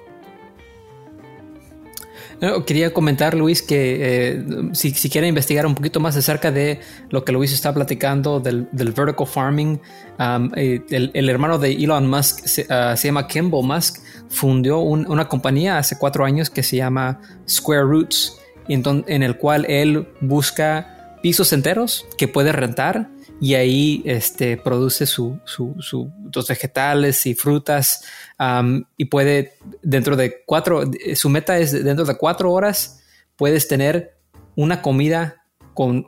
[2.65, 4.43] quería comentar, Luis, que eh,
[4.73, 6.79] si, si quieren investigar un poquito más acerca de
[7.09, 9.79] lo que Luis está platicando del, vertical farming,
[10.19, 12.65] um, eh, el, hermano de Elon Musk se,
[13.03, 14.01] llama Kimball Musk,
[14.31, 18.37] fundió una compañía hace cuatro años que se llama Square Roots,
[18.67, 23.09] en, el cual él busca pisos enteros que puede rentar
[23.39, 26.11] y ahí este, produce su, su,
[26.47, 28.03] vegetales y frutas
[28.97, 30.83] y puede dentro de cuatro,
[31.15, 33.03] su meta es dentro de cuatro horas
[33.35, 34.15] puedes tener
[34.55, 35.43] una comida
[35.73, 36.05] con,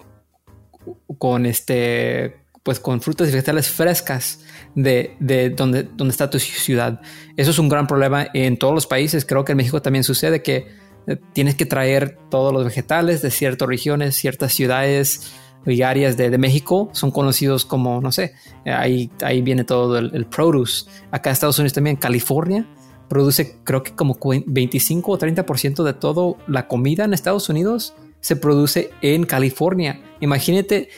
[1.17, 4.39] con este, pues con frutas y vegetales frescas
[4.75, 7.01] de, de, donde, donde está tu ciudad.
[7.37, 9.25] Eso es un gran problema en todos los países.
[9.25, 10.67] Creo que en México también sucede que
[11.07, 15.33] eh, tienes que traer todos los vegetales de ciertas regiones, ciertas ciudades
[15.65, 18.33] y áreas de, México son conocidos como, no sé,
[18.65, 20.85] ahí, ahí viene todo el, produce.
[21.09, 22.67] Acá en Estados Unidos también, California,
[23.07, 28.35] produce creo que como 25 o 30% de toda la comida en Estados Unidos se
[28.35, 30.01] produce en California.
[30.19, 30.89] Imagínate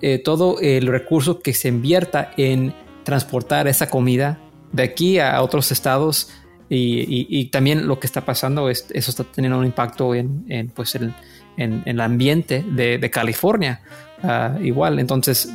[0.00, 2.74] eh, todo el recurso que se invierta en
[3.06, 4.40] transportar esa comida
[4.72, 6.28] de aquí a otros estados
[6.68, 10.96] y, también lo que está pasando es eso está teniendo un impacto en, en pues
[10.96, 11.14] el,
[11.56, 13.82] en, el ambiente de, California.
[14.24, 15.52] Ah, igual, entonces,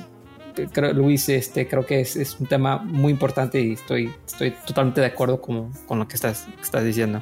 [0.71, 5.07] creo, Luis, este, creo que es, un tema muy importante y estoy, estoy totalmente de
[5.07, 7.21] acuerdo con, con lo que estás, estás diciendo.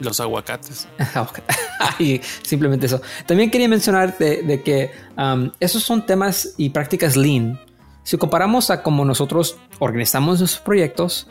[0.00, 0.88] Los aguacates.
[2.00, 3.00] y simplemente eso.
[3.26, 7.60] También quería mencionar de, que um, esos son temas y prácticas lean.
[8.02, 11.28] Si comparamos a cómo nosotros organizamos nuestros proyectos,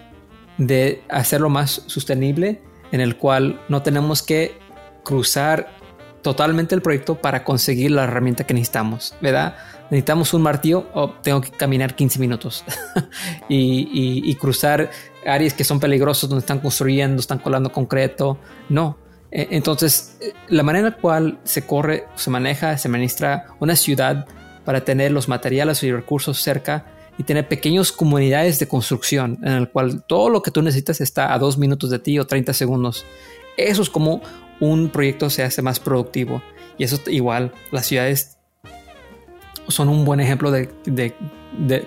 [0.58, 2.62] de hacerlo más sostenible,
[2.92, 4.60] en el cual no tenemos que
[5.04, 5.70] cruzar
[6.22, 9.56] totalmente el proyecto para conseguir la herramienta que necesitamos, ¿verdad?
[9.90, 12.64] Necesitamos un martillo o tengo que caminar 15 minutos
[13.50, 14.92] y, cruzar
[15.26, 18.38] áreas que son peligrosas donde están construyendo, están colando concreto.
[18.70, 18.98] No.
[19.32, 23.76] E, entonces, eh, la manera en la cual se corre, se maneja, se administra una
[23.76, 24.28] ciudad
[24.66, 26.86] para tener los materiales y recursos cerca
[27.18, 31.34] y tener pequeñas comunidades de construcción en el cual todo lo que tú necesitas está
[31.34, 33.06] a dos minutos de ti o 30 segundos.
[33.58, 34.22] Eso es como
[34.60, 36.42] un proyecto se hace más productivo.
[36.78, 38.38] Y eso igual, las ciudades
[39.68, 40.70] son un buen ejemplo de,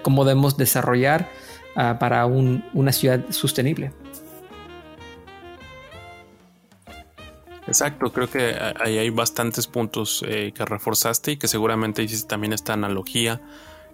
[0.03, 1.31] cómo debemos desarrollar
[1.77, 3.93] ah, para una ciudad sostenible.
[7.66, 12.53] Exacto, creo que ahí hay bastantes puntos eh, que reforzaste y que seguramente hiciste también
[12.53, 13.41] esta analogía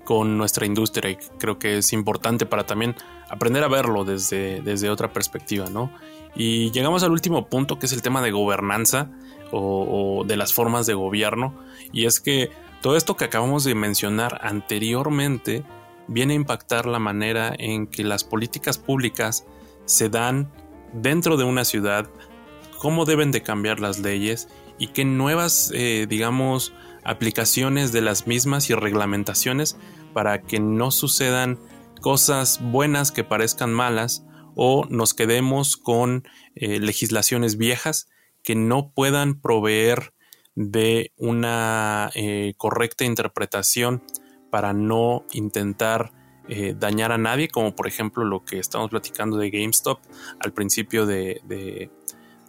[0.04, 2.96] con nuestra industria y creo que es importante para también
[3.28, 5.92] aprender a verlo desde, desde otra perspectiva, ¿no?
[6.34, 9.10] Y llegamos al último punto que es el tema de gobernanza
[9.52, 11.58] o, de las formas de gobierno.
[11.92, 12.50] Y es que
[12.82, 15.64] todo esto que acabamos de mencionar anteriormente
[16.06, 19.44] viene a impactar la manera en que las políticas públicas
[19.84, 20.50] se dan
[20.92, 22.08] dentro de una ciudad,
[22.80, 24.48] cómo deben de cambiar las leyes
[24.78, 26.72] y qué nuevas, eh, digamos,
[27.04, 29.76] aplicaciones de las mismas y reglamentaciones
[30.14, 31.58] para que no sucedan
[32.00, 34.24] cosas buenas que parezcan malas
[34.56, 36.24] o nos quedemos con
[36.54, 38.08] eh, legislaciones viejas
[38.42, 40.14] que no puedan proveer
[40.54, 44.02] de una eh, correcta interpretación
[44.50, 46.12] para no intentar
[46.80, 50.00] dañar a nadie, como por ejemplo lo que estamos platicando de GameStop
[50.40, 51.40] al principio de,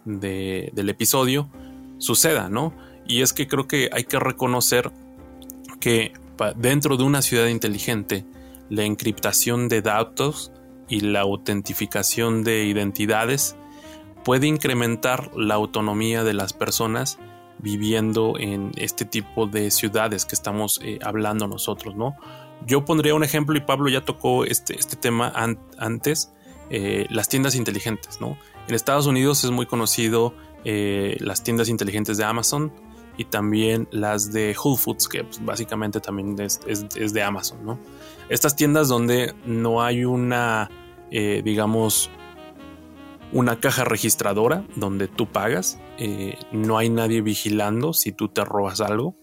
[0.04, 1.48] del episodio,
[1.98, 2.74] suceda, ¿no?
[3.06, 4.90] Y es que creo que hay que reconocer
[5.80, 6.12] que
[6.56, 8.24] dentro de una ciudad inteligente,
[8.68, 10.52] la encriptación de datos
[10.88, 13.56] y la autentificación de identidades
[14.24, 17.18] puede incrementar la autonomía de las personas
[17.58, 22.16] viviendo en este tipo de ciudades que estamos eh, hablando nosotros, ¿no?
[22.66, 25.32] Yo pondría un ejemplo y Pablo ya tocó este, este tema
[25.78, 26.32] antes,
[26.70, 28.36] eh, las tiendas inteligentes, ¿no?
[28.68, 30.34] En Estados Unidos es muy conocido
[30.64, 32.72] eh, las tiendas inteligentes de Amazon
[33.16, 36.60] y también las de Whole Foods, que pues, básicamente también es,
[37.12, 37.78] de Amazon, ¿no?
[38.28, 40.70] Estas tiendas donde no hay una,
[41.10, 42.10] digamos,
[43.32, 48.80] una caja registradora donde tú pagas, eh, no hay nadie vigilando si tú te robas
[48.80, 49.16] algo,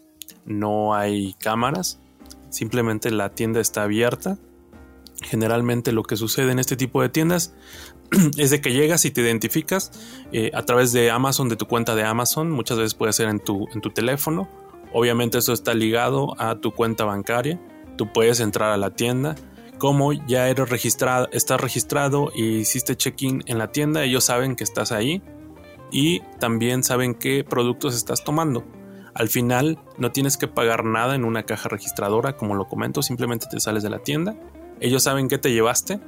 [0.46, 2.02] no hay cámaras,
[2.50, 4.38] simplemente la tienda está abierta.
[5.22, 7.54] Generalmente lo que sucede en este tipo de tiendas
[8.38, 9.92] es de que llegas y te identificas
[10.32, 13.40] eh, a través de Amazon, de tu cuenta de Amazon, muchas veces puede ser en
[13.40, 14.50] tu, en tu teléfono,
[14.94, 17.60] obviamente eso está ligado a tu cuenta bancaria,
[17.98, 19.36] tú puedes entrar a la tienda,
[19.78, 24.64] como ya eres registrado, estás registrado y hiciste check-in en la tienda, ellos saben que
[24.64, 25.22] estás ahí
[25.92, 28.64] y también saben qué productos estás tomando.
[29.14, 33.48] Al final no tienes que pagar nada en una caja registradora, como lo comento, simplemente
[33.50, 34.36] te sales de la tienda,
[34.82, 36.00] ellos saben qué te llevaste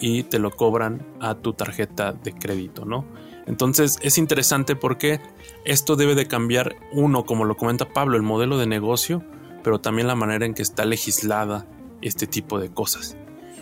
[0.00, 3.04] y te lo cobran a tu tarjeta de crédito, ¿no?
[3.46, 5.20] Entonces es interesante porque
[5.64, 9.22] esto debe de cambiar uno, como lo comenta Pablo, el modelo de negocio,
[9.62, 11.66] pero también la manera en que está legislada
[12.02, 13.16] este tipo de cosas.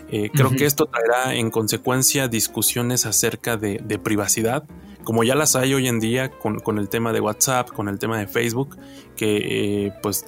[0.09, 4.63] Eh, creo que esto traerá en consecuencia discusiones acerca de, privacidad,
[5.03, 8.19] como ya las hay hoy en día con, el tema de WhatsApp, con el tema
[8.19, 8.77] de Facebook,
[9.15, 10.25] que eh, pues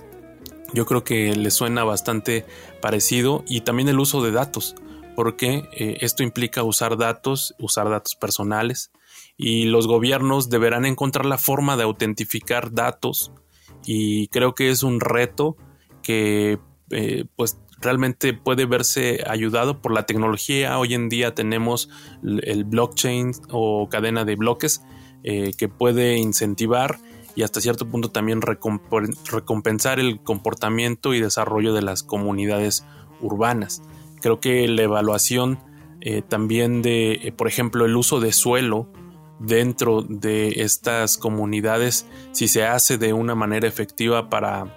[0.73, 2.45] yo creo que le suena bastante
[2.81, 4.75] parecido, y también el uso de datos,
[5.17, 8.91] porque eh, esto implica usar datos, usar datos personales,
[9.35, 13.31] y los gobiernos deberán encontrar la forma de autentificar datos,
[13.83, 15.57] y creo que es un reto
[16.03, 16.59] que
[17.35, 20.77] pues realmente puede verse ayudado por la tecnología.
[20.77, 21.89] Hoy en día tenemos
[22.23, 24.83] el blockchain o cadena de bloques
[25.23, 26.99] eh, que puede incentivar
[27.35, 32.85] y hasta cierto punto también recompensar el comportamiento y desarrollo de las comunidades
[33.21, 33.81] urbanas.
[34.21, 35.59] Creo que la evaluación
[36.01, 38.87] eh, también de, eh, por ejemplo, el uso de suelo
[39.39, 44.73] dentro de estas comunidades, si se hace de una manera efectiva para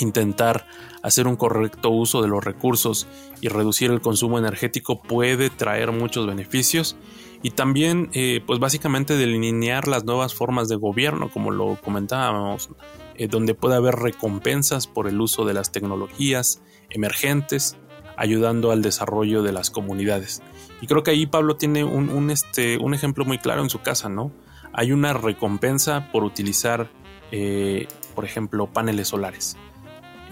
[0.00, 0.66] intentar
[1.02, 3.06] hacer un correcto uso de los recursos
[3.40, 6.96] y reducir el consumo energético puede traer muchos beneficios.
[7.42, 12.70] Y también eh, pues básicamente delinear las nuevas formas de gobierno como lo comentábamos
[13.16, 17.76] eh, donde puede haber recompensas por el uso de las tecnologías emergentes
[18.16, 20.42] ayudando al desarrollo de las comunidades.
[20.80, 24.08] Y creo que ahí Pablo tiene un, este, un ejemplo muy claro en su casa
[24.08, 24.32] no
[24.74, 26.90] hay una recompensa por utilizar
[27.30, 29.56] eh, por ejemplo paneles solares.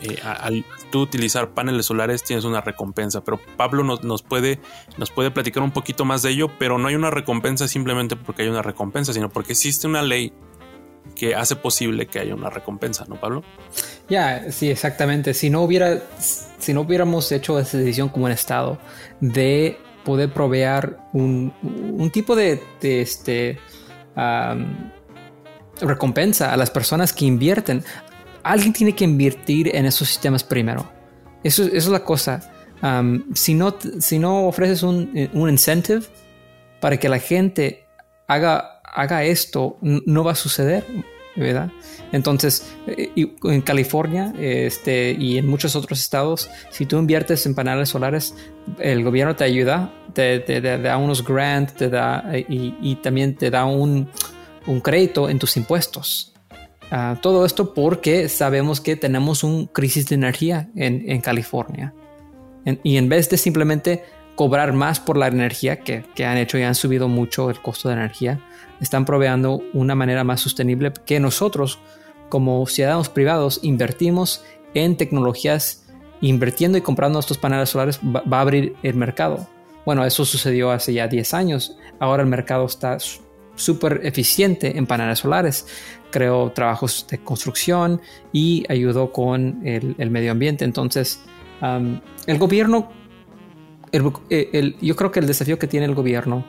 [0.02, 4.60] Eh, al tú utilizar paneles solares tienes una recompensa, pero Pablo nos, nos, puede,
[4.98, 8.42] nos puede platicar un poquito más de ello, pero no hay una recompensa simplemente porque
[8.42, 10.32] hay una recompensa, sino porque existe una ley
[11.14, 13.42] que hace posible que haya una recompensa, ¿no, Pablo?
[14.08, 15.34] Ya, sí, exactamente.
[15.34, 18.78] Si no hubiera, si no hubiéramos hecho esa decisión como un Estado
[19.20, 23.58] de poder proveer un, un tipo de, este,
[25.80, 27.84] recompensa a las personas que invierten
[28.42, 30.90] alguien tiene que invertir en esos sistemas primero.
[31.42, 32.52] Eso, es la cosa.
[33.34, 36.02] Si, no, si no ofreces un, un, incentive
[36.80, 37.86] para que la gente
[38.26, 40.84] haga, haga esto, no va a suceder,
[41.34, 41.70] ¿verdad?
[42.12, 43.10] Entonces, eh,
[43.44, 48.34] en California este, y en muchos otros estados, si tú inviertes en paneles solares,
[48.78, 54.08] el gobierno te ayuda, te, da unos grants, te da, y, también te da un,
[54.82, 56.34] crédito en tus impuestos.
[56.90, 61.94] Ah, todo esto porque sabemos que tenemos un crisis de energía en, California.
[62.82, 64.04] y en vez de simplemente
[64.34, 67.94] cobrar más por la energía que, han hecho y han subido mucho el costo de
[67.94, 68.40] energía,
[68.82, 71.78] están proveando una manera más sostenible que nosotros
[72.28, 74.44] como ciudadanos privados invertimos
[74.74, 75.86] en tecnologías,
[76.20, 79.46] invirtiendo y comprando estos paneles solares va, a abrir el mercado.
[79.86, 81.76] Bueno, eso sucedió hace ya 10 años.
[81.98, 82.98] Ahora el mercado está
[83.54, 85.66] súper eficiente en paneles solares
[86.12, 88.00] creó trabajos de construcción
[88.32, 90.64] y ayudó con el, medio ambiente.
[90.64, 91.18] Entonces,
[92.26, 92.92] el gobierno,
[93.92, 96.44] yo creo que el desafío que tiene el gobierno,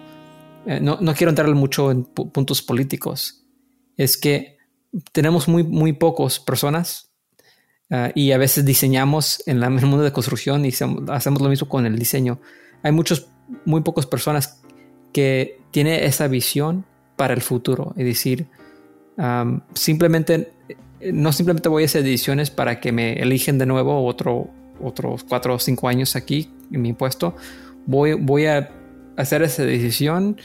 [0.65, 3.43] eh, no, quiero entrar mucho en puntos políticos,
[3.97, 4.57] es que
[5.11, 7.11] tenemos muy, muy pocas personas
[7.89, 11.67] ah, y a veces diseñamos en, la, el mundo de construcción y hacemos lo mismo
[11.67, 12.39] con el diseño.
[12.81, 13.27] Hay muchos,
[13.65, 14.61] muy pocas personas
[15.11, 16.85] que tienen esa visión
[17.15, 18.47] para el futuro, es decir,
[19.75, 20.51] simplemente
[21.11, 24.49] no simplemente voy a hacer ediciones para que me eligen de nuevo otro,
[24.81, 27.35] otros cuatro o cinco años aquí en mi puesto.
[27.85, 28.71] Voy, voy a
[29.17, 30.37] hacer esa decisión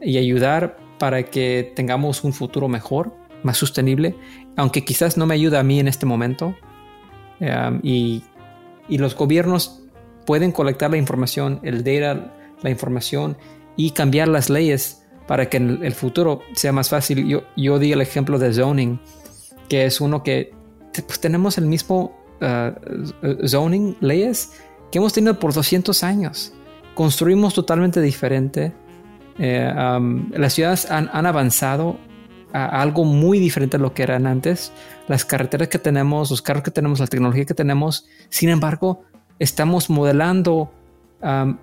[0.00, 4.14] y ayudar para que tengamos un futuro mejor, más sostenible,
[4.56, 6.56] aunque quizás no me ayude a mí en este momento.
[7.82, 8.22] Y,
[8.88, 9.82] y, los gobiernos
[10.26, 12.32] pueden colectar la información, el data,
[12.62, 13.36] la información
[13.76, 17.26] y cambiar las leyes para que en el futuro sea más fácil.
[17.26, 19.00] Yo, yo di el ejemplo de zoning,
[19.68, 20.52] que es uno que
[20.92, 24.52] pues, tenemos el mismo uh, zoning, leyes
[24.90, 26.52] que hemos tenido por 200 años.
[26.94, 28.72] Construimos totalmente diferente.
[29.38, 29.72] Eh,
[30.32, 31.96] las ciudades han, avanzado
[32.52, 34.72] a algo muy diferente a lo que eran antes.
[35.08, 38.06] Las carreteras que tenemos, los carros que tenemos, la tecnología que tenemos.
[38.28, 39.04] Sin embargo,
[39.38, 40.70] estamos modelando
[41.22, 41.56] la,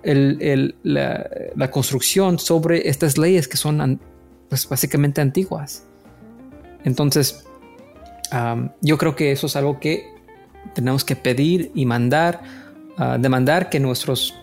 [1.70, 4.00] construcción sobre estas leyes que son
[4.48, 5.84] pues, básicamente antiguas.
[6.84, 7.44] Entonces,
[8.80, 10.06] yo creo que eso es algo que
[10.74, 12.42] tenemos que pedir y mandar,
[12.96, 14.34] ah, demandar que nuestros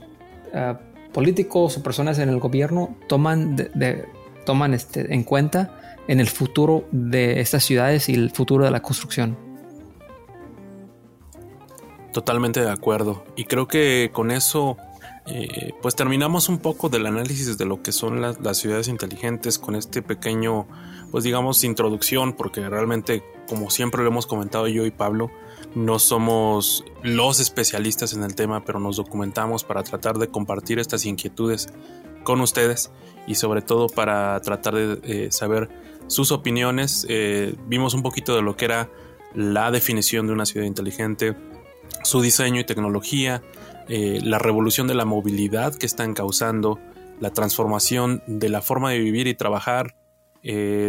[0.54, 0.80] ah,
[1.14, 4.06] políticos o personas en el gobierno toman, de,
[4.46, 8.82] toman este, en cuenta en el futuro de estas ciudades y el futuro de la
[8.82, 9.38] construcción.
[12.14, 13.26] Totalmente de acuerdo.
[13.36, 14.78] Y creo que con eso
[15.30, 19.60] eh, pues terminamos un poco del análisis de lo que son las, las, ciudades inteligentes
[19.60, 20.68] con este pequeño,
[21.12, 25.30] pues digamos, introducción, porque realmente, como siempre lo hemos comentado yo y Pablo,
[25.78, 31.06] no somos los especialistas en el tema, pero nos documentamos para tratar de compartir estas
[31.06, 31.68] inquietudes
[32.24, 32.92] con ustedes
[33.28, 35.70] y sobre todo para tratar de eh, saber
[36.08, 37.06] sus opiniones.
[37.10, 38.90] Eh, vimos un poquito de lo que era
[39.36, 41.36] la definición de una ciudad inteligente,
[42.04, 43.44] su diseño y tecnología,
[43.88, 46.80] eh, la revolución de la movilidad que están causando,
[47.20, 49.96] la transformación de la forma de vivir y trabajar.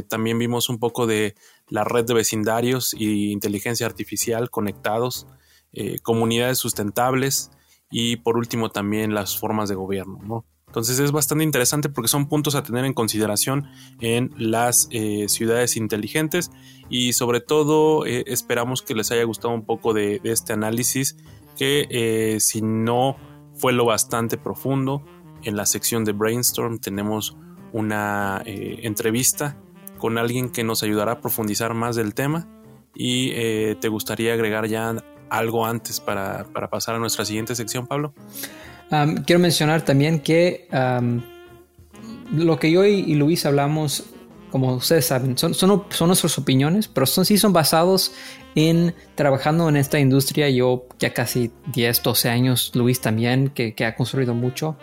[0.08, 1.34] también vimos un poco de
[1.70, 5.26] la red de vecindarios y inteligencia artificial conectados,
[5.72, 7.50] eh, comunidades sustentables
[7.90, 10.44] y por último también las formas de gobierno.
[10.66, 13.66] Entonces es bastante interesante porque son puntos a tener en consideración
[14.00, 16.50] en las eh, ciudades inteligentes
[16.90, 21.16] y sobre todo eh, esperamos que les haya gustado un poco de, de este análisis
[21.56, 23.16] que si no
[23.54, 25.04] fue lo bastante profundo,
[25.42, 27.36] en la sección de Brainstorm tenemos
[27.72, 29.60] una entrevista
[29.98, 32.48] con alguien que nos ayudará a profundizar más del tema
[32.94, 34.94] y eh, te gustaría agregar ya
[35.30, 38.14] algo antes para, pasar a nuestra siguiente sección, Pablo.
[39.26, 40.68] quiero mencionar también que
[42.32, 44.04] lo que yo y, Luis hablamos,
[44.50, 48.12] como ustedes saben, son, son, nuestras opiniones, pero son, sí son basados
[48.54, 50.48] en trabajando en esta industria.
[50.50, 54.76] Yo ya casi 10, 12 años, Luis también, que ha construido mucho.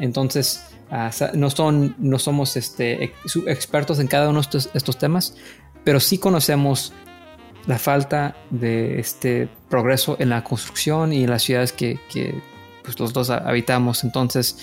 [0.00, 3.12] entonces, Ah, no, son, no somos este,
[3.46, 5.36] expertos en cada uno de estos, temas,
[5.84, 6.92] pero sí conocemos
[7.66, 12.00] la falta de este progreso en la construcción y en las ciudades que,
[12.82, 14.02] pues, los dos habitamos.
[14.02, 14.58] Entonces,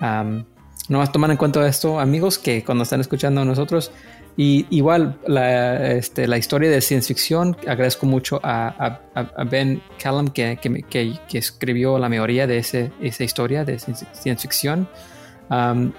[0.00, 0.44] um,
[0.88, 3.92] no más tomar en cuenta esto, amigos, que cuando están escuchando a nosotros,
[4.36, 9.00] y igual la, este, la historia de ciencia ficción, agradezco mucho a,
[9.48, 14.88] Ben Callum que, que, escribió la mayoría de ese, esa historia de ciencia ficción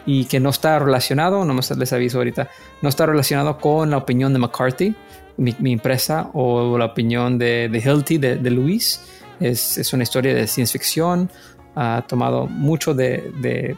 [0.06, 2.50] y que no está relacionado, no les aviso ahorita,
[2.82, 4.96] no está relacionado con la opinión de McCarthy,
[5.38, 9.02] mi, empresa, o la opinión de, de de, de Luis.
[9.40, 11.32] Es, es, una historia de ciencia ficción,
[11.76, 13.76] ha tomado mucho de,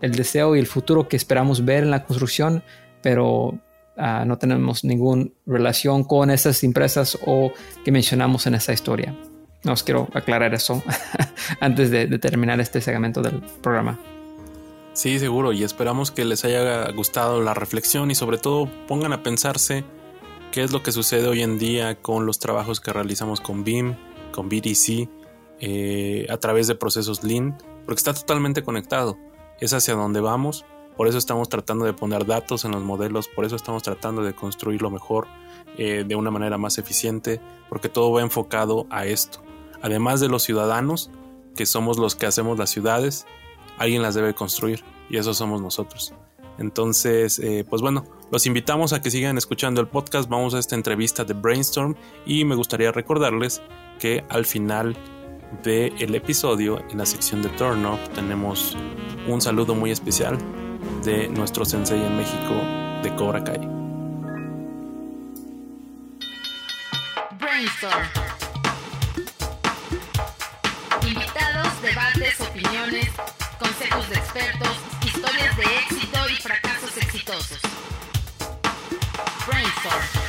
[0.00, 2.64] el deseo y el futuro que esperamos ver en la construcción,
[3.00, 3.56] pero
[3.96, 7.52] ah, no tenemos ninguna relación con esas empresas o
[7.84, 9.14] que mencionamos en esa historia.
[9.66, 10.82] Os quiero aclarar eso
[11.60, 13.98] antes de terminar este segmento del programa.
[14.94, 19.24] Sí, seguro, y esperamos que les haya gustado la reflexión y sobre todo pongan a
[19.24, 19.84] pensarse
[20.52, 23.96] qué es lo que sucede hoy en día con los trabajos que realizamos con BIM,
[24.30, 25.08] con BDC,
[25.58, 29.18] eh, a través de procesos Lean, porque está totalmente conectado,
[29.60, 30.64] es hacia donde vamos,
[30.96, 34.32] por eso estamos tratando de poner datos en los modelos, por eso estamos tratando de
[34.32, 35.26] construirlo mejor,
[35.76, 39.42] eh, de una manera más eficiente, porque todo va enfocado a esto.
[39.82, 41.10] Además de los ciudadanos,
[41.56, 43.26] que somos los que hacemos las ciudades,
[43.78, 46.14] alguien las debe construir y eso somos nosotros.
[46.58, 50.28] Entonces, eh, pues bueno, los invitamos a que sigan escuchando el podcast.
[50.28, 51.96] Vamos a esta entrevista de Brainstorm
[52.26, 53.60] y me gustaría recordarles
[53.98, 54.96] que al final
[55.62, 58.76] del episodio, en la sección de Turn Up, tenemos
[59.28, 60.38] un saludo muy especial
[61.04, 62.54] de nuestro sensei en México
[63.02, 63.58] de Cobra Kai.
[67.38, 68.43] Brainstorm.
[74.08, 74.68] De expertos,
[75.02, 77.58] historias de éxito y fracasos exitosos.
[79.46, 80.24] Brainstorm.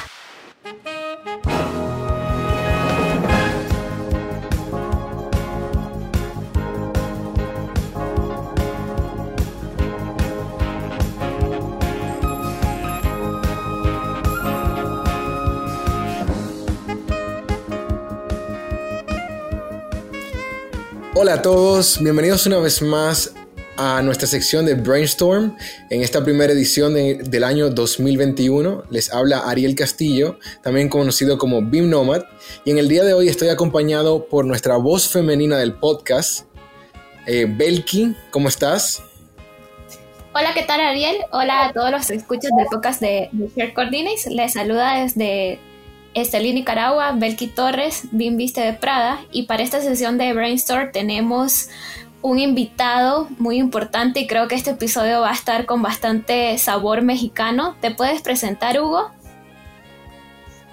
[21.15, 23.34] Hola a todos, bienvenidos una vez más
[23.77, 25.56] a nuestra sección de Brainstorm.
[25.89, 31.89] En esta primera edición del año 2021 les habla Ariel Castillo, también conocido como Beam
[31.89, 32.23] Nomad,
[32.64, 36.45] y en el día de hoy estoy acompañado por nuestra voz femenina del podcast,
[37.26, 38.15] eh, Belki.
[38.31, 39.02] ¿Cómo estás?
[40.34, 41.18] Hola, ¿qué tal Ariel?
[41.31, 44.15] Hola a todos los escuchas del podcast de, de.
[44.31, 45.60] Les saluda desde
[46.14, 49.19] Estelín Nicaragua, Belki Torres, Bim Viste de Prada.
[49.31, 51.69] Y para esta sesión de Brainstorm tenemos
[52.26, 57.03] un invitado muy importante y creo que este episodio va a estar con bastante sabor
[57.03, 57.76] mexicano.
[57.81, 59.11] ¿Te puedes presentar, Hugo?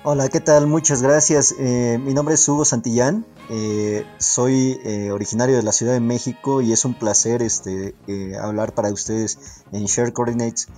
[0.02, 0.66] Hola, ¿qué tal?
[0.66, 1.54] Muchas gracias.
[1.58, 3.26] Eh, mi nombre es Hugo Santillán.
[3.50, 7.94] Eh, soy eh, originario de la Ciudad de México y es un placer este,
[8.40, 10.68] hablar para ustedes en Share Coordinates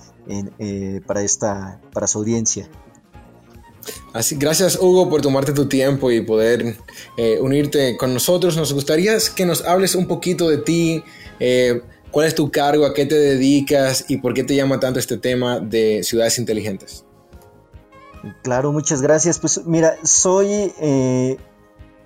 [1.07, 2.69] para, esta, para su audiencia.
[4.13, 6.77] Así, gracias Hugo por tomarte tu tiempo y poder
[7.17, 8.57] eh, unirte con nosotros.
[8.57, 11.03] Nos gustaría que nos hables un poquito de ti,
[11.41, 14.99] eh, cuál es tu cargo, a qué te dedicas y por qué te llama tanto
[14.99, 17.05] este tema de ciudades inteligentes.
[18.43, 19.39] Claro, muchas gracias.
[19.39, 21.37] Pues mira, soy, eh,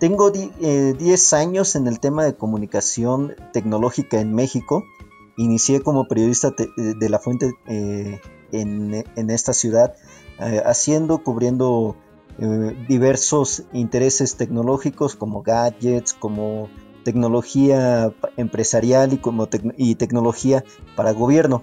[0.01, 4.85] tengo 10 años en el tema de comunicación tecnológica en México.
[5.37, 9.95] Inicié como periodista de la fuente en, en esta ciudad
[10.41, 11.97] eh, haciendo, cubriendo
[12.39, 16.69] eh, diversos intereses tecnológicos como gadgets, como
[17.03, 20.63] tecnología empresarial y, como y tecnología
[20.95, 21.63] para gobierno.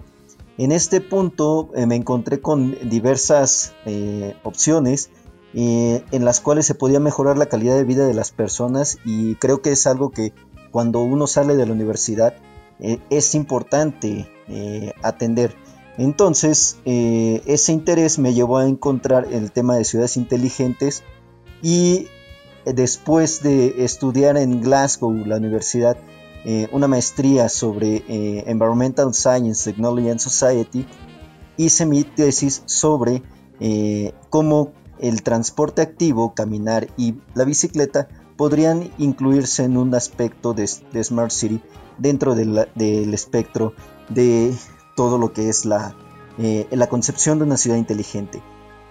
[0.57, 3.73] En este punto eh, me encontré con diversas
[4.43, 5.09] opciones
[5.53, 9.61] en las cuales se podía mejorar la calidad de vida de las personas y creo
[9.61, 10.33] que es algo que
[10.71, 12.33] cuando uno sale de la universidad
[13.09, 14.27] es importante
[15.01, 15.55] atender.
[15.97, 21.03] Entonces, eh, ese interés me llevó a encontrar el tema de ciudades inteligentes
[21.61, 22.07] y
[22.65, 25.97] después de estudiar en Glasgow, la universidad,
[26.43, 30.85] eh, una maestría sobre eh, Environmental Science, Technology and Society,
[31.57, 33.23] hice mi tesis sobre
[34.29, 41.31] cómo el transporte activo, caminar y la bicicleta podrían incluirse en un aspecto de, Smart
[41.31, 41.61] City
[41.97, 43.73] dentro del espectro
[44.09, 44.53] de
[44.95, 45.95] todo lo que es la,
[46.37, 48.41] eh, la concepción de una ciudad inteligente.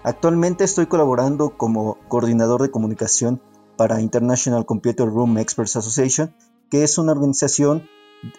[0.03, 3.41] Actualmente estoy colaborando como coordinador de comunicación
[3.75, 6.33] para International Computer Room Experts Association,
[6.69, 7.87] que es una organización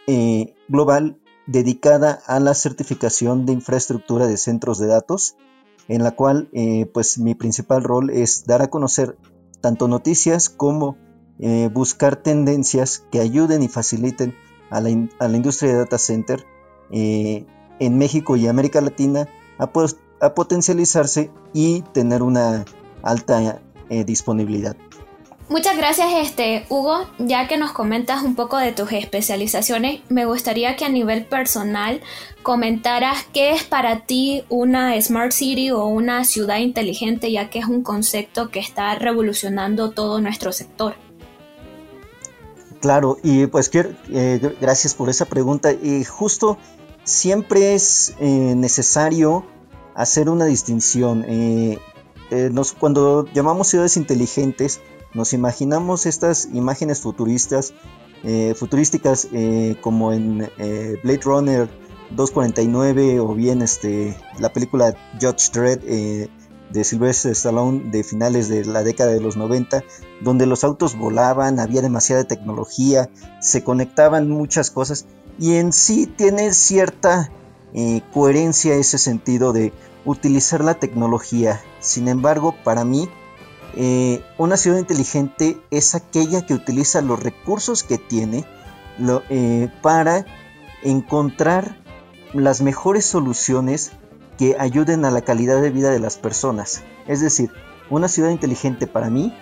[0.07, 5.37] eh, global dedicada a la certificación de infraestructura de centros de datos,
[5.89, 9.17] en la cual eh, pues mi principal rol es dar a conocer
[9.61, 10.97] tanto noticias como
[11.75, 14.35] buscar tendencias que ayuden y faciliten
[14.71, 14.89] a la,
[15.19, 16.47] a la industria de data center
[17.79, 19.29] en México y América Latina
[19.59, 19.71] a,
[20.35, 22.65] potencializarse y tener una
[23.03, 24.77] alta eh, disponibilidad.
[25.49, 27.07] Muchas gracias, este, Hugo.
[27.19, 32.01] Ya que nos comentas un poco de tus especializaciones, me gustaría que a nivel personal
[32.43, 37.67] comentaras qué es para ti una Smart City o una ciudad inteligente, ya que es
[37.67, 40.97] un concepto que está revolucionando todo nuestro sector.
[42.81, 45.73] Claro, y pues eh, gracias por esa pregunta.
[45.73, 46.59] Y justo
[47.07, 49.47] siempre es eh, necesario
[49.95, 51.25] hacer una distinción.
[51.27, 51.79] Eh,
[52.31, 54.81] eh, cuando llamamos ciudades inteligentes,
[55.15, 57.73] nos imaginamos estas imágenes futuristas,
[58.57, 59.29] futurísticas
[59.83, 60.39] como en
[61.05, 61.69] Blade Runner
[62.11, 66.29] 249 o bien este, la película Judge Dredd
[66.77, 69.83] de Sylvester Stallone de finales de la década de los 90,
[70.21, 73.09] donde los autos volaban, había demasiada tecnología,
[73.41, 75.07] se conectaban muchas cosas
[75.39, 77.33] y en sí tiene cierta
[77.73, 79.73] eh, coherencia ese sentido de
[80.05, 81.63] utilizar la tecnología.
[81.81, 83.09] Sin embargo, para mí,
[83.75, 88.45] eh, una ciudad inteligente es aquella que utiliza los recursos que tiene
[89.31, 90.27] eh, para
[90.83, 91.79] encontrar
[92.35, 93.93] las mejores soluciones
[94.39, 96.83] que ayuden a la calidad de vida de las personas.
[97.07, 97.51] Es decir,
[97.91, 99.33] una ciudad inteligente para mí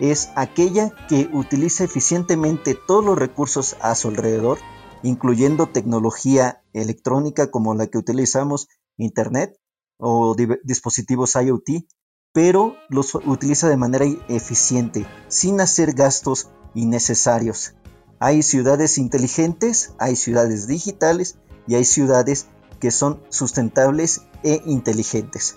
[0.00, 4.58] es aquella que utiliza eficientemente todos los recursos a su alrededor,
[5.02, 9.58] incluyendo tecnología electrónica como la que utilizamos, Internet
[9.98, 11.86] o dispositivos IoT,
[12.32, 17.74] pero los utiliza de manera eficiente, sin hacer gastos innecesarios.
[18.18, 22.46] Hay ciudades inteligentes, hay ciudades digitales y hay ciudades
[22.84, 25.54] que son sustentables e inteligentes.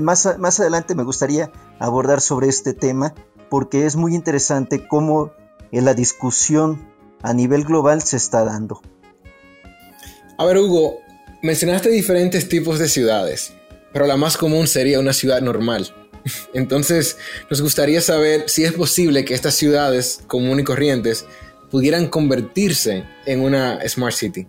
[0.00, 3.14] Más, más adelante me gustaría abordar sobre este tema
[3.50, 5.30] porque es muy interesante cómo
[5.72, 6.90] eh, la discusión
[7.20, 8.80] a nivel global se está dando.
[10.38, 11.00] A ver, Hugo,
[11.42, 13.52] mencionaste diferentes tipos de ciudades,
[13.92, 15.94] pero la más común sería una ciudad normal.
[16.54, 17.18] Entonces,
[17.50, 21.26] nos gustaría saber si es posible que estas ciudades comunes y corrientes
[21.70, 24.46] pudieran convertirse en una Smart City.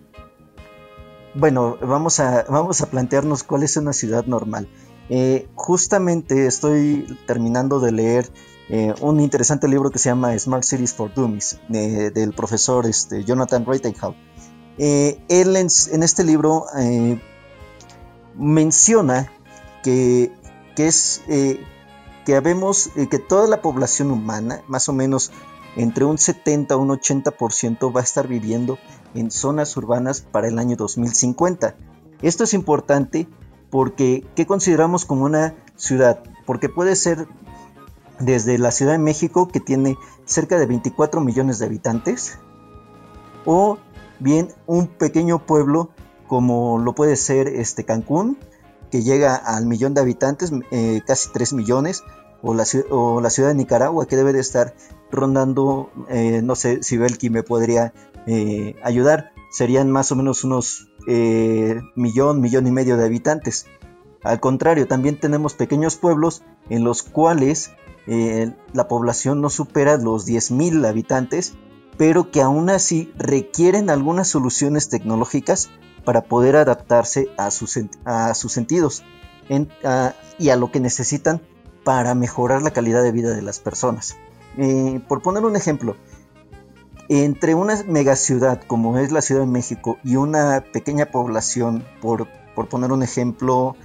[1.34, 4.68] Bueno, vamos a, vamos a plantearnos cuál es una ciudad normal.
[5.08, 8.30] Eh, justamente estoy terminando de leer
[8.68, 13.64] eh, un interesante libro que se llama Smart Cities for Dummies del profesor este, Jonathan
[13.64, 14.14] Reitenhau.
[14.76, 16.66] Eh, él en, este libro
[18.34, 19.32] menciona
[19.82, 20.32] que,
[20.76, 21.64] que es que
[23.10, 25.32] que toda la población humana, más o menos
[25.76, 28.78] entre un 70 a un 80% va a estar viviendo
[29.14, 31.74] en zonas urbanas para el año 2050.
[32.22, 33.28] Esto es importante
[33.70, 36.22] porque ¿qué consideramos como una ciudad?
[36.46, 37.26] Porque puede ser
[38.20, 42.38] desde la Ciudad de México que tiene cerca de 24 millones de habitantes
[43.44, 43.78] o
[44.20, 45.90] bien un pequeño pueblo
[46.28, 48.38] como lo puede ser este Cancún
[48.92, 52.04] que llega al millón de habitantes, eh, casi 3 millones,
[52.42, 52.64] o la,
[53.30, 54.74] ciudad de Nicaragua que debe de estar
[55.10, 57.94] rondando, eh, no sé si Belki me podría
[58.26, 63.66] eh, ayudar, serían más o menos unos eh, millón, millón y medio de habitantes.
[64.22, 67.72] Al contrario, también tenemos pequeños pueblos en los cuales
[68.06, 71.54] eh, la población no supera los 10.000 habitantes,
[71.98, 75.70] pero que aún así requieren algunas soluciones tecnológicas
[76.04, 79.04] para poder adaptarse a sus, a sus sentidos
[80.38, 81.42] y a lo que necesitan
[81.84, 84.16] para mejorar la calidad de vida de las personas.
[85.08, 85.96] Por poner un ejemplo,
[87.08, 92.28] entre una megaciudad como es la Ciudad de México y una pequeña población, por,
[92.68, 93.76] poner un ejemplo,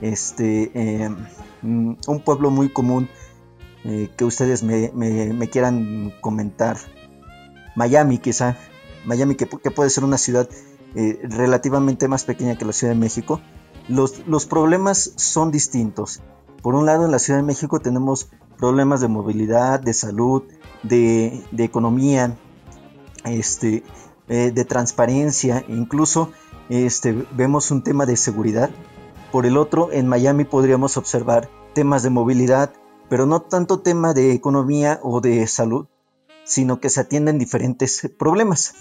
[0.00, 1.16] este, em,
[1.62, 3.08] un pueblo muy común
[3.84, 4.90] eh, que ustedes me,
[5.50, 6.76] quieran comentar,
[7.76, 8.56] Miami quizá,
[9.04, 10.48] Miami que, puede ser una ciudad
[10.94, 13.40] eh, relativamente más pequeña que la Ciudad de México,
[13.88, 16.20] los, los problemas son distintos.
[16.62, 18.28] Por un lado, en la Ciudad de México tenemos
[18.58, 20.42] problemas de movilidad, de salud,
[20.82, 22.36] de, de economía,
[23.26, 23.82] este,
[24.28, 26.32] eh, de transparencia, incluso
[26.68, 28.70] este, vemos un tema de seguridad.
[29.30, 32.72] Por el otro, en Miami podríamos observar temas de movilidad,
[33.08, 35.86] pero no tanto tema de economía o de salud,
[36.44, 38.74] sino que se atienden diferentes problemas.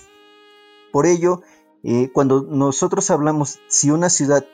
[0.92, 1.42] Por ello,
[1.84, 4.46] eh, cuando nosotros hablamos si una ciudad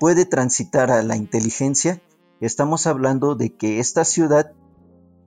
[0.00, 2.02] puede transitar a la inteligencia,
[2.40, 4.52] estamos hablando de que esta ciudad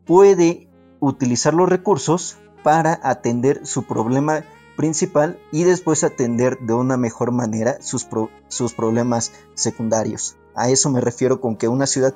[0.06, 0.70] puede
[1.00, 4.44] utilizar los recursos para atender su problema
[4.76, 8.08] principal y después atender de una mejor manera sus,
[8.48, 10.36] sus problemas secundarios.
[10.56, 12.16] A eso me refiero con que una ciudad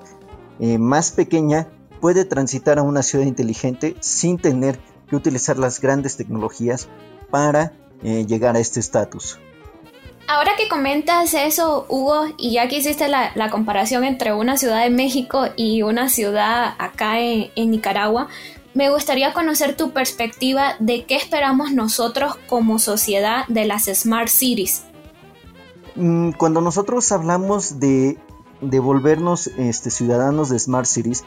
[0.60, 1.68] eh, más pequeña
[2.02, 6.88] puede transitar a una ciudad inteligente sin tener que utilizar las grandes tecnologías
[7.30, 9.38] para eh, llegar a este estatus.
[10.28, 14.90] Ahora que comentas eso, Hugo, y ya que hiciste la, comparación entre una ciudad de
[14.90, 18.30] México y una ciudad acá en Nicaragua,
[18.74, 24.84] me gustaría conocer tu perspectiva de qué esperamos nosotros como sociedad de las Smart Cities.
[25.96, 28.18] Mm, cuando nosotros hablamos de,
[28.62, 31.24] volvernos este, ciudadanos de Smart Cities,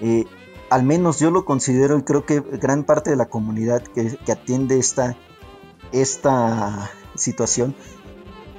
[0.00, 0.24] eh,
[0.68, 4.78] al menos yo lo considero y creo que gran parte de la comunidad que, atiende
[4.78, 5.16] esta,
[5.92, 7.74] esta situación,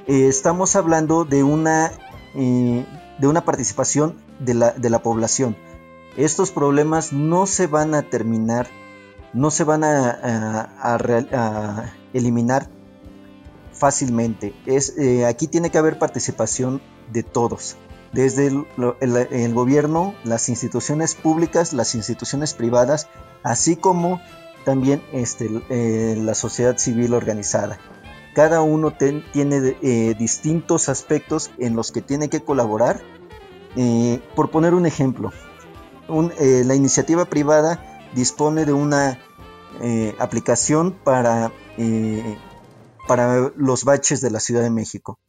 [0.07, 1.91] eh, estamos hablando de una,
[2.35, 2.85] eh,
[3.19, 5.55] de una participación de la, de la población
[6.17, 8.67] estos problemas no se van a terminar,
[9.33, 12.69] no se van a, eliminar
[13.71, 14.53] fácilmente.
[14.65, 16.81] Eh, aquí tiene que haber participación
[17.11, 17.77] de todos,
[18.11, 23.07] desde el, gobierno, las instituciones públicas, las instituciones privadas,
[23.43, 24.21] así como
[24.65, 27.79] también este, eh, la sociedad civil organizada.
[28.35, 33.01] Cada uno tiene eh, distintos aspectos en los que tiene que colaborar.
[34.35, 35.31] por poner un ejemplo,
[36.39, 39.19] eh, la iniciativa privada dispone de una
[39.81, 42.37] eh, aplicación para, eh,
[43.07, 45.19] para los baches de la Ciudad de México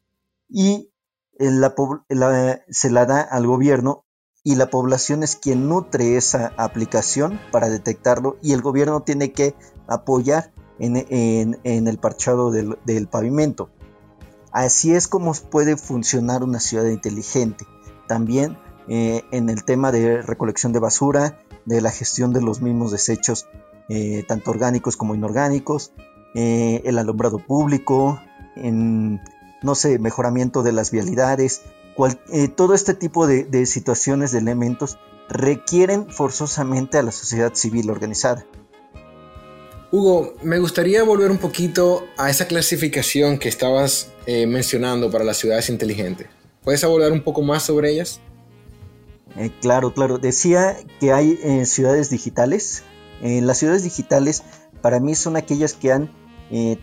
[0.48, 0.90] y
[1.38, 4.04] se la da al gobierno
[4.44, 9.54] y la población es quien nutre esa aplicación para detectarlo y el gobierno tiene que
[9.86, 13.70] apoyar en, el parchado del, pavimento.
[14.50, 17.66] Así es como puede funcionar una ciudad inteligente.
[18.08, 22.90] También eh, en el tema de recolección de basura, de la gestión de los mismos
[22.90, 23.46] desechos,
[23.88, 25.92] eh, tanto orgánicos como inorgánicos,
[26.34, 28.20] eh, el alumbrado público,
[28.56, 31.62] no sé, mejoramiento de las vialidades,
[32.56, 34.98] todo este tipo de situaciones, de elementos,
[35.28, 38.44] requieren forzosamente a la sociedad civil organizada.
[39.90, 45.68] Hugo, me gustaría volver un poquito a esa clasificación que estabas mencionando para las ciudades
[45.70, 46.28] inteligentes.
[46.62, 48.20] ¿Puedes hablar un poco más sobre ellas?
[49.36, 50.18] Eh, claro, claro.
[50.18, 52.84] Decía que hay eh, ciudades digitales.
[53.22, 54.42] las ciudades digitales
[54.80, 56.10] para mí son aquellas que han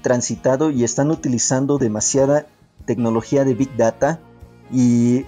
[0.01, 2.47] transitado y están utilizando demasiada
[2.85, 4.19] tecnología de Big Data
[4.71, 5.25] y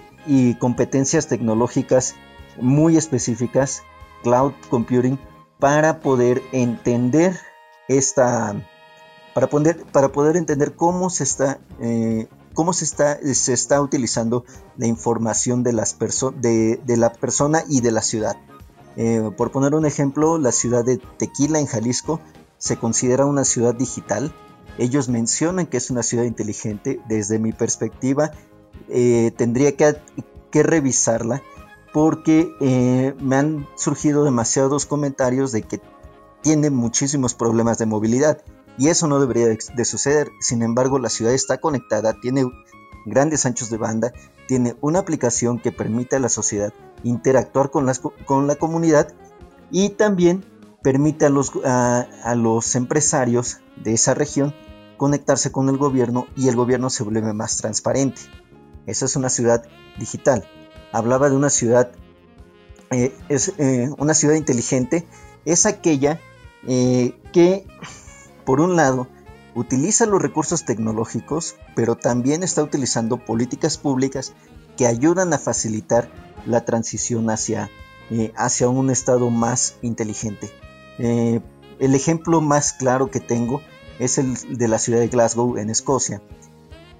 [0.58, 2.16] competencias tecnológicas
[2.60, 3.82] muy específicas,
[4.22, 5.18] cloud computing,
[5.58, 7.38] para poder entender
[7.88, 8.54] esta,
[9.34, 11.24] para poder, para poder entender cómo se
[11.80, 14.44] eh, cómo se está, se está utilizando
[14.76, 15.96] la información de, las
[16.40, 18.36] de, de la persona y de la ciudad.
[18.96, 22.20] Eh, por poner un ejemplo, la ciudad de Tequila en Jalisco
[22.58, 24.34] se considera una ciudad digital.
[24.78, 27.00] Ellos mencionan que es una ciudad inteligente.
[27.08, 28.30] Desde mi perspectiva,
[28.88, 29.96] eh, tendría que,
[30.50, 31.42] que, revisarla
[31.92, 35.80] porque me han surgido demasiados comentarios de que
[36.40, 38.42] tiene muchísimos problemas de movilidad
[38.78, 40.30] y eso no debería de suceder.
[40.40, 42.44] Sin embargo, la ciudad está conectada, tiene
[43.06, 44.12] grandes anchos de banda,
[44.46, 46.72] tiene una aplicación que permite a la sociedad
[47.02, 47.86] interactuar con,
[48.46, 49.12] la comunidad
[49.70, 50.44] y también
[50.82, 54.54] permite a los, a los empresarios de esa región
[54.96, 58.20] conectarse con el gobierno y el gobierno se vuelve más transparente.
[58.86, 59.64] Esa es una ciudad
[59.98, 60.44] digital.
[60.92, 61.90] Hablaba de una ciudad,
[62.90, 65.06] eh, es eh, una ciudad inteligente,
[65.44, 66.20] es aquella
[66.68, 67.66] eh, que
[68.44, 69.06] por un lado
[69.54, 74.32] utiliza los recursos tecnológicos, pero también está utilizando políticas públicas
[74.76, 76.08] que ayudan a facilitar
[76.46, 77.70] la transición hacia,
[78.10, 80.50] eh, hacia un estado más inteligente.
[80.98, 81.40] Eh,
[81.78, 83.60] el ejemplo más claro que tengo
[83.98, 86.22] es el de la ciudad de Glasgow en Escocia.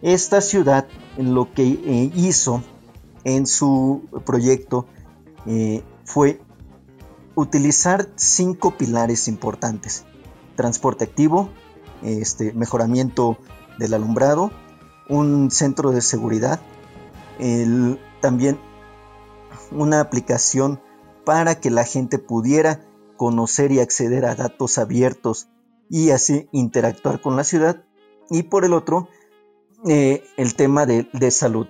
[0.02, 0.86] Esta ciudad
[1.16, 2.62] lo que hizo
[3.24, 4.86] en su proyecto
[6.04, 6.40] fue
[7.34, 10.04] utilizar cinco pilares importantes.
[10.56, 11.50] Transporte activo,
[12.02, 13.38] este, mejoramiento
[13.78, 14.50] del alumbrado,
[15.08, 16.60] un centro de seguridad,
[18.20, 18.58] también
[19.70, 20.80] una aplicación
[21.24, 22.80] para que la gente pudiera
[23.16, 25.48] conocer y acceder a datos abiertos
[25.88, 27.84] y así interactuar con la ciudad.
[28.30, 29.08] Y por el otro,
[29.86, 31.66] eh, el tema de, salud.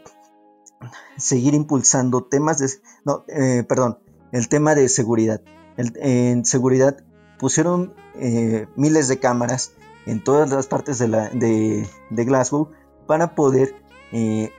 [1.17, 2.69] Seguir impulsando temas de...
[3.05, 3.99] No, eh, perdón,
[4.33, 5.41] el tema de seguridad.
[5.77, 6.97] en seguridad
[7.43, 9.73] pusieron eh, miles de cámaras
[10.07, 12.71] en todas las partes de, la, de, Glasgow
[13.09, 13.75] para poder
[14.13, 14.53] eh,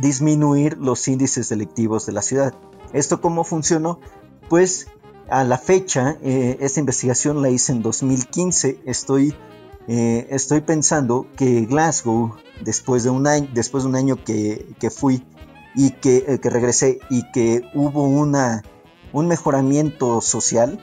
[0.00, 2.54] disminuir los índices delictivos de la ciudad.
[2.92, 3.98] ¿Esto cómo funcionó?
[4.48, 4.86] Pues
[5.28, 8.82] a la fecha, eh, esta investigación la hice en 2015.
[8.86, 9.34] Estoy,
[9.88, 15.26] estoy pensando que Glasgow, después de un año, después de un año que, que fui
[15.74, 18.62] y que, que regresé y que hubo una
[19.12, 20.78] un mejoramiento social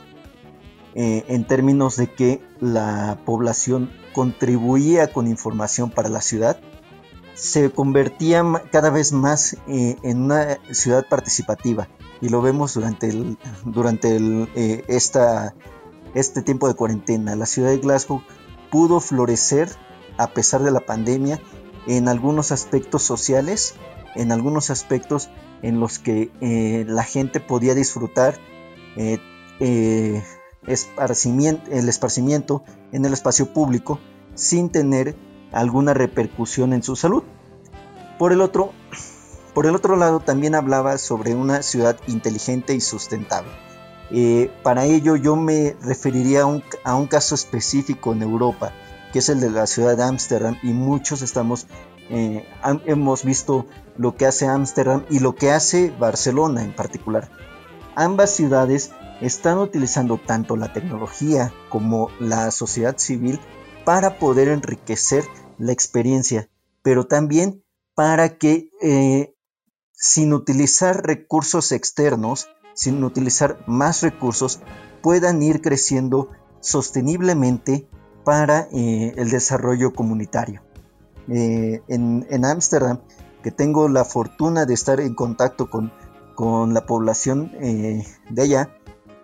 [0.97, 6.57] eh, en términos de que la población contribuía con información para la ciudad,
[7.34, 11.89] se convertía cada vez más eh, en una ciudad participativa
[12.22, 13.11] y lo vemos durante,
[13.65, 14.15] durante
[14.55, 15.53] eh, esta,
[16.13, 17.35] este tiempo de cuarentena.
[17.35, 18.23] La ciudad de Glasgow
[18.72, 19.69] pudo florecer
[20.17, 21.41] a pesar de la pandemia
[21.88, 23.76] en algunos aspectos sociales,
[24.15, 25.30] en algunos aspectos
[25.61, 28.39] en los que la gente podía disfrutar
[30.68, 34.00] eh, el esparcimiento en el espacio público
[34.34, 35.16] sin tener
[35.52, 37.24] alguna repercusión en su salud.
[38.20, 38.72] Por el otro,
[39.54, 43.52] por el otro lado, también hablaba sobre una ciudad inteligente y sustentable.
[44.64, 48.72] para ello yo me referiría a un, a un, caso específico en Europa,
[49.12, 51.68] que es el de la ciudad de Ámsterdam, y muchos estamos
[52.10, 52.48] eh,
[52.86, 53.66] hemos visto
[53.98, 57.30] lo que hace Ámsterdam y lo que hace Barcelona en particular.
[57.96, 63.40] Ambas ciudades están utilizando tanto la tecnología como la sociedad civil
[63.86, 65.24] para poder enriquecer
[65.58, 66.50] la experiencia,
[66.82, 67.64] pero también
[67.94, 69.34] para que eh,
[69.94, 74.60] sin utilizar recursos externos, sin utilizar más recursos,
[75.02, 76.30] puedan ir creciendo
[76.60, 77.88] sosteniblemente
[78.26, 80.62] para eh, el desarrollo comunitario.
[81.28, 83.02] Eh, en Ámsterdam,
[83.42, 85.94] que tengo la fortuna de estar en contacto con,
[86.36, 88.70] con la población de allá,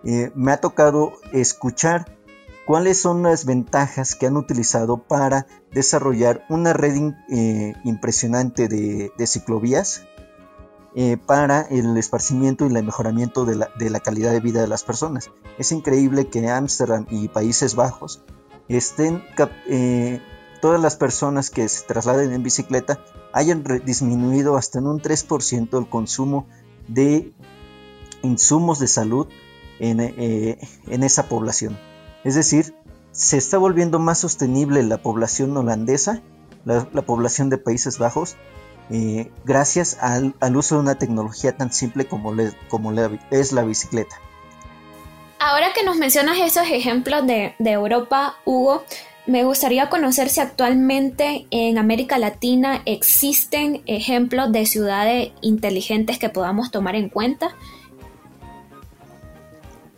[0.04, 2.18] eh, me ha tocado escuchar
[2.66, 10.06] cuáles son las ventajas que han utilizado para desarrollar una red eh, impresionante de, ciclovías
[11.26, 15.30] para el esparcimiento y el mejoramiento de la, calidad de vida de las personas.
[15.58, 18.22] Es increíble que Ámsterdam y Países Bajos
[18.68, 19.22] estén
[20.60, 23.00] todas las personas que se trasladen en bicicleta
[23.32, 26.46] hayan disminuido hasta en un 3% el consumo
[26.86, 27.32] de
[28.22, 29.26] insumos de salud
[29.82, 31.76] eh, en, esa población.
[32.22, 32.72] Es decir,
[33.10, 36.22] se está volviendo más sostenible la población holandesa,
[36.64, 38.36] la, población de Países Bajos,
[38.90, 42.32] eh, gracias al, uso de una tecnología tan simple como,
[42.68, 42.92] como
[43.30, 44.14] es la bicicleta.
[45.40, 48.84] Ahora que nos mencionas esos ejemplos de, de Europa, Hugo,
[49.26, 56.70] me gustaría conocer si actualmente en América Latina existen ejemplos de ciudades inteligentes que podamos
[56.70, 57.56] tomar en cuenta.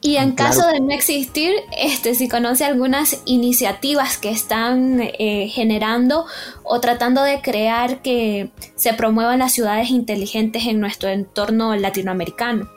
[0.06, 6.26] Y en caso de no existir, este, si conoce algunas iniciativas que están eh, generando
[6.62, 12.68] o tratando de crear que se promuevan las ciudades inteligentes en nuestro entorno latinoamericano.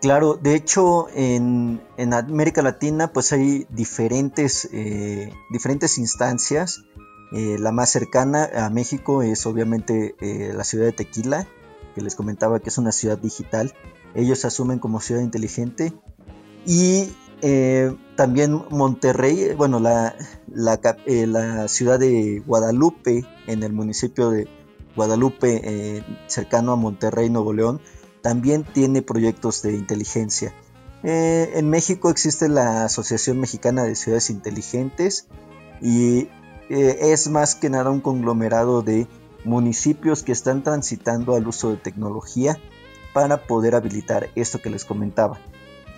[0.00, 6.82] Claro, de hecho en, América Latina pues hay diferentes, eh, diferentes instancias.
[7.30, 11.46] Eh, la más cercana a México es obviamente eh, la ciudad de Tequila,
[11.94, 13.74] que les comentaba que es una ciudad digital.
[14.14, 15.92] Ellos asumen como ciudad inteligente.
[16.66, 17.12] Y
[18.16, 20.16] también Monterrey, bueno, la,
[20.48, 24.48] la, ciudad de Guadalupe, en el municipio de
[24.96, 27.82] Guadalupe, cercano a Monterrey, Nuevo León,
[28.22, 30.54] también tiene proyectos de inteligencia.
[31.02, 35.28] Eh, en México existe la Asociación Mexicana de Ciudades Inteligentes
[35.82, 36.28] y
[36.70, 39.06] eh, es más que nada un conglomerado de
[39.44, 42.58] municipios que están transitando al uso de tecnología
[43.14, 45.38] para poder habilitar esto que les comentaba,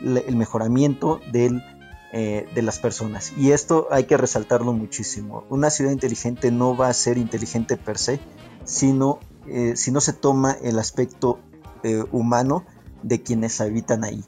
[0.00, 3.32] el mejoramiento eh, de las personas.
[3.36, 5.44] Y esto hay que resaltarlo muchísimo.
[5.48, 8.20] Una ciudad inteligente no va a ser inteligente per se,
[8.64, 9.18] sino
[9.74, 11.38] si no se toma el aspecto
[11.82, 12.64] eh, humano
[13.04, 14.24] de quienes habitan ahí.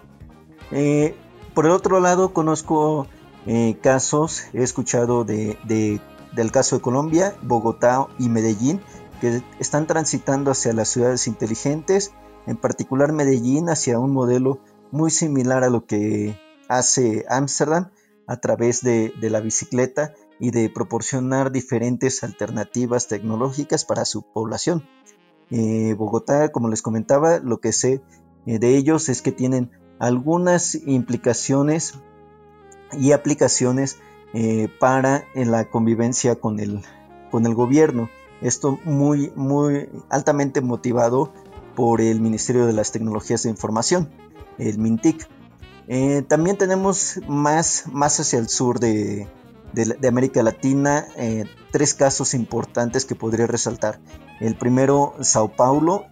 [0.70, 1.16] Eh,
[1.54, 3.08] por el otro lado, conozco
[3.46, 5.58] eh, casos, he escuchado de,
[6.32, 8.80] del caso de Colombia, Bogotá y Medellín,
[9.20, 12.12] que están transitando hacia las ciudades inteligentes,
[12.48, 14.60] en particular Medellín hacia un modelo
[14.90, 16.38] muy similar a lo que
[16.68, 17.90] hace Ámsterdam
[18.26, 24.86] a través de, la bicicleta y de proporcionar diferentes alternativas tecnológicas para su población.
[25.50, 28.00] Eh, Bogotá, como les comentaba, lo que sé
[28.46, 31.94] eh, de ellos es que tienen algunas implicaciones
[32.92, 33.98] y aplicaciones
[34.32, 36.80] eh, para la convivencia con el,
[37.30, 38.08] con el gobierno.
[38.40, 41.32] Esto muy, muy altamente motivado
[41.78, 44.08] por el Ministerio de las Tecnologías de Información,
[44.58, 45.28] el MINTIC.
[46.26, 49.28] también tenemos más, más hacia el sur de,
[49.72, 54.00] de, América Latina, eh, tres casos importantes que podría resaltar.
[54.40, 56.06] El primero, Sao Paulo,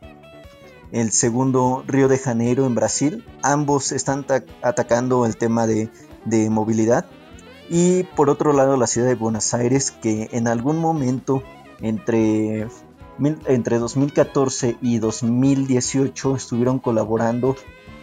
[0.93, 3.25] el segundo, Río de Janeiro en Brasil.
[3.43, 4.25] Ambos están
[4.63, 5.91] atacando el tema de,
[6.49, 7.07] movilidad.
[7.69, 11.43] Y por otro lado, la ciudad de Buenos Aires, que en algún momento
[11.81, 12.69] entre,
[13.19, 17.57] entre 2014 y 2018 estuvieron colaborando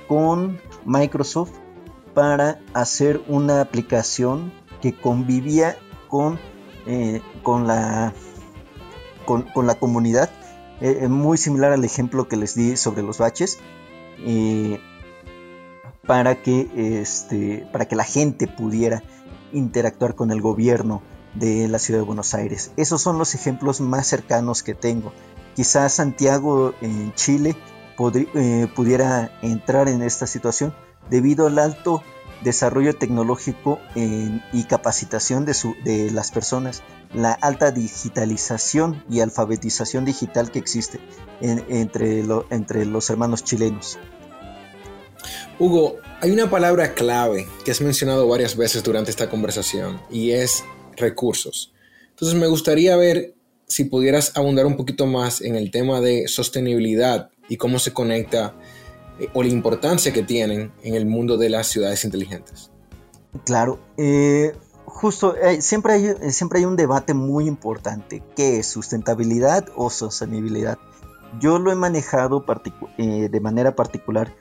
[0.08, 1.52] con Microsoft
[2.14, 5.78] para hacer una aplicación que convivía
[6.08, 6.40] con,
[6.86, 8.14] eh, con, la,
[9.26, 10.30] con, la comunidad,
[10.82, 13.60] eh, eh, muy similar al ejemplo que les di sobre los baches,
[16.06, 19.04] para, que, este, para que la gente pudiera
[19.52, 21.02] interactuar con el gobierno
[21.36, 22.72] de la ciudad de Buenos Aires.
[22.78, 25.14] Esos son los ejemplos más cercanos que tengo.
[25.56, 27.56] Quizás Santiago en Chile
[27.96, 30.74] pudiera entrar en esta situación
[31.10, 32.02] debido al alto
[32.44, 36.84] desarrollo tecnológico y capacitación de, su, de las personas,
[37.14, 41.00] la alta digitalización y alfabetización digital que existe
[41.42, 43.98] entre, entre los hermanos chilenos.
[45.60, 50.64] Hugo, hay una palabra clave que has mencionado varias veces durante esta conversación y es
[50.98, 51.74] recursos.
[52.10, 53.36] Entonces me gustaría ver
[53.68, 58.56] si pudieras abundar un poquito más en el tema de sostenibilidad y cómo se conecta
[59.20, 62.72] eh, o la importancia que tienen en el mundo de las ciudades inteligentes.
[63.46, 64.54] Claro, eh,
[64.86, 70.78] justo, eh, siempre, hay, siempre hay un debate muy importante, ¿qué es sustentabilidad o sostenibilidad?
[71.40, 72.46] Yo lo he manejado
[72.98, 74.36] de manera particular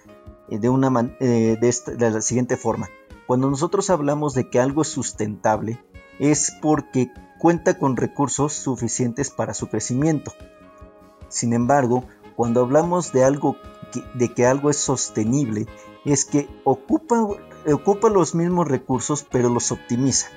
[0.51, 2.91] de, una de, de la siguiente forma.
[3.27, 5.83] Cuando nosotros hablamos de que algo es sustentable,
[6.23, 10.33] es porque cuenta con recursos suficientes para su crecimiento.
[11.29, 12.05] Sin embargo,
[12.37, 13.57] cuando hablamos de algo
[14.15, 15.67] de que algo es sostenible,
[16.05, 17.27] es que ocupa,
[17.71, 20.29] ocupa los mismos recursos pero los optimiza.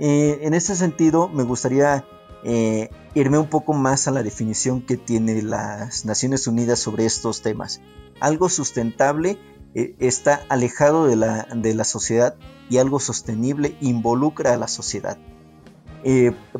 [0.00, 2.04] Eh, en este sentido, me gustaría
[2.42, 7.40] eh, irme un poco más a la definición que tiene las Naciones Unidas sobre estos
[7.40, 7.80] temas.
[8.18, 9.38] Algo sustentable
[9.76, 12.36] eh, está alejado de la, de la, sociedad
[12.70, 15.18] y algo sostenible involucra a la sociedad.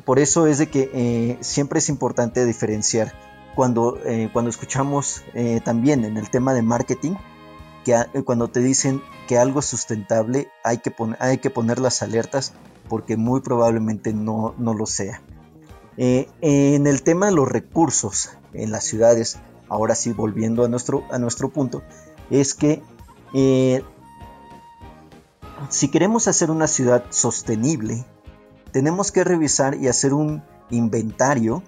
[0.05, 3.13] por eso es de que siempre es importante diferenciar
[3.55, 3.99] cuando,
[4.33, 5.23] cuando escuchamos
[5.65, 7.15] también en el tema de marketing,
[7.85, 12.53] que cuando te dicen que algo es sustentable hay que, hay que poner las alertas
[12.89, 15.23] porque muy probablemente no, lo sea.
[15.97, 21.05] Eh, en el tema de los recursos en las ciudades, ahora sí volviendo a nuestro,
[21.11, 21.83] a nuestro punto,
[22.31, 22.83] es que
[23.33, 23.83] eh,
[25.69, 28.05] si queremos hacer una ciudad sostenible,
[28.73, 31.63] tenemos que revisar y hacer un inventario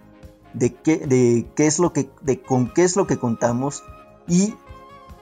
[0.55, 3.85] de qué, es lo que, de con qué es lo que contamos
[4.27, 4.55] y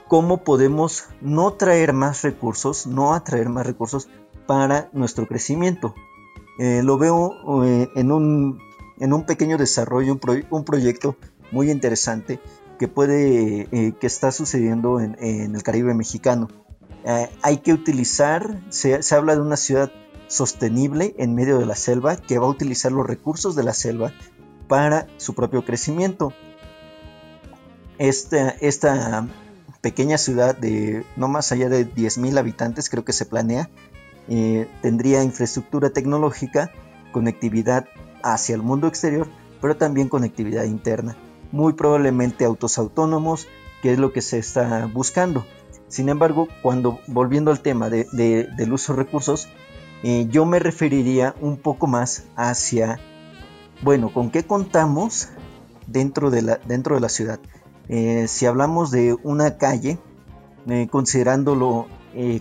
[0.08, 4.08] cómo podemos no traer más recursos, no atraer más recursos
[4.46, 5.94] para nuestro crecimiento.
[6.58, 8.60] Eh, lo veo eh, en, un,
[9.00, 10.18] en, un, pequeño desarrollo,
[10.50, 11.16] un, proyecto
[11.50, 12.38] muy interesante
[12.78, 15.16] que puede, eh, que está sucediendo en,
[15.54, 16.48] el Caribe mexicano.
[17.42, 19.92] Hay que utilizar, se, habla de una ciudad
[20.26, 24.12] sostenible en medio de la selva que va a utilizar los recursos de la selva
[24.68, 26.32] para su propio crecimiento.
[27.98, 29.28] Esta, esta
[29.82, 33.68] pequeña ciudad de no más allá de 10.000 habitantes creo que se planea
[34.28, 36.70] eh, tendría infraestructura tecnológica,
[37.12, 37.86] conectividad
[38.22, 39.28] hacia el mundo exterior,
[39.60, 41.16] pero también conectividad interna.
[41.52, 43.46] Muy probablemente autos autónomos,
[43.82, 45.44] que es lo que se está buscando.
[45.94, 49.46] Sin embargo, cuando volviendo al tema de, del uso de recursos,
[50.02, 52.98] eh, yo me referiría un poco más hacia,
[53.80, 55.28] bueno, ¿con qué contamos
[55.86, 57.38] dentro de la, dentro de la ciudad?
[57.88, 60.00] Eh, si hablamos de una calle,
[60.90, 61.86] considerándolo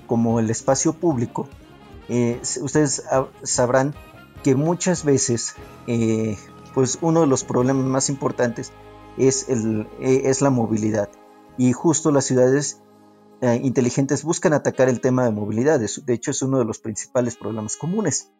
[0.07, 1.47] como el espacio público,
[2.09, 3.03] eh, ustedes
[3.43, 3.93] sabrán
[4.41, 5.53] que muchas veces
[5.85, 6.39] eh,
[6.73, 8.71] pues uno de los problemas más importantes
[9.19, 11.09] es, el, e, es la movilidad
[11.55, 12.82] y justo las ciudades
[13.43, 17.35] eh, inteligentes buscan atacar el tema de movilidad, de hecho es uno de los principales
[17.35, 18.31] problemas comunes.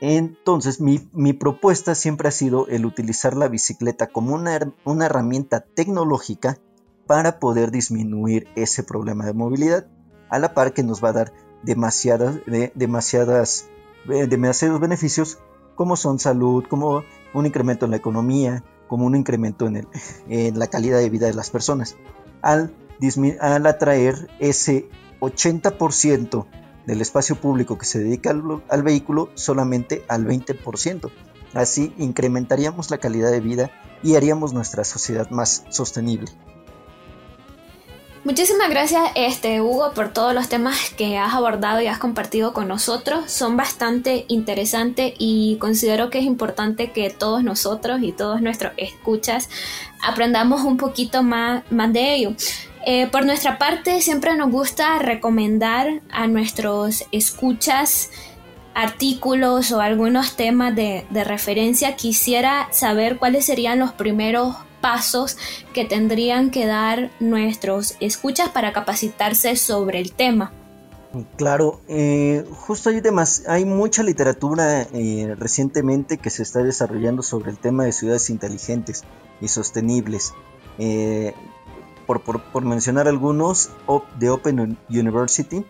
[0.00, 6.58] Entonces mi, propuesta siempre ha sido el utilizar la bicicleta como una, herramienta tecnológica
[7.06, 9.86] para poder disminuir ese problema de movilidad,
[10.28, 11.32] a la par que nos va a dar
[11.62, 13.68] demasiadas, de, demasiadas,
[14.08, 15.38] eh, demasiados beneficios
[15.76, 19.86] como son salud, como un incremento en la economía, como un incremento en,
[20.28, 21.94] en la calidad de vida de las personas.
[22.42, 22.74] Al,
[23.40, 24.88] al atraer ese
[25.20, 26.46] 80%
[26.86, 31.10] del espacio público que se dedica al, al, vehículo solamente al 20%.
[31.54, 33.70] Así incrementaríamos la calidad de vida
[34.02, 36.30] y haríamos nuestra sociedad más sostenible.
[38.26, 42.66] Muchísimas gracias, este, Hugo, por todos los temas que has abordado y has compartido con
[42.66, 43.30] nosotros.
[43.30, 49.48] Son bastante interesantes y considero que es importante que todos nosotros y todos nuestros escuchas
[50.02, 52.34] aprendamos un poquito más, más de ello.
[52.88, 58.10] Eh, por nuestra parte, siempre nos gusta recomendar a nuestros escuchas
[58.74, 61.96] artículos o algunos temas de, de referencia.
[61.96, 65.36] Quisiera saber cuáles serían los primeros pasos
[65.72, 70.52] que tendrían que dar nuestros escuchas para capacitarse sobre el tema.
[71.36, 77.50] Claro, eh, justo hay, demás, hay mucha literatura eh, recientemente que se está desarrollando sobre
[77.50, 79.02] el tema de ciudades inteligentes
[79.40, 80.34] y sostenibles.
[82.06, 83.70] Por, mencionar algunos,
[84.18, 85.64] de Open University,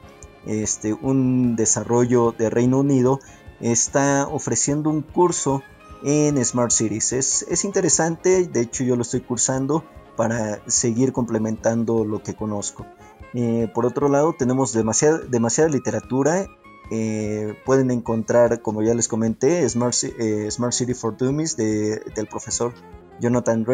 [0.47, 3.21] este, un desarrollo de Reino Unido,
[3.61, 5.63] está ofreciendo un curso
[6.05, 7.13] en Smart Cities.
[7.13, 9.85] Es, interesante, de hecho yo lo estoy cursando
[10.17, 12.87] para seguir complementando lo que conozco.
[13.35, 16.47] Eh, por otro lado, tenemos demasiada, literatura.
[16.91, 22.29] Eh, pueden encontrar, como ya les comenté, Smart, eh, Smart City for Dummies de, del
[22.29, 22.73] profesor
[23.21, 23.65] Jonathan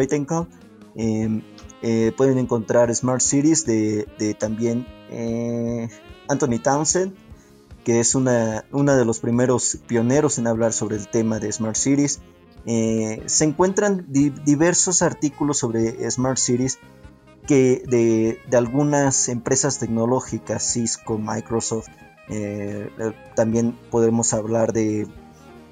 [1.83, 2.17] Reitenkamp.
[2.17, 4.87] pueden encontrar Smart Cities de, de también
[6.27, 7.13] Anthony Townsend
[7.83, 11.75] que es una, uno de los primeros pioneros en hablar sobre el tema de Smart
[11.75, 12.19] Cities.
[12.65, 16.79] Eh, se encuentran diversos artículos sobre Smart Cities
[17.45, 21.89] que de, algunas empresas tecnológicas, Cisco, Microsoft,
[22.29, 25.07] eh, eh, también podemos hablar de,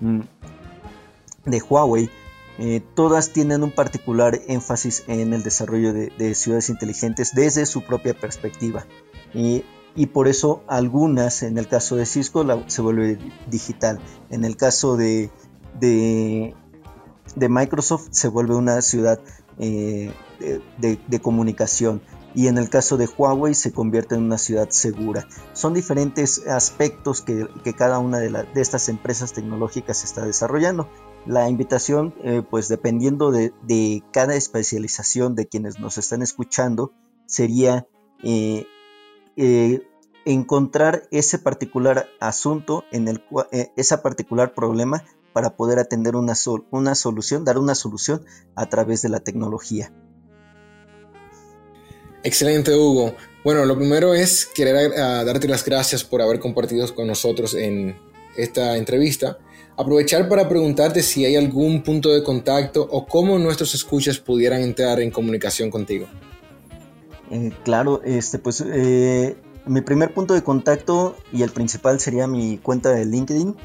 [0.01, 0.19] mm,
[1.45, 2.09] de Huawei.
[2.93, 8.13] Todas tienen un particular énfasis en el desarrollo de, de ciudades inteligentes desde su propia
[8.13, 8.85] perspectiva.
[9.95, 13.99] Y por eso algunas, en el caso de Cisco, se vuelve digital.
[14.29, 15.29] En el caso de,
[17.35, 19.19] Microsoft se vuelve una ciudad
[19.59, 20.11] eh,
[20.77, 22.01] de, comunicación
[22.33, 25.27] y en el caso de Huawei se convierte en una ciudad segura.
[25.51, 27.47] Son diferentes aspectos que,
[27.77, 30.87] cada una de, estas empresas tecnológicas está desarrollando.
[31.25, 36.93] La invitación, eh, pues dependiendo de, cada especialización de quienes nos están escuchando,
[37.27, 37.87] sería
[38.23, 38.65] eh,
[39.37, 39.81] eh,
[40.25, 43.23] encontrar ese particular asunto, en el
[43.75, 46.33] ese particular problema para poder atender una,
[46.71, 48.25] una solución, dar una solución
[48.55, 49.93] a través de la tecnología.
[52.23, 53.13] Excelente, Hugo.
[53.43, 57.95] Bueno, lo primero es querer darte las gracias por haber compartido con nosotros en
[58.35, 59.37] esta entrevista.
[59.81, 64.99] Aprovechar para preguntarte si hay algún punto de contacto o cómo nuestros escuchas pudieran entrar
[64.99, 66.05] en comunicación contigo.
[67.31, 69.35] Eh, claro, este, pues eh,
[69.65, 73.55] mi primer punto de contacto y el principal sería mi cuenta de LinkedIn.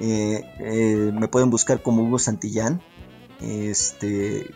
[0.00, 2.82] Eh, me pueden buscar como Hugo Santillán.
[3.40, 4.50] Este,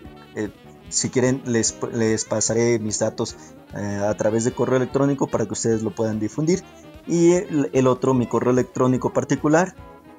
[0.89, 3.37] si quieren, les, les, pasaré mis datos
[3.73, 6.65] a través de correo electrónico para que ustedes lo puedan difundir.
[7.07, 7.33] Y
[7.73, 9.75] el, otro, mi correo electrónico particular,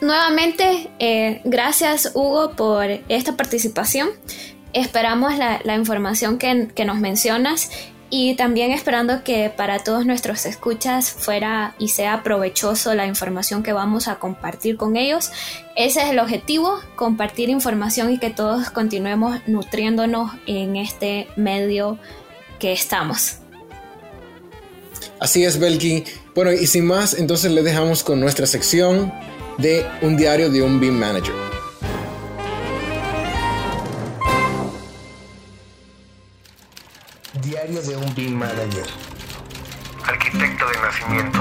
[0.00, 4.08] Nuevamente, eh, gracias Hugo por esta participación.
[4.72, 7.70] Esperamos la, la información que, que, nos mencionas
[8.14, 13.72] y también esperando que para todos nuestros escuchas fuera y sea provechoso la información que
[13.72, 15.30] vamos a compartir con ellos.
[15.76, 21.98] Ese es el objetivo, compartir información y que todos continuemos nutriéndonos en este medio
[22.58, 23.38] que estamos.
[25.18, 26.04] Así es, Belki.
[26.34, 29.10] Bueno, y sin más, entonces le dejamos con nuestra sección
[29.56, 31.51] de un diario de un BIM Manager.
[37.62, 38.86] Diario de un BIM Manager.
[40.04, 41.40] Arquitecto de nacimiento.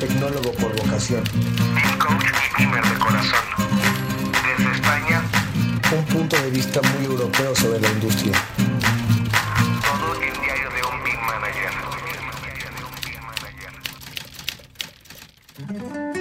[0.00, 1.22] Tecnólogo por vocación.
[1.34, 2.24] BIM Coach
[2.56, 3.44] y BIMer de corazón.
[4.56, 5.22] Desde España.
[5.94, 8.32] Un punto de vista muy europeo sobre la industria.
[9.82, 11.20] Todo en Diario de un BIM
[15.76, 16.11] Manager.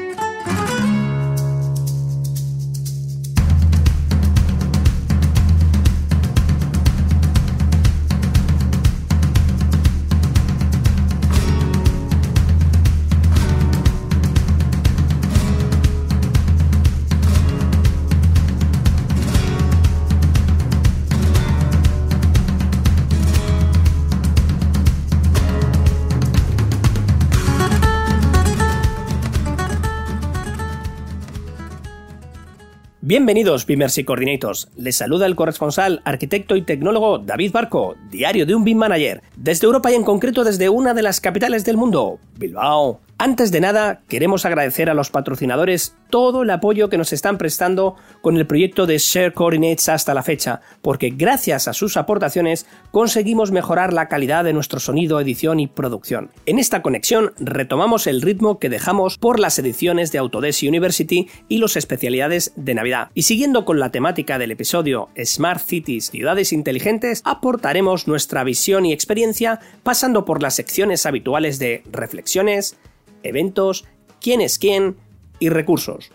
[33.12, 34.70] Bienvenidos, Beamers y Coordinators.
[34.78, 39.66] Les saluda el corresponsal, arquitecto y tecnólogo David Barco, diario de un BIM Manager, desde
[39.66, 43.02] Europa y en concreto desde una de las capitales del mundo, Bilbao.
[43.24, 47.96] Antes de nada, queremos agradecer a los patrocinadores todo el apoyo que nos están prestando
[48.22, 53.52] con el proyecto de Share Coordinates hasta la fecha, porque gracias a sus aportaciones conseguimos
[53.52, 56.32] mejorar la calidad de nuestro sonido, edición y producción.
[56.48, 61.60] En esta conexión retomamos el ritmo que dejamos por las ediciones de Autodesk University y
[61.60, 63.12] las especialidades de Navidad.
[63.14, 68.94] Y siguiendo con la temática del episodio Smart Cities, ciudades inteligentes, aportaremos nuestra visión y
[68.94, 72.80] experiencia pasando por las secciones habituales de reflexiones,
[73.24, 73.86] eventos,
[74.20, 74.98] quién es quién
[75.40, 76.12] y recursos.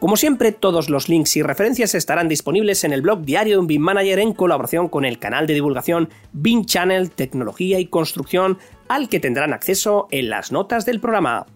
[0.00, 3.66] Como siempre, todos los links y referencias estarán disponibles en el blog diario de un
[3.66, 8.58] BIM Manager en colaboración con el canal de divulgación BIM Channel Tecnología y Construcción,
[8.88, 11.46] al que tendrán acceso en las notas del programa.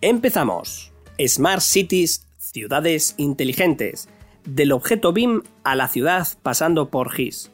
[0.00, 0.92] Empezamos.
[1.24, 4.08] Smart Cities, ciudades inteligentes.
[4.44, 7.52] Del objeto BIM a la ciudad pasando por GIS.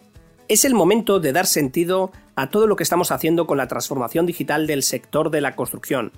[0.49, 4.25] Es el momento de dar sentido a todo lo que estamos haciendo con la transformación
[4.25, 6.13] digital del sector de la construcción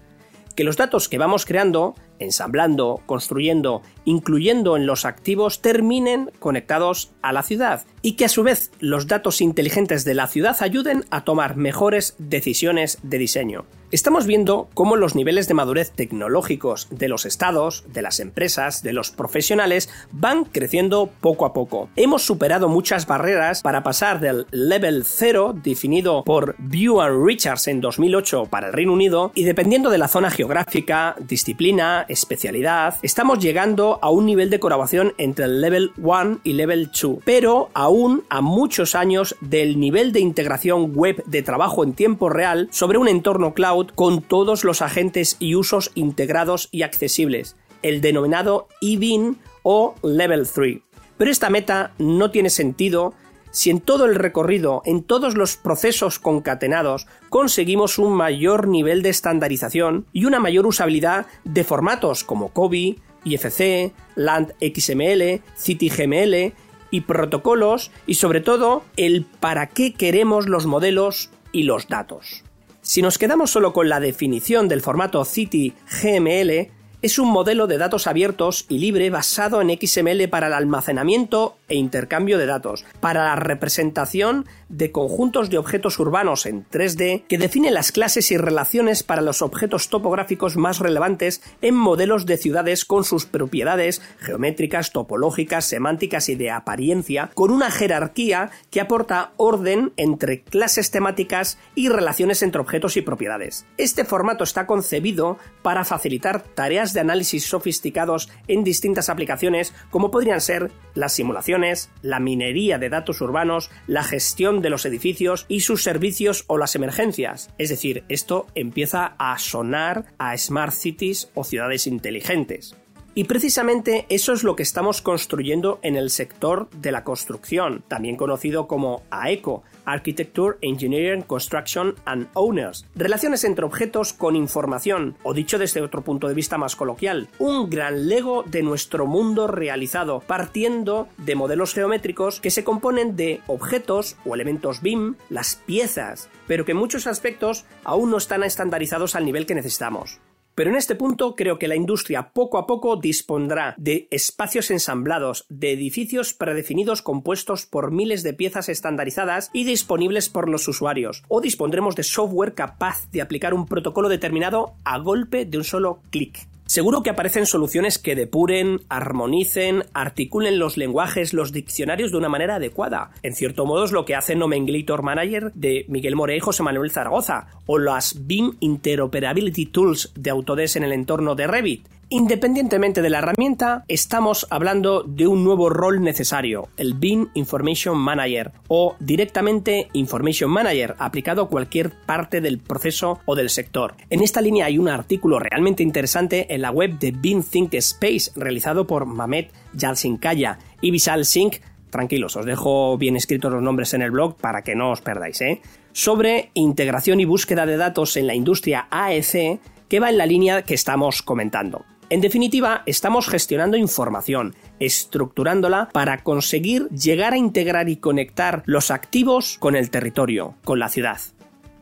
[0.55, 7.33] que los datos que vamos creando, ensamblando, construyendo, incluyendo en los activos, terminen conectados a
[7.33, 11.25] la ciudad y que a su vez los datos inteligentes de la ciudad ayuden a
[11.25, 13.65] tomar mejores decisiones de diseño.
[13.93, 18.95] Estamos viendo cómo los niveles de madurez tecnológicos de los estados, de las empresas, de
[18.95, 21.91] los profesionales van creciendo poco a poco.
[21.95, 28.47] Hemos superado muchas barreras para pasar del level 0 definido por and Richards en 2008
[28.47, 34.11] para el Reino Unido y dependiendo de la zona geográfica, disciplina, especialidad, estamos llegando a
[34.11, 38.95] un nivel de colaboración entre el level 1 y level 2, pero aún a muchos
[38.95, 43.89] años del nivel de integración web de trabajo en tiempo real sobre un entorno cloud
[43.95, 47.57] con todos los agentes y usos integrados y accesibles.
[47.83, 50.79] el denominado EBIN o Level 3.
[51.19, 53.15] Pero esta meta no tiene sentido
[53.53, 59.11] si en todo el recorrido, en todos los procesos concatenados, conseguimos un mayor nivel de
[59.11, 66.55] estandarización y una mayor usabilidad de formatos como COBI, IFC, LAND XML, CityGML
[66.91, 72.43] y protocolos y sobre todo el para qué queremos los modelos y los datos.
[72.81, 76.71] Si nos quedamos solo con la definición del formato CityGML,
[77.03, 81.75] es un modelo de datos abiertos y libre basado en XML para el almacenamiento e
[81.75, 87.73] intercambio de datos, para la representación de conjuntos de objetos urbanos en 3D que define
[87.73, 93.03] las clases y relaciones para los objetos topográficos más relevantes en modelos de ciudades con
[93.03, 100.43] sus propiedades geométricas, topológicas, semánticas y de apariencia, con una jerarquía que aporta orden entre
[100.43, 103.67] clases temáticas y relaciones entre objetos y propiedades.
[103.77, 110.41] Este formato está concebido para facilitar tareas de análisis sofisticados en distintas aplicaciones como podrían
[110.41, 115.83] ser las simulaciones, la minería de datos urbanos, la gestión de los edificios y sus
[115.83, 117.51] servicios o las emergencias.
[117.59, 122.77] Es decir, esto empieza a sonar a smart cities o ciudades inteligentes.
[123.15, 128.17] Y precisamente eso es lo que estamos construyendo en el sector de la construcción, también
[128.17, 132.87] conocido como AECO, Architecture, Engineering, Construction and Owners.
[132.95, 137.71] Relaciones entre objetos con información, o dicho desde otro punto de vista más coloquial, un
[137.71, 144.17] gran lego de nuestro mundo realizado, partiendo de modelos geométricos que se componen de objetos
[144.25, 149.25] o elementos BIM, las piezas, pero que en muchos aspectos aún no están estandarizados al
[149.25, 150.21] nivel que necesitamos.
[150.55, 155.47] Pero en este punto creo que la industria poco a poco dispondrá de espacios ensamblados,
[155.49, 161.41] de edificios predefinidos compuestos por miles de piezas estandarizadas y disponibles por los usuarios, o
[161.41, 166.52] dispondremos de software capaz de aplicar un protocolo determinado a golpe de un solo clic.
[166.73, 172.55] Seguro que aparecen soluciones que depuren, armonicen, articulen los lenguajes, los diccionarios de una manera
[172.55, 173.11] adecuada.
[173.23, 176.91] En cierto modo es lo que hace Nomenclator Manager de Miguel More y José Manuel
[176.91, 181.87] Zaragoza, o las BIM Interoperability Tools de Autodesk en el entorno de Revit.
[182.15, 188.53] Independientemente de la herramienta, estamos hablando de un nuevo rol necesario, el BIM Information Manager
[188.69, 193.95] o directamente Information Manager aplicado a cualquier parte del proceso o del sector.
[194.11, 198.31] En esta línea hay un artículo realmente interesante en la web de BIM Think Space
[198.37, 204.03] realizado por Mamet Jalsinkaya y Vishal Singh tranquilos, os dejo bien escritos los nombres en
[204.03, 205.63] el blog para que no os perdáis, ¿eh?
[205.93, 210.61] sobre integración y búsqueda de datos en la industria AEC que va en la línea
[210.61, 211.87] que estamos comentando.
[212.13, 219.57] En definitiva, estamos gestionando información, estructurándola para conseguir llegar a integrar y conectar los activos
[219.59, 221.23] con el territorio, con la ciudad.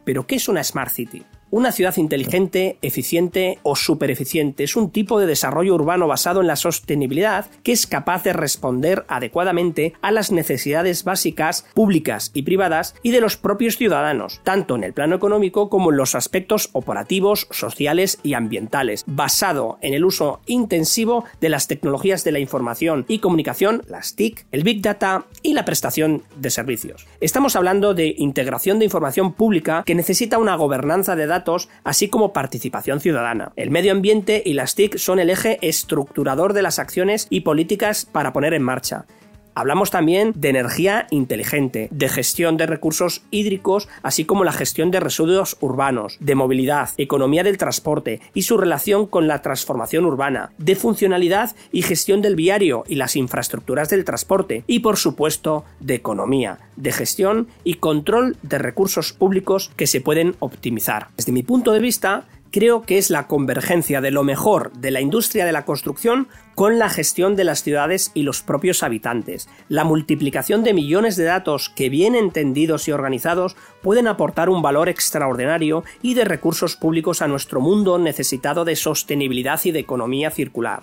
[0.05, 1.25] Pero, ¿qué es una Smart City?
[1.53, 6.55] Una ciudad inteligente, eficiente o supereficiente es un tipo de desarrollo urbano basado en la
[6.55, 13.11] sostenibilidad que es capaz de responder adecuadamente a las necesidades básicas, públicas y privadas y
[13.11, 18.21] de los propios ciudadanos, tanto en el plano económico como en los aspectos operativos, sociales
[18.23, 23.83] y ambientales, basado en el uso intensivo de las tecnologías de la información y comunicación,
[23.89, 27.09] las TIC, el Big Data y la prestación de servicios.
[27.21, 31.40] Estamos hablando de integración de información pública que necesita una gobernanza de datos
[31.85, 33.53] así como participación ciudadana.
[33.57, 38.07] El medio ambiente y las TIC son el eje estructurador de las acciones y políticas
[38.07, 39.07] para poner en marcha.
[39.55, 45.01] Hablamos también de energía inteligente, de gestión de recursos hídricos, así como la gestión de
[45.01, 50.77] residuos urbanos, de movilidad, economía del transporte y su relación con la transformación urbana, de
[50.77, 56.59] funcionalidad y gestión del viario y las infraestructuras del transporte y por supuesto de economía,
[56.77, 61.09] de gestión y control de recursos públicos que se pueden optimizar.
[61.17, 65.01] Desde mi punto de vista, creo que es la convergencia de lo mejor de la
[65.01, 69.49] industria de la construcción con la gestión de las ciudades y los propios habitantes.
[69.69, 74.89] La multiplicación de millones de datos que bien entendidos y organizados pueden aportar un valor
[74.89, 80.83] extraordinario y de recursos públicos a nuestro mundo necesitado de sostenibilidad y de economía circular.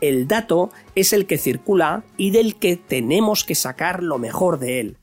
[0.00, 4.80] El dato es el que circula y del que tenemos que sacar lo mejor de
[4.80, 4.96] él.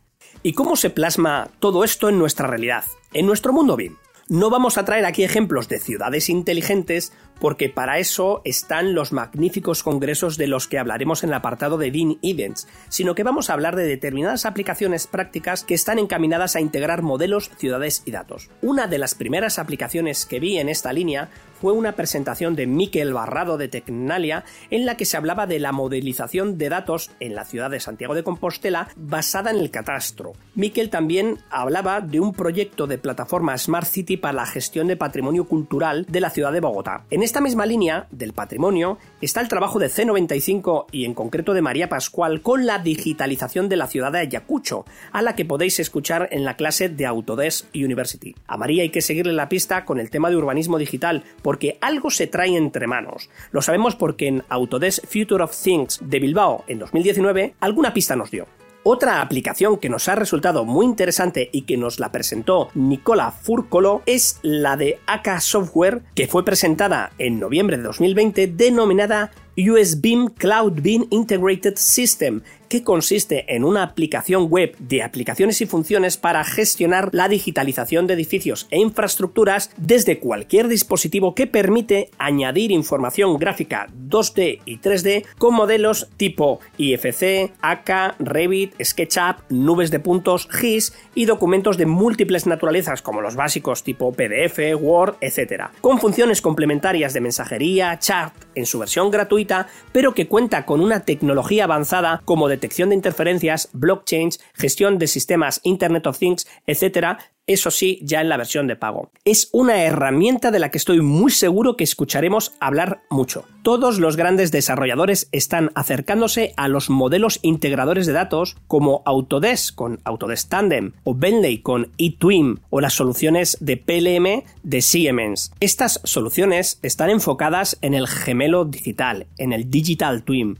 [0.43, 2.83] ¿Y cómo se plasma todo esto en nuestra realidad,
[3.14, 3.95] en nuestro mundo BIM?
[4.29, 9.83] No vamos a traer aquí ejemplos de ciudades inteligentes porque para eso están los magníficos
[9.83, 13.53] congresos de los que hablaremos en el apartado de BIM Events, sino que vamos a
[13.53, 18.49] hablar de determinadas aplicaciones prácticas que están encaminadas a integrar modelos, ciudades y datos.
[18.61, 21.29] Una de las primeras aplicaciones que vi en esta línea
[21.63, 25.71] fue una presentación de Miquel Barrado de Tecnalia en la que se hablaba de la
[25.71, 30.33] modelización de datos en la ciudad de Santiago de Compostela basada en el catastro.
[30.55, 35.45] Miquel también hablaba de un proyecto de plataforma Smart City para la gestión de patrimonio
[35.45, 37.05] cultural de la ciudad de Bogotá.
[37.23, 41.61] En esta misma línea del patrimonio está el trabajo de C95 y en concreto de
[41.61, 46.27] María Pascual con la digitalización de la ciudad de Ayacucho, a la que podéis escuchar
[46.31, 48.35] en la clase de Autodesk University.
[48.45, 52.11] A María hay que seguirle la pista con el tema de urbanismo digital, porque algo
[52.11, 53.29] se trae entre manos.
[53.51, 58.31] Lo sabemos porque en Autodesk Future of Things de Bilbao en 2019 alguna pista nos
[58.31, 58.62] dio.
[58.85, 64.01] Otra aplicación que nos ha resultado muy interesante y que nos la presentó Nicola Furcolo
[64.05, 70.81] es la de AK Software que fue presentada en noviembre de 2020 denominada USB Cloud
[70.81, 72.41] Beam Integrated System,
[72.73, 78.15] que consiste en una aplicación web de aplicaciones y funciones para gestionar la digitalización de
[78.15, 85.53] edificios e infraestructuras desde cualquier dispositivo que permite añadir información gráfica 2D y 3D con
[85.53, 93.03] modelos tipo IFC, AK, Revit, SketchUp, nubes de puntos, GIS y documentos de múltiples naturalezas
[93.03, 95.65] como los básicos tipo PDF, Word, etc.
[95.79, 101.01] Con funciones complementarias de mensajería, chat en su versión gratuita, pero que cuenta con una
[101.01, 107.72] tecnología avanzada como detección de interferencias, blockchains, gestión de sistemas Internet of Things, etc., eso
[107.72, 109.11] sí, ya en la versión de pago.
[109.25, 113.43] Es una herramienta de la que estoy muy seguro que escucharemos hablar mucho.
[113.64, 120.00] Todos los grandes desarrolladores están acercándose a los modelos integradores de datos como Autodesk con
[120.06, 125.51] Autodesk Tandem o Bentley con eTwin o las soluciones de PLM de Siemens.
[125.59, 130.59] Estas soluciones están enfocadas en el gemelo digital, en el Digital Twin.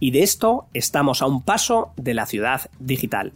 [0.00, 3.32] Y de esto estamos a un paso de la ciudad digital.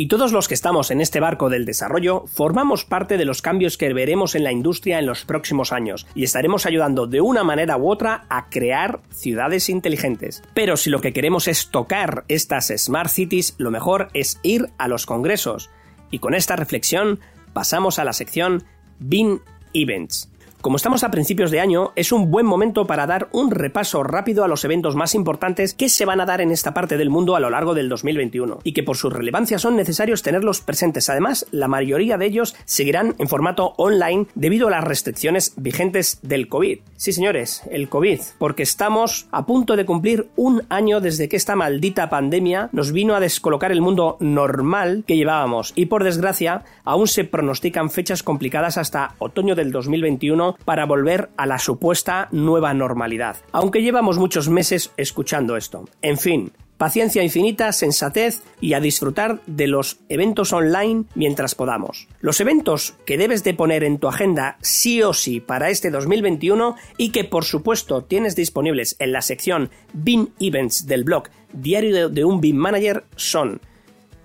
[0.00, 3.76] Y todos los que estamos en este barco del desarrollo formamos parte de los cambios
[3.76, 7.76] que veremos en la industria en los próximos años y estaremos ayudando de una manera
[7.76, 10.40] u otra a crear ciudades inteligentes.
[10.54, 14.86] Pero si lo que queremos es tocar estas Smart Cities, lo mejor es ir a
[14.86, 15.68] los congresos.
[16.12, 17.18] Y con esta reflexión
[17.52, 18.62] pasamos a la sección
[19.00, 19.40] BIN
[19.72, 20.30] Events.
[20.60, 24.42] Como estamos a principios de año, es un buen momento para dar un repaso rápido
[24.42, 27.36] a los eventos más importantes que se van a dar en esta parte del mundo
[27.36, 31.08] a lo largo del 2021 y que por su relevancia son necesarios tenerlos presentes.
[31.10, 36.48] Además, la mayoría de ellos seguirán en formato online debido a las restricciones vigentes del
[36.48, 36.80] COVID.
[36.96, 41.54] Sí, señores, el COVID, porque estamos a punto de cumplir un año desde que esta
[41.54, 47.06] maldita pandemia nos vino a descolocar el mundo normal que llevábamos y por desgracia aún
[47.06, 53.36] se pronostican fechas complicadas hasta otoño del 2021 para volver a la supuesta nueva normalidad.
[53.52, 55.84] Aunque llevamos muchos meses escuchando esto.
[56.02, 62.08] En fin, paciencia infinita, sensatez y a disfrutar de los eventos online mientras podamos.
[62.20, 66.76] Los eventos que debes de poner en tu agenda sí o sí para este 2021
[66.96, 72.24] y que por supuesto tienes disponibles en la sección BIM Events del blog Diario de
[72.24, 73.60] un BIM Manager son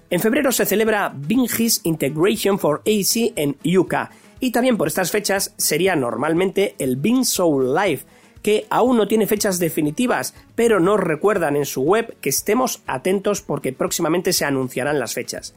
[0.10, 1.48] en febrero se celebra BIM
[1.84, 3.96] Integration for AC en UK
[4.44, 8.02] y también por estas fechas sería normalmente el Bing Soul Live,
[8.42, 13.42] que aún no tiene fechas definitivas, pero nos recuerdan en su web que estemos atentos
[13.42, 15.56] porque próximamente se anunciarán las fechas.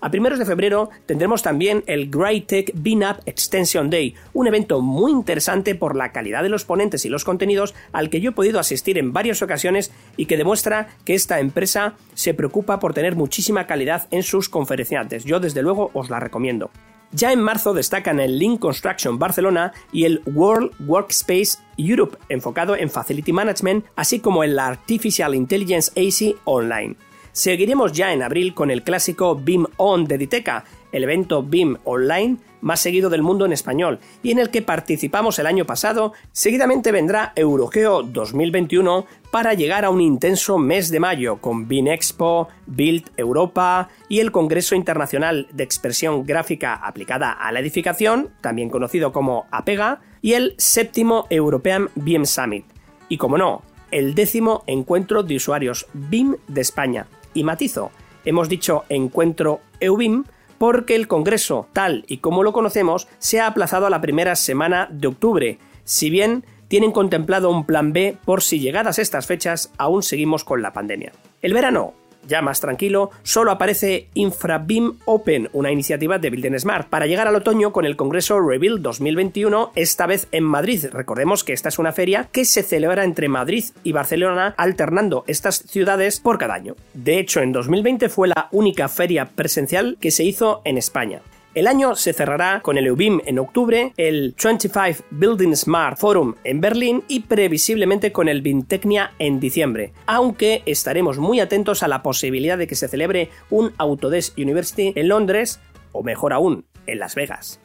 [0.00, 2.10] A primeros de febrero tendremos también el
[2.46, 7.10] Tech BINAP Extension Day, un evento muy interesante por la calidad de los ponentes y
[7.10, 11.12] los contenidos al que yo he podido asistir en varias ocasiones y que demuestra que
[11.12, 15.26] esta empresa se preocupa por tener muchísima calidad en sus conferenciantes.
[15.26, 16.70] Yo desde luego os la recomiendo.
[17.14, 22.88] Ya en marzo destacan el Link Construction Barcelona y el World Workspace Europe, enfocado en
[22.88, 26.96] Facility Management, así como el Artificial Intelligence AC Online.
[27.32, 32.38] Seguiremos ya en abril con el clásico BIM On de Diteca, el evento BIM Online
[32.62, 36.92] más seguido del mundo en español y en el que participamos el año pasado, seguidamente
[36.92, 43.10] vendrá Eurogeo 2021 para llegar a un intenso mes de mayo con BIM Expo, Build
[43.16, 49.46] Europa y el Congreso Internacional de Expresión Gráfica aplicada a la edificación, también conocido como
[49.50, 52.64] APEGA, y el séptimo European BIM Summit.
[53.08, 57.06] Y como no, el décimo encuentro de usuarios BIM de España.
[57.34, 57.90] Y matizo,
[58.24, 60.24] hemos dicho encuentro EUBIM
[60.62, 64.88] porque el Congreso, tal y como lo conocemos, se ha aplazado a la primera semana
[64.92, 70.04] de octubre, si bien tienen contemplado un plan B por si llegadas estas fechas aún
[70.04, 71.10] seguimos con la pandemia.
[71.40, 71.94] El verano
[72.26, 77.36] ya más tranquilo, solo aparece InfraBeam Open, una iniciativa de Build Smart, para llegar al
[77.36, 80.86] otoño con el Congreso Rebuild 2021, esta vez en Madrid.
[80.92, 85.56] Recordemos que esta es una feria que se celebra entre Madrid y Barcelona, alternando estas
[85.56, 86.76] ciudades por cada año.
[86.94, 91.22] De hecho, en 2020 fue la única feria presencial que se hizo en España.
[91.54, 96.62] El año se cerrará con el EUBIM en octubre, el 25 Building Smart Forum en
[96.62, 102.56] Berlín y previsiblemente con el Bintecnia en diciembre, aunque estaremos muy atentos a la posibilidad
[102.56, 105.60] de que se celebre un Autodesk University en Londres
[105.92, 107.60] o mejor aún, en Las Vegas.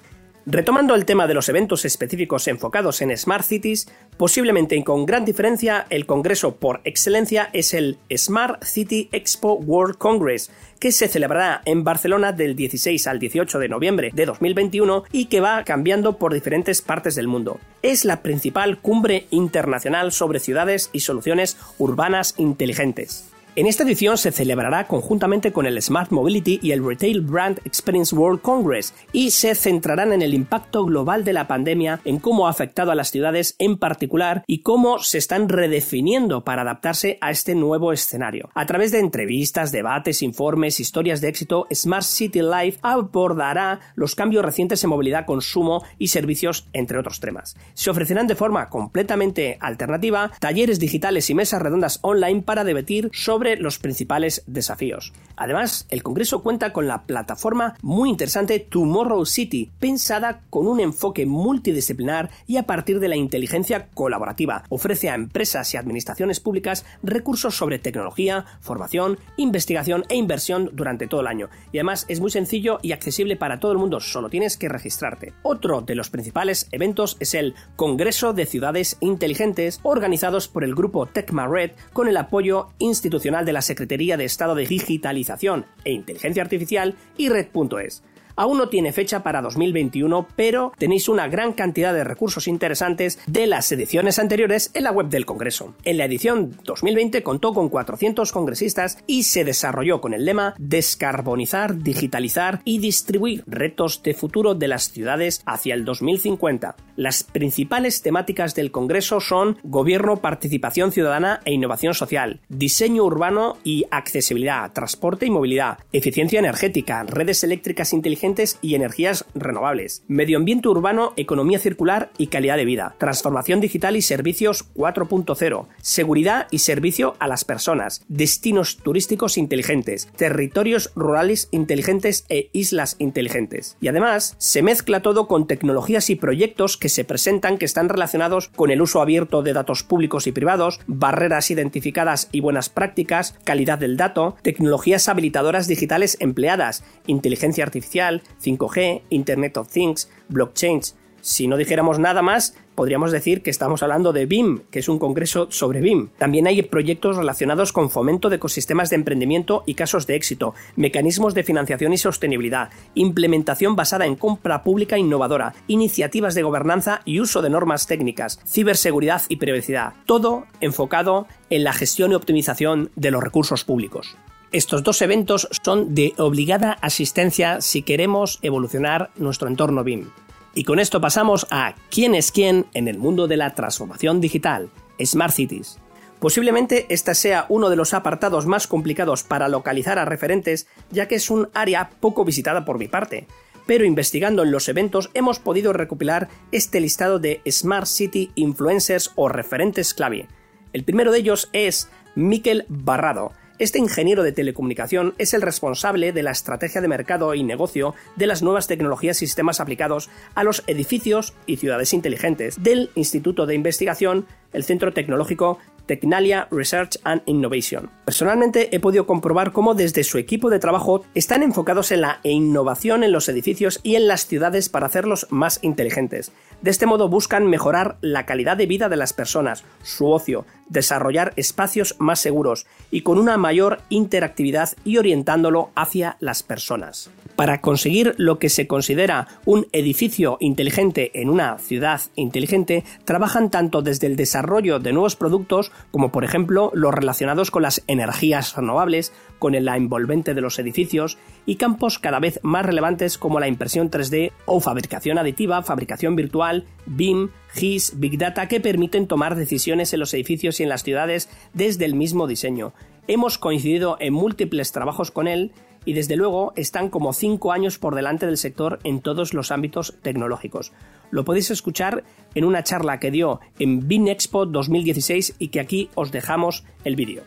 [0.50, 5.26] Retomando el tema de los eventos específicos enfocados en Smart Cities, posiblemente y con gran
[5.26, 10.50] diferencia, el congreso por excelencia es el Smart City Expo World Congress,
[10.80, 15.42] que se celebrará en Barcelona del 16 al 18 de noviembre de 2021 y que
[15.42, 17.60] va cambiando por diferentes partes del mundo.
[17.82, 23.32] Es la principal cumbre internacional sobre ciudades y soluciones urbanas inteligentes.
[23.58, 28.16] En esta edición se celebrará conjuntamente con el Smart Mobility y el Retail Brand Experience
[28.16, 32.52] World Congress y se centrarán en el impacto global de la pandemia, en cómo ha
[32.52, 37.56] afectado a las ciudades en particular y cómo se están redefiniendo para adaptarse a este
[37.56, 38.52] nuevo escenario.
[38.54, 44.46] A través de entrevistas, debates, informes, historias de éxito, Smart City Life abordará los cambios
[44.46, 47.58] recientes en movilidad, consumo y servicios, entre otros temas.
[47.74, 53.47] Se ofrecerán de forma completamente alternativa talleres digitales y mesas redondas online para debatir sobre
[53.56, 55.14] los principales desafíos.
[55.38, 61.26] Además, el Congreso cuenta con la plataforma muy interesante Tomorrow City, pensada con un enfoque
[61.26, 64.64] multidisciplinar y a partir de la inteligencia colaborativa.
[64.70, 71.22] Ofrece a empresas y administraciones públicas recursos sobre tecnología, formación, investigación e inversión durante todo
[71.22, 71.50] el año.
[71.72, 75.34] Y además es muy sencillo y accesible para todo el mundo, solo tienes que registrarte.
[75.44, 81.06] Otro de los principales eventos es el Congreso de Ciudades Inteligentes, organizados por el grupo
[81.06, 86.44] Tecma Red con el apoyo institucional de la Secretaría de Estado de Digitalización e Inteligencia
[86.44, 88.04] Artificial y Red.es.
[88.40, 93.48] Aún no tiene fecha para 2021, pero tenéis una gran cantidad de recursos interesantes de
[93.48, 95.74] las ediciones anteriores en la web del Congreso.
[95.84, 101.82] En la edición 2020 contó con 400 congresistas y se desarrolló con el lema Descarbonizar,
[101.82, 106.76] digitalizar y distribuir retos de futuro de las ciudades hacia el 2050.
[106.96, 113.86] Las principales temáticas del Congreso son gobierno, participación ciudadana e innovación social, diseño urbano y
[113.90, 118.27] accesibilidad, transporte y movilidad, eficiencia energética, redes eléctricas inteligentes
[118.62, 124.02] y energías renovables, medio ambiente urbano, economía circular y calidad de vida, transformación digital y
[124.02, 132.50] servicios 4.0, seguridad y servicio a las personas, destinos turísticos inteligentes, territorios rurales inteligentes e
[132.52, 133.78] islas inteligentes.
[133.80, 138.50] Y además, se mezcla todo con tecnologías y proyectos que se presentan que están relacionados
[138.50, 143.80] con el uso abierto de datos públicos y privados, barreras identificadas y buenas prácticas, calidad
[143.80, 150.96] del dato, tecnologías habilitadoras digitales empleadas, inteligencia artificial, 5G, Internet of Things, blockchains.
[151.22, 155.00] Si no dijéramos nada más, podríamos decir que estamos hablando de BIM, que es un
[155.00, 156.10] congreso sobre BIM.
[156.18, 161.34] También hay proyectos relacionados con fomento de ecosistemas de emprendimiento y casos de éxito, mecanismos
[161.34, 167.42] de financiación y sostenibilidad, implementación basada en compra pública innovadora, iniciativas de gobernanza y uso
[167.42, 173.24] de normas técnicas, ciberseguridad y privacidad, todo enfocado en la gestión y optimización de los
[173.24, 174.16] recursos públicos.
[174.54, 180.10] Estos dos eventos son de obligada asistencia si queremos evolucionar nuestro entorno BIM.
[180.56, 184.70] Y con esto pasamos a quién es quién en el mundo de la transformación digital,
[185.04, 185.80] Smart Cities.
[186.20, 191.16] Posiblemente este sea uno de los apartados más complicados para localizar a referentes, ya que
[191.16, 193.28] es un área poco visitada por mi parte.
[193.66, 199.28] Pero investigando en los eventos hemos podido recopilar este listado de Smart City Influencers o
[199.28, 200.28] referentes clave.
[200.72, 206.24] El primero de ellos es Miquel Barrado, este ingeniero de telecomunicación es el responsable de
[206.24, 210.64] la estrategia de mercado y negocio de las nuevas tecnologías y sistemas aplicados a los
[210.68, 217.90] edificios y ciudades inteligentes del Instituto de Investigación, el Centro Tecnológico Tecnalia Research and Innovation.
[218.06, 223.04] Personalmente he podido comprobar cómo desde su equipo de trabajo están enfocados en la innovación
[223.04, 226.32] en los edificios y en las ciudades para hacerlos más inteligentes.
[226.62, 231.34] De este modo buscan mejorar la calidad de vida de las personas, su ocio, desarrollar
[231.36, 237.10] espacios más seguros y con una mayor interactividad y orientándolo hacia las personas.
[237.38, 243.84] Para conseguir lo que se considera un edificio inteligente en una ciudad inteligente, trabajan tanto
[243.84, 249.14] desde el desarrollo de nuevos productos como por ejemplo los relacionados con las energías renovables,
[249.38, 253.92] con el envolvente de los edificios y campos cada vez más relevantes como la impresión
[253.92, 260.00] 3D o fabricación aditiva, fabricación virtual, BIM, GIS, Big Data que permiten tomar decisiones en
[260.00, 262.74] los edificios y en las ciudades desde el mismo diseño.
[263.08, 265.52] Hemos coincidido en múltiples trabajos con él
[265.88, 269.96] y desde luego están como cinco años por delante del sector en todos los ámbitos
[270.02, 270.74] tecnológicos.
[271.12, 272.04] Lo podéis escuchar
[272.36, 277.24] en una charla que dio en BINEXPO 2016 y que aquí os dejamos el vídeo.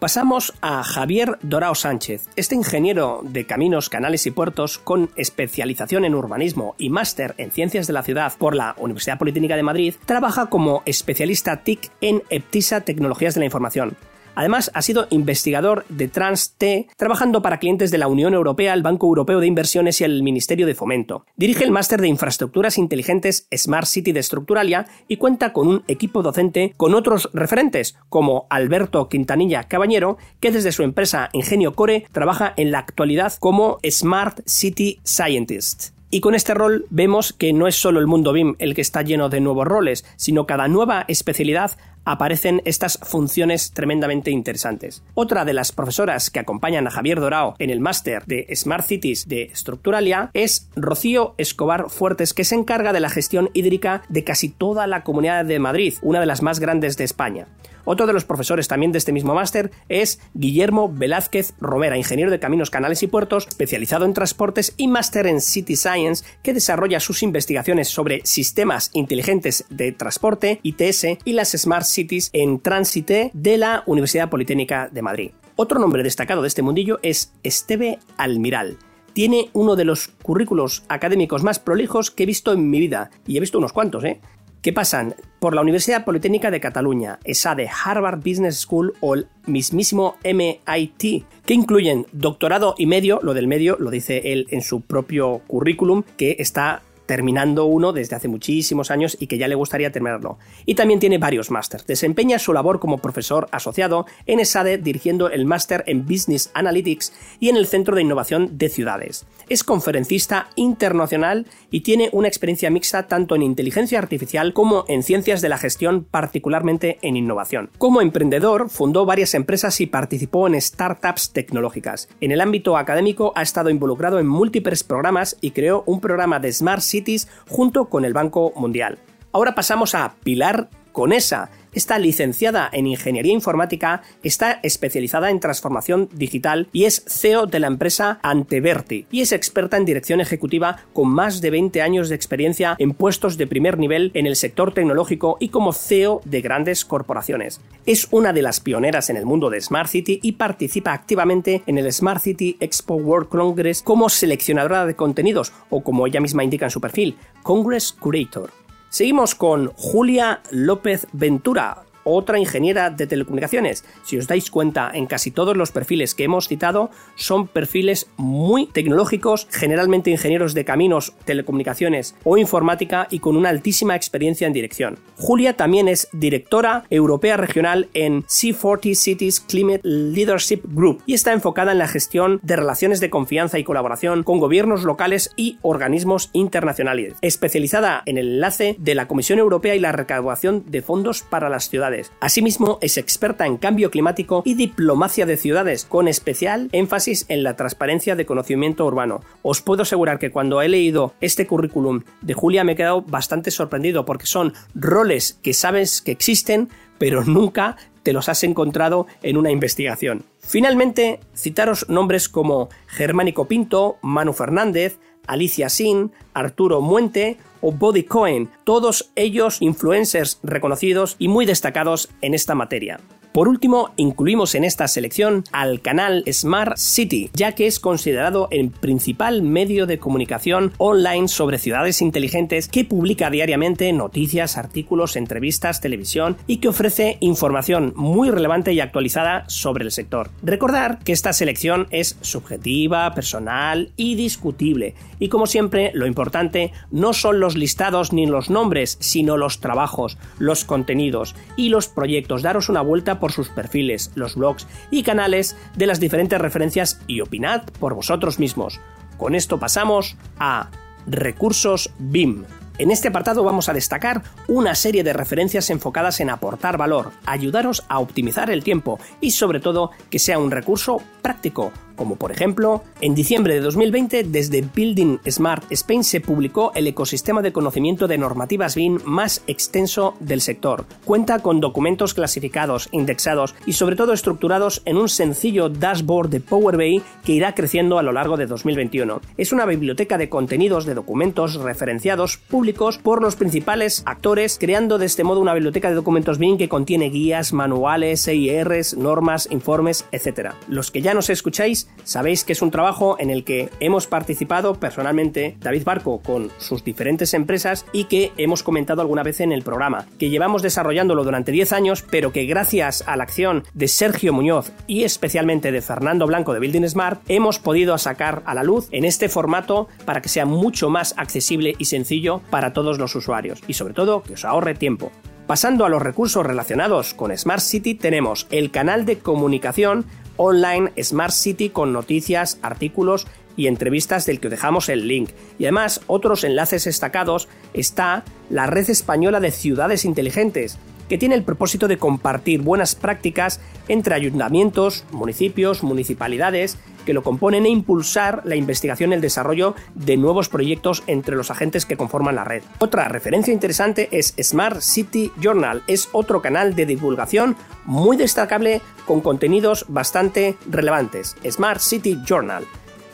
[0.00, 2.26] Pasamos a Javier Dorao Sánchez.
[2.34, 7.86] Este ingeniero de caminos, canales y puertos con especialización en urbanismo y máster en ciencias
[7.86, 12.80] de la ciudad por la Universidad Politécnica de Madrid, trabaja como especialista TIC en EPTISA
[12.80, 13.96] Tecnologías de la Información.
[14.40, 16.64] Además, ha sido investigador de TransT,
[16.96, 20.66] trabajando para clientes de la Unión Europea, el Banco Europeo de Inversiones y el Ministerio
[20.66, 21.26] de Fomento.
[21.36, 26.22] Dirige el máster de Infraestructuras Inteligentes Smart City de Structuralia y cuenta con un equipo
[26.22, 32.54] docente con otros referentes, como Alberto Quintanilla Cabañero, que desde su empresa Ingenio Core trabaja
[32.56, 35.90] en la actualidad como Smart City Scientist.
[36.12, 39.02] Y con este rol vemos que no es solo el mundo BIM el que está
[39.02, 41.70] lleno de nuevos roles, sino cada nueva especialidad
[42.04, 45.02] aparecen estas funciones tremendamente interesantes.
[45.14, 49.28] Otra de las profesoras que acompañan a Javier Dorao en el máster de Smart Cities
[49.28, 54.48] de Structuralia es Rocío Escobar Fuertes, que se encarga de la gestión hídrica de casi
[54.48, 57.46] toda la comunidad de Madrid, una de las más grandes de España.
[57.84, 62.40] Otro de los profesores también de este mismo máster es Guillermo Velázquez Romera, ingeniero de
[62.40, 67.22] caminos, canales y puertos, especializado en transportes y máster en City Science, que desarrolla sus
[67.22, 73.82] investigaciones sobre sistemas inteligentes de transporte, ITS, y las Smart Cities en Tránsite de la
[73.86, 75.30] Universidad Politécnica de Madrid.
[75.56, 78.78] Otro nombre destacado de este mundillo es Esteve Almiral
[79.12, 83.36] tiene uno de los currículos académicos más prolijos que he visto en mi vida, y
[83.36, 84.20] he visto unos cuantos, ¿eh?
[84.62, 89.26] Que pasan por la Universidad Politécnica de Cataluña, esa de Harvard Business School o el
[89.46, 94.82] mismísimo MIT, que incluyen doctorado y medio, lo del medio lo dice él en su
[94.82, 99.90] propio currículum, que está terminando uno desde hace muchísimos años y que ya le gustaría
[99.90, 100.38] terminarlo.
[100.64, 101.84] Y también tiene varios másters.
[101.84, 107.48] Desempeña su labor como profesor asociado en ESADE dirigiendo el máster en Business Analytics y
[107.48, 109.26] en el Centro de Innovación de Ciudades.
[109.50, 115.40] Es conferencista internacional y tiene una experiencia mixta tanto en inteligencia artificial como en ciencias
[115.40, 117.68] de la gestión, particularmente en innovación.
[117.76, 122.08] Como emprendedor, fundó varias empresas y participó en startups tecnológicas.
[122.20, 126.52] En el ámbito académico ha estado involucrado en múltiples programas y creó un programa de
[126.52, 127.16] Smart City
[127.48, 129.00] junto con el Banco Mundial.
[129.32, 136.68] Ahora pasamos a Pilar Conesa, Está licenciada en Ingeniería Informática, está especializada en transformación digital
[136.72, 141.40] y es CEO de la empresa Anteverti y es experta en dirección ejecutiva con más
[141.40, 145.50] de 20 años de experiencia en puestos de primer nivel en el sector tecnológico y
[145.50, 147.60] como CEO de grandes corporaciones.
[147.86, 151.78] Es una de las pioneras en el mundo de Smart City y participa activamente en
[151.78, 156.66] el Smart City Expo World Congress como seleccionadora de contenidos o como ella misma indica
[156.66, 158.59] en su perfil, Congress Curator.
[158.90, 163.84] Seguimos con Julia López Ventura, otra ingeniera de telecomunicaciones.
[164.04, 168.66] Si os dais cuenta, en casi todos los perfiles que hemos citado son perfiles muy
[168.66, 174.98] tecnológicos, generalmente ingenieros de caminos, telecomunicaciones o informática y con una altísima experiencia en dirección.
[175.16, 181.72] Julia también es directora europea regional en C40 Cities Climate Leadership Group y está enfocada
[181.72, 187.14] en la gestión de relaciones de confianza y colaboración con gobiernos locales y organismos internacionales,
[187.20, 191.68] especializada en el enlace de la Comisión Europea y la recaudación de fondos para las
[191.68, 191.89] ciudades
[192.20, 197.56] Asimismo, es experta en cambio climático y diplomacia de ciudades, con especial énfasis en la
[197.56, 199.22] transparencia de conocimiento urbano.
[199.42, 203.50] Os puedo asegurar que cuando he leído este currículum de Julia me he quedado bastante
[203.50, 209.36] sorprendido porque son roles que sabes que existen, pero nunca te los has encontrado en
[209.36, 210.24] una investigación.
[210.38, 214.98] Finalmente, citaros nombres como Germánico Pinto, Manu Fernández,
[215.30, 222.34] Alicia Sin, Arturo Muente o Body Cohen, todos ellos influencers reconocidos y muy destacados en
[222.34, 222.98] esta materia.
[223.32, 228.70] Por último, incluimos en esta selección al canal Smart City, ya que es considerado el
[228.70, 236.38] principal medio de comunicación online sobre ciudades inteligentes que publica diariamente noticias, artículos, entrevistas, televisión
[236.48, 240.30] y que ofrece información muy relevante y actualizada sobre el sector.
[240.42, 247.12] Recordar que esta selección es subjetiva, personal y discutible, y como siempre, lo importante no
[247.12, 252.42] son los listados ni los nombres, sino los trabajos, los contenidos y los proyectos.
[252.42, 257.20] Daros una vuelta por sus perfiles, los blogs y canales de las diferentes referencias y
[257.20, 258.80] opinad por vosotros mismos.
[259.16, 260.70] Con esto pasamos a
[261.06, 262.44] recursos BIM.
[262.78, 267.84] En este apartado vamos a destacar una serie de referencias enfocadas en aportar valor, ayudaros
[267.88, 272.82] a optimizar el tiempo y sobre todo que sea un recurso práctico, como por ejemplo,
[273.02, 278.16] en diciembre de 2020 desde Building Smart Spain se publicó el ecosistema de conocimiento de
[278.16, 280.86] normativas BIM más extenso del sector.
[281.04, 286.78] Cuenta con documentos clasificados, indexados y sobre todo estructurados en un sencillo dashboard de Power
[286.78, 289.20] BI que irá creciendo a lo largo de 2021.
[289.36, 295.04] Es una biblioteca de contenidos de documentos referenciados públicos por los principales actores, creando de
[295.04, 300.52] este modo una biblioteca de documentos BIM que contiene guías, manuales, EIRs, normas, informes, etc.
[300.66, 304.74] Los que ya nos escucháis Sabéis que es un trabajo en el que hemos participado
[304.74, 309.62] personalmente David Barco con sus diferentes empresas y que hemos comentado alguna vez en el
[309.62, 314.32] programa, que llevamos desarrollándolo durante 10 años, pero que gracias a la acción de Sergio
[314.32, 318.88] Muñoz y especialmente de Fernando Blanco de Building Smart, hemos podido sacar a la luz
[318.90, 323.60] en este formato para que sea mucho más accesible y sencillo para todos los usuarios
[323.68, 325.12] y sobre todo que os ahorre tiempo.
[325.46, 330.04] Pasando a los recursos relacionados con Smart City tenemos el canal de comunicación
[330.42, 333.26] online Smart City con noticias, artículos
[333.58, 335.30] y entrevistas del que os dejamos el link.
[335.58, 340.78] Y además, otros enlaces destacados está la Red Española de Ciudades Inteligentes,
[341.10, 347.66] que tiene el propósito de compartir buenas prácticas entre ayuntamientos, municipios, municipalidades que lo componen
[347.66, 352.36] e impulsar la investigación y el desarrollo de nuevos proyectos entre los agentes que conforman
[352.36, 352.62] la red.
[352.78, 357.56] Otra referencia interesante es Smart City Journal, es otro canal de divulgación
[357.86, 361.34] muy destacable con contenidos bastante relevantes.
[361.44, 362.64] Smart City Journal.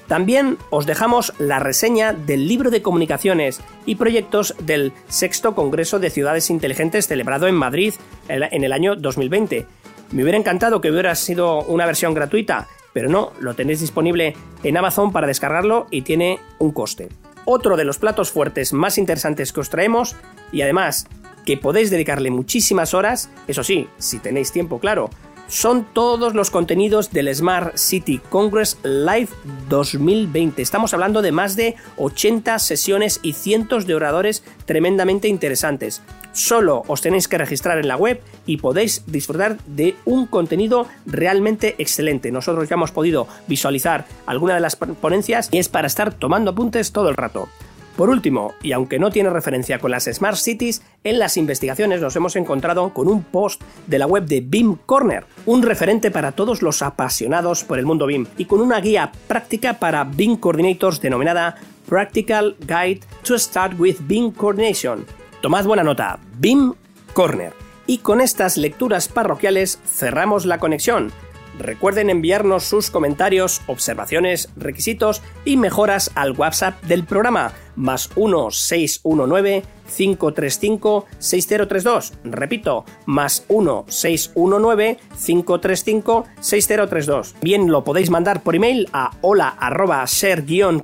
[0.09, 6.11] También os dejamos la reseña del libro de comunicaciones y proyectos del sexto Congreso de
[6.11, 7.95] Ciudades Inteligentes celebrado en Madrid
[8.29, 9.67] en el año 2020.
[10.13, 14.77] Me hubiera encantado que hubiera sido una versión gratuita, pero no, lo tenéis disponible en
[14.77, 17.09] Amazon para descargarlo y tiene un coste.
[17.45, 20.15] Otro de los platos fuertes más interesantes que os traemos
[20.53, 21.09] y además
[21.45, 25.11] que podéis dedicarle muchísimas horas, eso sí, si tenéis tiempo claro,
[25.49, 29.29] son todos los contenidos del Smart City Congress Live
[29.69, 30.63] 2020.
[30.63, 36.03] Estamos hablando de más de 80 sesiones y cientos de oradores tremendamente interesantes.
[36.33, 41.77] Solo os tenéis que registrar en la web y podéis disfrutar de un contenido realmente
[41.79, 42.31] excelente.
[42.31, 46.93] Nosotros ya hemos podido visualizar alguna de las ponencias y es para estar tomando apuntes
[46.93, 47.49] todo el rato.
[47.97, 52.15] Por último, y aunque no tiene referencia con las Smart Cities, en las investigaciones nos
[52.15, 56.61] hemos encontrado con un post de la web de BIM Corner, un referente para todos
[56.61, 61.57] los apasionados por el mundo BIM, y con una guía práctica para BIM Coordinators denominada
[61.89, 65.07] Practical Guide to Start with BIM Coordination.
[65.41, 66.75] Tomad buena nota, BIM
[67.15, 67.53] Corner.
[67.87, 71.13] Y con estas lecturas parroquiales cerramos la conexión.
[71.59, 79.63] Recuerden enviarnos sus comentarios, observaciones, requisitos y mejoras al WhatsApp del programa más 1619
[79.97, 82.13] 535 6032.
[82.25, 87.35] Repito, más 1619 535 6032.
[87.41, 90.05] Bien, lo podéis mandar por email a hola arroba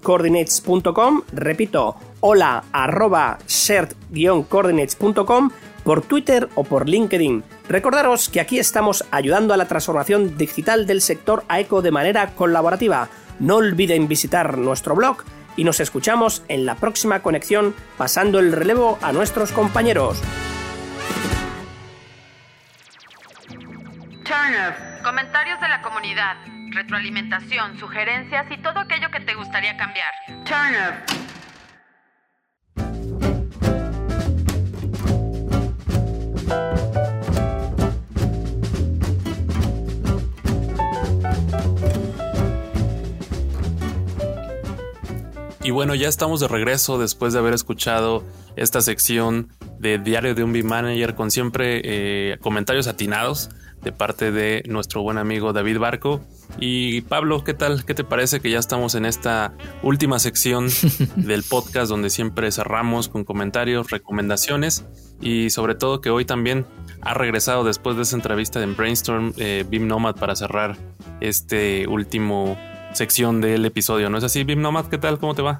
[0.01, 3.39] coordinatescom Repito, hola arroba
[4.49, 5.51] coordinatescom
[5.85, 7.43] por Twitter o por LinkedIn.
[7.73, 13.09] Recordaros que aquí estamos ayudando a la transformación digital del sector AECO de manera colaborativa.
[13.39, 15.25] No olviden visitar nuestro blog
[15.57, 20.21] y nos escuchamos en la próxima conexión pasando el relevo a nuestros compañeros.
[24.23, 26.37] Turner, comentarios de la comunidad,
[26.73, 30.13] retroalimentación, sugerencias y todo aquello que te gustaría cambiar.
[30.45, 31.23] Turner.
[45.65, 48.25] Y bueno, ya estamos de regreso después de haber escuchado
[48.57, 53.49] esta sección de Diario de un B-Manager con siempre eh, comentarios atinados
[53.81, 56.21] de parte de nuestro buen amigo David Barco.
[56.59, 57.85] Y Pablo, ¿qué tal?
[57.85, 60.69] ¿Qué te parece que ya estamos en esta última sección
[61.17, 64.85] del podcast donde siempre cerramos con comentarios, recomendaciones
[65.21, 66.67] y sobre todo que hoy también
[67.03, 70.77] ha regresado después de esa entrevista en Brainstorm eh, BIM Nomad para cerrar
[71.21, 72.57] este último
[72.95, 74.11] sección del episodio.
[74.11, 74.87] ¿No es así, Bim Nomad?
[74.87, 75.19] ¿Qué tal?
[75.19, 75.59] ¿Cómo te va?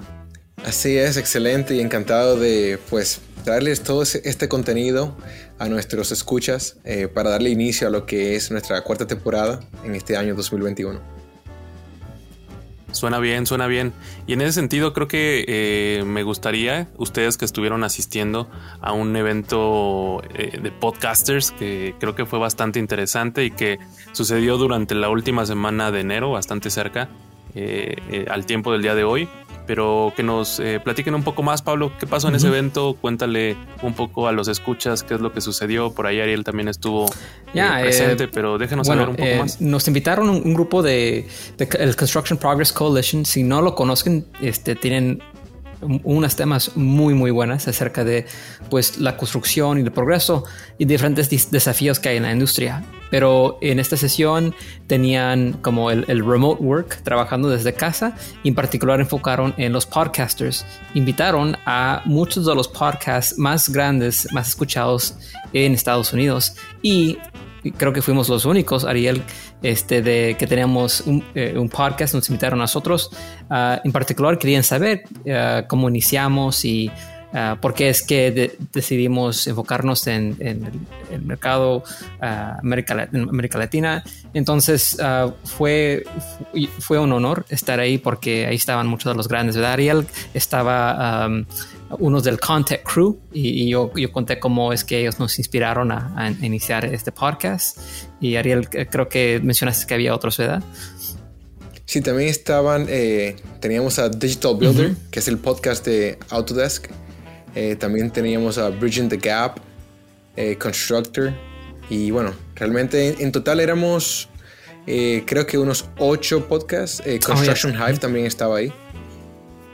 [0.65, 5.17] Así es, excelente y encantado de pues darles todo este contenido
[5.59, 9.95] a nuestros escuchas eh, para darle inicio a lo que es nuestra cuarta temporada en
[9.95, 11.22] este año 2021.
[12.93, 13.93] Suena bien, suena bien.
[14.27, 18.49] Y en ese sentido creo que eh, me gustaría, ustedes que estuvieron asistiendo
[18.81, 23.79] a un evento eh, de podcasters que creo que fue bastante interesante y que
[24.13, 27.09] sucedió durante la última semana de enero, bastante cerca
[27.55, 29.27] eh, al tiempo del día de hoy
[29.65, 33.55] pero que nos eh, platiquen un poco más, Pablo, qué pasó en ese evento, cuéntale
[33.81, 37.05] un poco a los escuchas qué es lo que sucedió, por ahí Ariel también estuvo
[37.53, 39.61] eh, presente, eh, pero déjenos saber un poco más.
[39.61, 44.25] Nos invitaron un, un grupo de, de, el Construction Progress Coalition, si no lo conocen,
[44.41, 45.21] este, tienen
[46.03, 48.25] unas temas muy muy buenas acerca de
[48.69, 50.45] pues la construcción y el progreso
[50.77, 52.83] y diferentes desafíos que hay en la industria.
[53.09, 54.55] Pero en esta sesión
[54.87, 60.65] tenían como el, remote work trabajando desde casa y en particular enfocaron en los podcasters.
[60.95, 65.15] Invitaron a muchos de los podcasts más grandes, más escuchados
[65.53, 67.19] en Estados Unidos y
[67.71, 69.23] creo que fuimos los únicos, Ariel,
[69.61, 73.09] este, de que teníamos un, eh, podcast, nos invitaron a nosotros.
[73.49, 76.91] Ah, en particular, querían saber ah, cómo iniciamos y
[77.33, 81.83] uh, por qué es que decidimos enfocarnos en, el, mercado
[82.19, 84.03] América, América, Latina.
[84.33, 84.97] Entonces,
[85.43, 86.03] fue,
[86.79, 89.55] fue un honor estar ahí porque ahí estaban muchos de los grandes.
[89.57, 91.27] Ariel estaba
[91.99, 96.33] unos del Contact Crew y, yo, yo, conté cómo es que ellos nos inspiraron a,
[96.41, 97.77] iniciar este podcast.
[98.19, 100.63] Y Ariel, creo que mencionaste que había otros, ¿verdad?
[101.85, 106.87] Sí, también estaban, eh, teníamos a Digital Builder, que es el podcast de Autodesk.
[107.55, 109.59] Eh, también teníamos a Bridging the Gap,
[110.35, 111.33] eh, Constructor.
[111.89, 114.29] Y bueno, realmente en, total éramos,
[114.85, 117.03] creo que unos ocho podcasts.
[117.05, 118.73] Oh, Construction Hive también estaba ahí.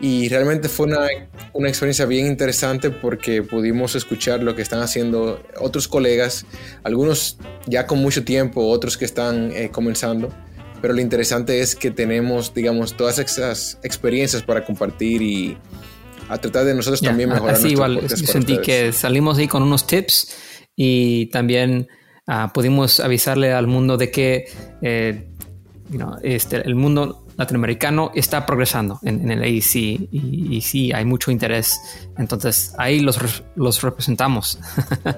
[0.01, 1.07] Y realmente fue una,
[1.51, 6.45] una, experiencia bien interesante porque pudimos escuchar lo que están haciendo otros colegas,
[6.83, 7.37] algunos
[7.67, 10.29] ya con mucho tiempo, otros que están eh, comenzando.
[10.81, 15.57] Pero lo interesante es que tenemos, digamos, todas esas experiencias para compartir y
[16.29, 17.55] a tratar de nosotros también mejorar.
[17.55, 20.33] Así igual, sentí que salimos ahí con unos tips
[20.75, 21.89] y también
[22.27, 24.45] uh, pudimos avisarle al mundo de que
[24.81, 25.27] eh,
[26.23, 29.75] este, el mundo latinoamericano está progresando en, el AEC
[30.11, 31.79] y, sí, hay mucho interés.
[32.17, 33.17] Entonces ahí los,
[33.81, 34.59] representamos.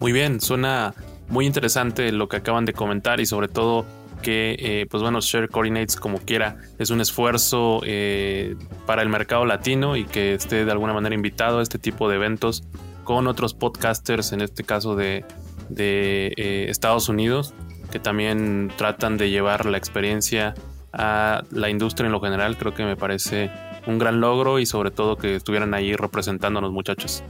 [0.00, 0.94] Muy bien, suena
[1.28, 3.84] muy interesante lo que acaban de comentar y sobre todo
[4.22, 8.54] que, eh, pues bueno, Share Coordinates como quiera es un esfuerzo eh,
[8.86, 12.14] para el mercado latino y que esté de alguna manera invitado a este tipo de
[12.14, 12.62] eventos
[13.02, 15.24] con otros podcasters, en este caso de,
[15.68, 17.54] de eh, Estados Unidos,
[17.90, 20.54] que también tratan de llevar la experiencia
[20.92, 22.56] a la industria en lo general.
[22.56, 23.50] Creo que me parece
[23.86, 27.22] un gran logro y sobre todo que estuvieran ahí representando a los muchachos.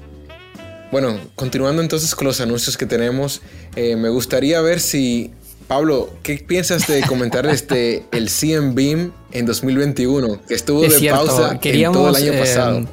[0.90, 3.42] Bueno, continuando entonces con los anuncios que tenemos,
[3.76, 5.32] eh, me gustaría ver si,
[5.66, 11.58] Pablo, ¿qué piensas de comentar este, el CM Beam en 2021, que estuvo de pausa
[11.62, 12.78] en todo el año pasado?
[12.78, 12.86] Eh,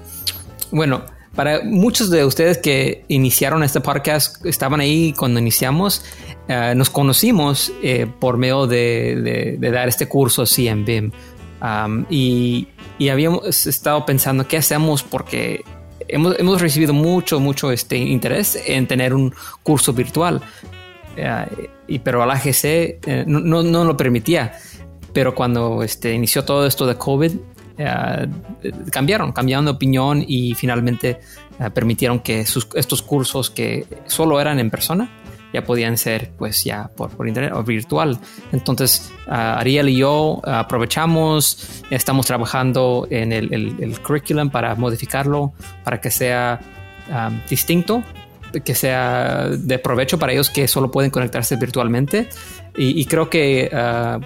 [0.72, 6.04] bueno, para muchos de ustedes que iniciaron este podcast, estaban ahí cuando iniciamos,
[6.48, 11.12] eh, nos conocimos eh, por medio de, dar este curso CMBIM.
[11.62, 12.68] Um, y,
[13.00, 15.64] y, habíamos estado pensando qué hacemos porque
[16.08, 19.34] hemos, hemos recibido mucho, mucho este interés en tener un
[19.64, 20.42] curso virtual.
[21.18, 24.54] Uh, y, pero la AGC no, no, no, lo permitía.
[25.12, 27.32] Pero cuando este, inició todo esto de COVID,
[27.78, 28.28] eh,
[28.92, 31.20] cambiaron, cambiaron de opinión y finalmente
[31.60, 35.10] eh, permitieron que estos cursos que solo eran en persona
[35.54, 38.20] ya podían ser pues ya por, por internet o virtual.
[38.52, 46.12] Entonces Ariel y yo aprovechamos, estamos trabajando en el, el, curriculum para modificarlo, para que
[46.12, 46.60] sea
[47.10, 48.04] um, distinto,
[48.64, 52.30] que sea de provecho para ellos que solo pueden conectarse virtualmente.
[52.78, 54.20] Y, creo que uh,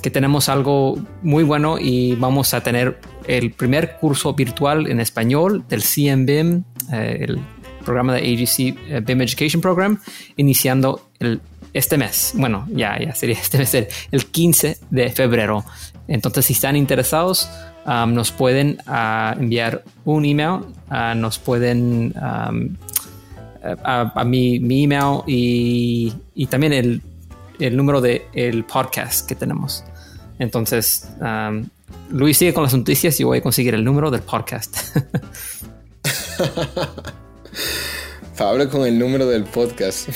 [0.00, 5.64] que tenemos algo muy bueno y vamos a tener el primer curso virtual en español
[5.68, 7.40] del CMBIM, eh, el
[7.84, 9.98] programa de AGC eh, BIM Education Program,
[10.36, 11.40] iniciando el,
[11.72, 12.32] este mes.
[12.34, 15.64] Bueno, ya, ya sería este mes, el, 15 de febrero.
[16.08, 17.48] Entonces, si están interesados,
[17.86, 22.76] um, nos pueden uh, enviar un email, uh, nos pueden um,
[23.84, 27.02] a, mi, mi, email y, y también el,
[27.60, 29.84] el número del el podcast que tenemos.
[30.38, 31.08] Entonces,
[32.10, 34.76] Luis sigue con las noticias y voy a conseguir el número del podcast.
[38.38, 40.08] Pablo con el número del podcast.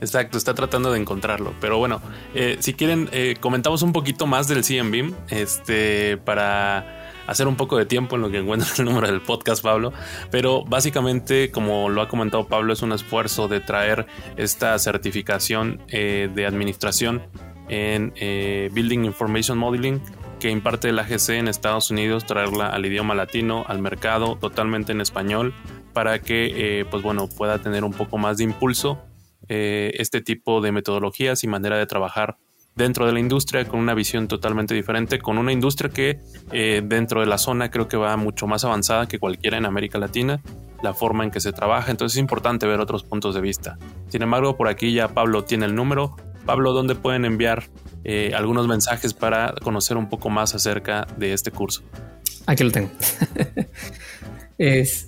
[0.00, 1.54] Exacto, está tratando de encontrarlo.
[1.60, 2.02] Pero bueno,
[2.34, 7.01] eh, si quieren, eh, comentamos un poquito más del CMBIM este, para
[7.32, 9.92] hacer un poco de tiempo en lo que encuentro el número del podcast, Pablo.
[10.30, 16.30] Pero básicamente, como lo ha comentado Pablo, es un esfuerzo de traer esta certificación eh,
[16.32, 17.22] de administración
[17.68, 20.00] en eh, Building Information Modeling
[20.38, 25.00] que imparte la GC en Estados Unidos, traerla al idioma latino, al mercado, totalmente en
[25.00, 25.54] español,
[25.92, 29.00] para que eh, pues bueno, pueda tener un poco más de impulso
[29.48, 32.38] este tipo de metodologías y manera de trabajar
[32.74, 36.20] dentro de la industria con una visión totalmente diferente, con una industria que
[36.84, 40.40] dentro de la zona creo que va mucho más avanzada que cualquiera en América Latina,
[40.82, 43.78] la forma en que se trabaja, entonces es importante ver otros puntos de vista.
[44.08, 47.64] Sin embargo, por aquí ya Pablo tiene el número, Pablo, ¿dónde pueden enviar
[48.04, 51.82] eh, algunos mensajes para conocer un poco más acerca de este curso?
[52.46, 52.90] Aquí lo tengo.
[54.58, 55.06] es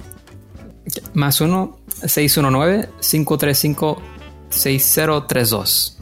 [1.12, 4.02] más 1 619 535
[4.50, 5.93] 6032.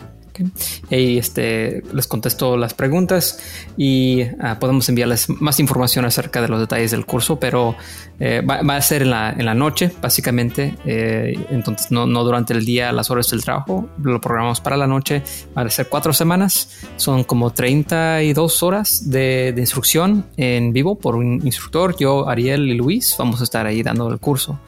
[0.91, 3.39] Y este, les contesto las preguntas
[3.77, 7.77] y ah, podemos enviarles más información acerca de los detalles del curso, pero
[8.19, 10.77] eh, va, a ser en la, en la noche, básicamente.
[10.85, 14.87] Eh, entonces, no, no, durante el día, las horas del trabajo, lo programamos para la
[14.87, 15.23] noche.
[15.55, 21.17] Van a ser cuatro semanas, son como 32 horas de, de instrucción en vivo por
[21.17, 21.97] un instructor.
[21.99, 24.59] Yo, Ariel y Luis vamos a estar ahí dando el curso.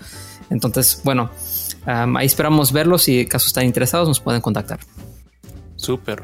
[0.51, 1.31] Entonces, bueno,
[1.87, 3.03] ahí esperamos verlos.
[3.03, 4.81] Si caso están interesados, nos pueden contactar.
[5.85, 6.23] Súper.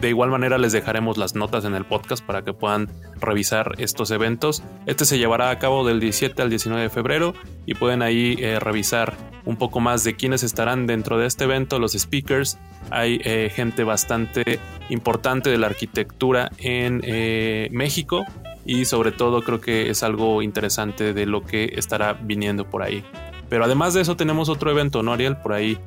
[0.00, 2.88] De igual manera les dejaremos las notas en el podcast para que puedan
[3.20, 4.62] revisar estos eventos.
[4.86, 7.34] Este se llevará a cabo del 17 al 19 de febrero
[7.64, 11.78] y pueden ahí eh, revisar un poco más de quiénes estarán dentro de este evento,
[11.78, 12.58] los speakers.
[12.90, 14.58] Hay eh, gente bastante
[14.90, 18.24] importante de la arquitectura en eh, México
[18.64, 23.04] y sobre todo creo que es algo interesante de lo que estará viniendo por ahí.
[23.48, 25.36] Pero además de eso tenemos otro evento, ¿no, Ariel?
[25.36, 25.78] Por ahí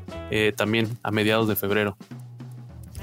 [0.55, 1.97] también a mediados de febrero.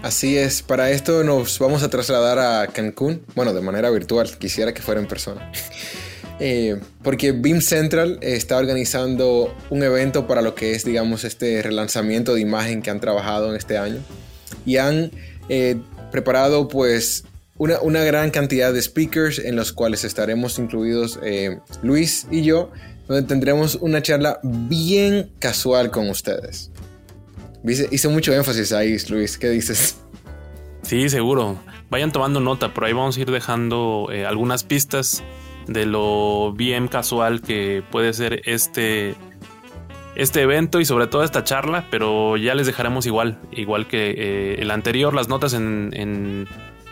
[0.02, 4.72] Así es, para esto nos vamos a trasladar a Cancún, bueno, de manera virtual, quisiera
[4.72, 5.50] que fuera en persona.
[6.38, 12.34] Eh, porque Beam Central está organizando un evento para lo que es, digamos, este relanzamiento
[12.34, 14.00] de imagen que han trabajado en este año.
[14.66, 15.12] Y han
[15.48, 15.76] eh,
[16.12, 17.24] preparado pues
[17.56, 22.70] una, una, gran cantidad de speakers en los cuales estaremos incluidos eh, Luis y yo,
[23.08, 26.70] donde tendremos una charla bien casual con ustedes.
[27.66, 29.38] Hice mucho énfasis ahí, Luis.
[29.38, 30.00] ¿Qué dices?
[30.82, 31.58] Sí, seguro.
[31.90, 35.24] Vayan tomando nota, por ahí vamos a ir dejando eh, algunas pistas
[35.66, 39.14] de lo bien casual que puede ser este,
[40.14, 44.56] este evento y sobre todo esta charla, pero ya les dejaremos igual, igual que eh,
[44.60, 46.46] el anterior, las notas en, en,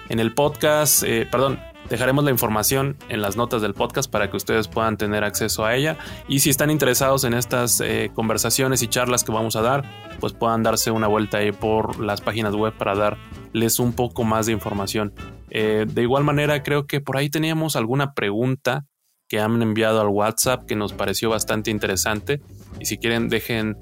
[0.09, 1.59] el podcast, eh, perdón,
[1.91, 5.75] Dejaremos la información en las notas del podcast para que ustedes puedan tener acceso a
[5.75, 5.99] ella.
[6.29, 9.85] Y si están interesados en estas eh, conversaciones y charlas que vamos a dar,
[10.19, 14.47] pues puedan darse una vuelta ahí por las páginas web para darles un poco más
[14.47, 15.13] de información.
[15.51, 18.87] Eh, de igual manera, creo que por ahí teníamos alguna pregunta
[19.29, 22.41] que han enviado al WhatsApp que nos pareció bastante interesante.
[22.81, 23.77] Y si quieren, dejen,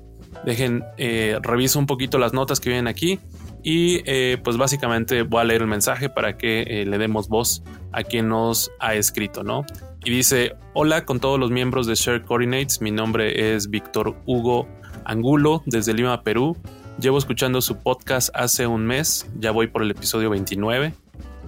[0.45, 3.21] dejen, eh, reviso un poquito las notas que vienen aquí
[3.63, 7.63] y eh, pues básicamente voy a leer el mensaje para que eh, le demos voz
[7.93, 9.65] a quien nos ha escrito, ¿no?
[10.05, 14.69] Y dice, hola con todos los miembros de Share Coordinates, mi nombre es Víctor Hugo
[15.05, 16.57] Angulo desde Lima, Perú.
[16.99, 20.95] Llevo escuchando su podcast hace un mes, ya voy por el episodio 29.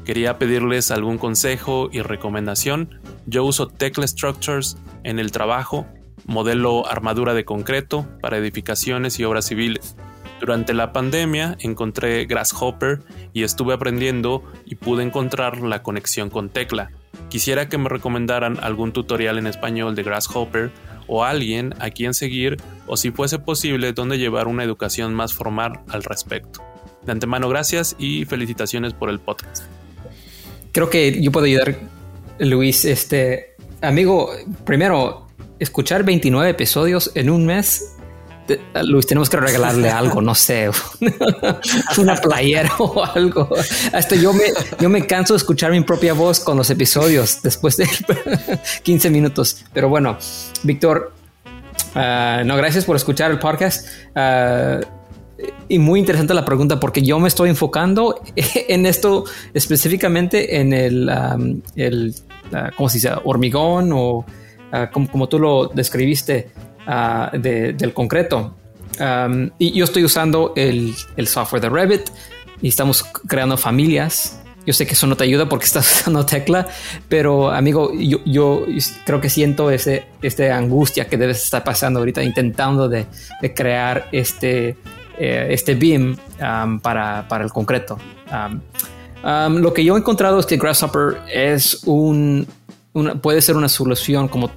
[0.04, 3.00] Quería pedirles algún consejo y recomendación.
[3.26, 5.86] Yo uso Tecla Structures en el trabajo,
[6.26, 9.96] modelo armadura de concreto para edificaciones y obras civiles.
[10.44, 13.00] Durante la pandemia encontré Grasshopper
[13.32, 16.90] y estuve aprendiendo y pude encontrar la conexión con Tecla.
[17.31, 20.70] Quisiera que me recomendaran algún tutorial en español de Grasshopper
[21.06, 25.81] o alguien a quien seguir o si fuese posible donde llevar una educación más formal
[25.89, 26.62] al respecto.
[27.06, 29.64] De antemano gracias y felicitaciones por el podcast.
[30.73, 31.74] Creo que yo puedo ayudar,
[32.39, 32.84] Luis.
[32.84, 34.31] Este amigo,
[34.66, 35.26] primero,
[35.58, 37.93] escuchar 29 episodios en un mes
[38.84, 40.70] Luis, tenemos que regalarle algo, no sé,
[41.98, 43.48] una playera o algo.
[43.92, 44.44] Hasta yo me,
[44.81, 47.89] yo me canso de escuchar mi propia voz con los episodios después de
[48.82, 49.64] 15 minutos.
[49.73, 50.18] Pero bueno,
[50.62, 51.12] Víctor,
[51.94, 53.89] ah, no, gracias por escuchar el podcast.
[54.14, 54.81] Ah,
[55.68, 59.24] y muy interesante la pregunta porque yo me estoy enfocando en esto
[59.55, 61.10] específicamente en el,
[61.76, 62.14] el
[62.52, 63.10] ah, ¿cómo se dice?
[63.24, 64.24] Hormigón o
[64.92, 66.50] como, como tú lo describiste
[66.86, 68.54] Ah, del concreto.
[69.58, 70.94] y yo estoy usando el,
[71.26, 72.10] software de Revit
[72.60, 74.40] y estamos creando familias.
[74.66, 76.66] Yo sé que eso no te ayuda porque estás usando tecla,
[77.08, 78.64] pero amigo, yo,
[79.04, 83.06] creo que siento ese, este angustia que debes estar pasando ahorita intentando de,
[83.54, 84.76] crear este,
[85.18, 86.16] eh, este beam
[86.82, 87.98] para, el concreto.
[89.22, 92.46] lo que yo he encontrado es que Grasshopper es un,
[93.22, 94.50] puede ser una solución como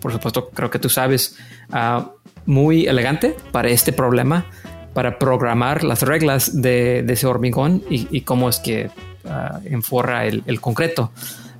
[0.00, 1.36] por supuesto, creo que tú sabes,
[1.70, 2.10] ah,
[2.46, 4.46] muy elegante para este problema,
[4.94, 8.90] para programar las reglas de, ese hormigón y, cómo es que
[9.24, 11.12] uh, enforra el, concreto.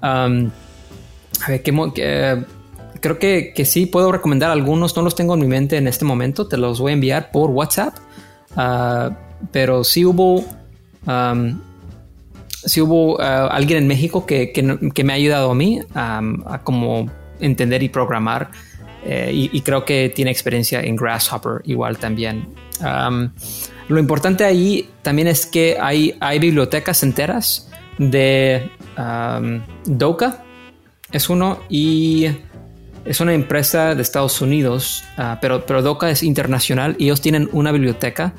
[0.03, 0.29] a
[1.49, 5.89] ver, creo que, que, sí puedo recomendar algunos, no los tengo en mi mente en
[5.89, 7.95] este momento, te los voy a enviar por WhatsApp.
[8.57, 9.11] Ah,
[9.51, 10.45] pero sí hubo,
[12.47, 15.81] sí hubo ah, alguien en México que, que, me ha ayudado a mí
[16.65, 17.11] como
[17.43, 18.51] entender y programar.
[19.05, 22.47] Eh, y, creo que tiene experiencia en Grasshopper igual también.
[23.89, 28.71] lo importante ahí también es que hay, hay bibliotecas enteras de
[29.87, 30.45] Doka,
[31.11, 32.29] es uno, y
[33.05, 37.49] es una empresa de Estados Unidos, ah, pero, pero Doka es internacional y ellos tienen
[37.53, 38.35] una biblioteca.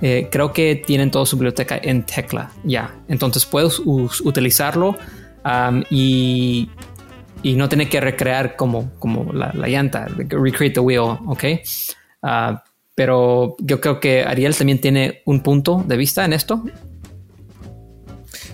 [0.00, 2.94] Eh, creo que tienen toda su biblioteca en Tecla ya.
[3.08, 4.96] Entonces puedes utilizarlo
[5.90, 6.68] y,
[7.42, 11.44] y, no tener que recrear como, como la, llanta, recreate the wheel, ¿ok?
[12.22, 16.64] Ah, pero yo creo que Ariel también tiene un punto de vista en esto.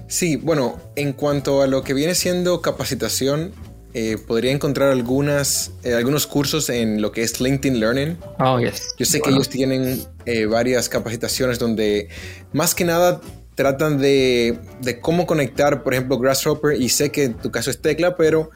[0.06, 3.52] Sí, bueno, en cuanto a lo que viene siendo capacitación,
[3.94, 8.18] eh, podría encontrar algunas, eh, algunos cursos en lo que es LinkedIn Learning.
[8.38, 8.94] Oh, yes.
[8.98, 12.08] Yo sé que ellos tienen eh, varias capacitaciones donde
[12.52, 13.20] más que nada
[13.54, 18.16] tratan de, de, cómo conectar, por ejemplo, Grasshopper, y sé que tu caso es Tecla,
[18.16, 18.50] pero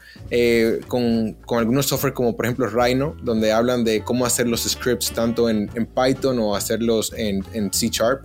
[0.87, 5.11] con, con, algunos software como por ejemplo Rhino, donde hablan de cómo hacer los scripts
[5.11, 8.23] tanto en, en Python o hacerlos en, en C Sharp.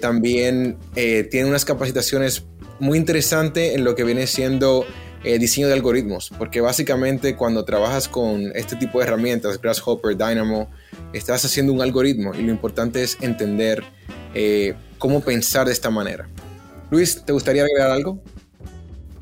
[0.00, 2.44] también tienen unas capacitaciones
[2.80, 4.86] muy interesantes en lo que viene siendo
[5.24, 10.70] eh, diseño de algoritmos, porque básicamente cuando trabajas con este tipo de herramientas, Grasshopper, Dynamo,
[11.12, 13.82] estás haciendo un algoritmo y lo importante es entender
[14.34, 16.28] eh, cómo pensar de esta manera.
[16.90, 18.22] Luis, ¿te gustaría agregar algo?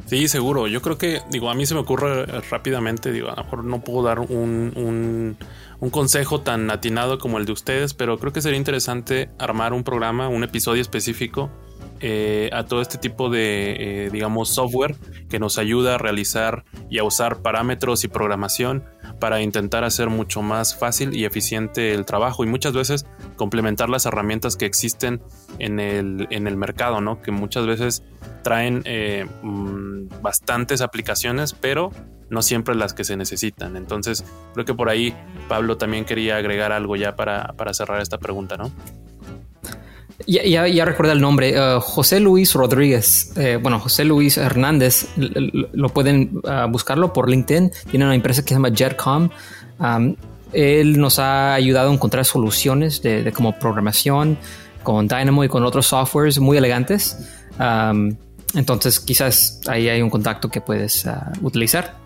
[0.07, 0.69] Sí, seguro.
[0.69, 3.81] Yo creo que, digo, a mí se me ocurre rápidamente, digo, a lo mejor no
[3.83, 5.37] puedo dar un, un,
[5.81, 9.83] un, consejo tan atinado como el de ustedes, pero creo que sería interesante armar un
[9.83, 11.51] programa, un episodio específico
[12.01, 14.97] eh, a todo este tipo de, eh, digamos, software
[15.29, 18.85] que nos ayuda a realizar y a usar parámetros y programación
[19.19, 24.07] para intentar hacer mucho más fácil y eficiente el trabajo y muchas veces complementar las
[24.07, 25.23] herramientas que existen
[25.59, 27.23] en el, en el mercado, ¿no?
[27.23, 28.03] Que muchas veces
[28.43, 31.91] traen eh, mm, bastantes aplicaciones, pero
[32.29, 33.77] no siempre las que se necesitan.
[33.77, 35.15] Entonces, creo que por ahí
[35.49, 38.71] Pablo también quería agregar algo ya para, para cerrar esta pregunta, ¿no?
[40.27, 46.41] Ya, recuerda el nombre, eh, José Luis Rodríguez, eh, bueno, José Luis Hernández, lo pueden
[46.43, 49.29] uh, buscarlo por LinkedIn, tiene una empresa que se llama Jetcom.
[50.53, 54.39] Él nos ha ayudado a encontrar soluciones de, como programación
[54.83, 57.19] con Dynamo y con otros softwares muy elegantes.
[58.55, 61.11] Entonces, quizás ahí hay un contacto que puedes uh,
[61.43, 61.97] utilizar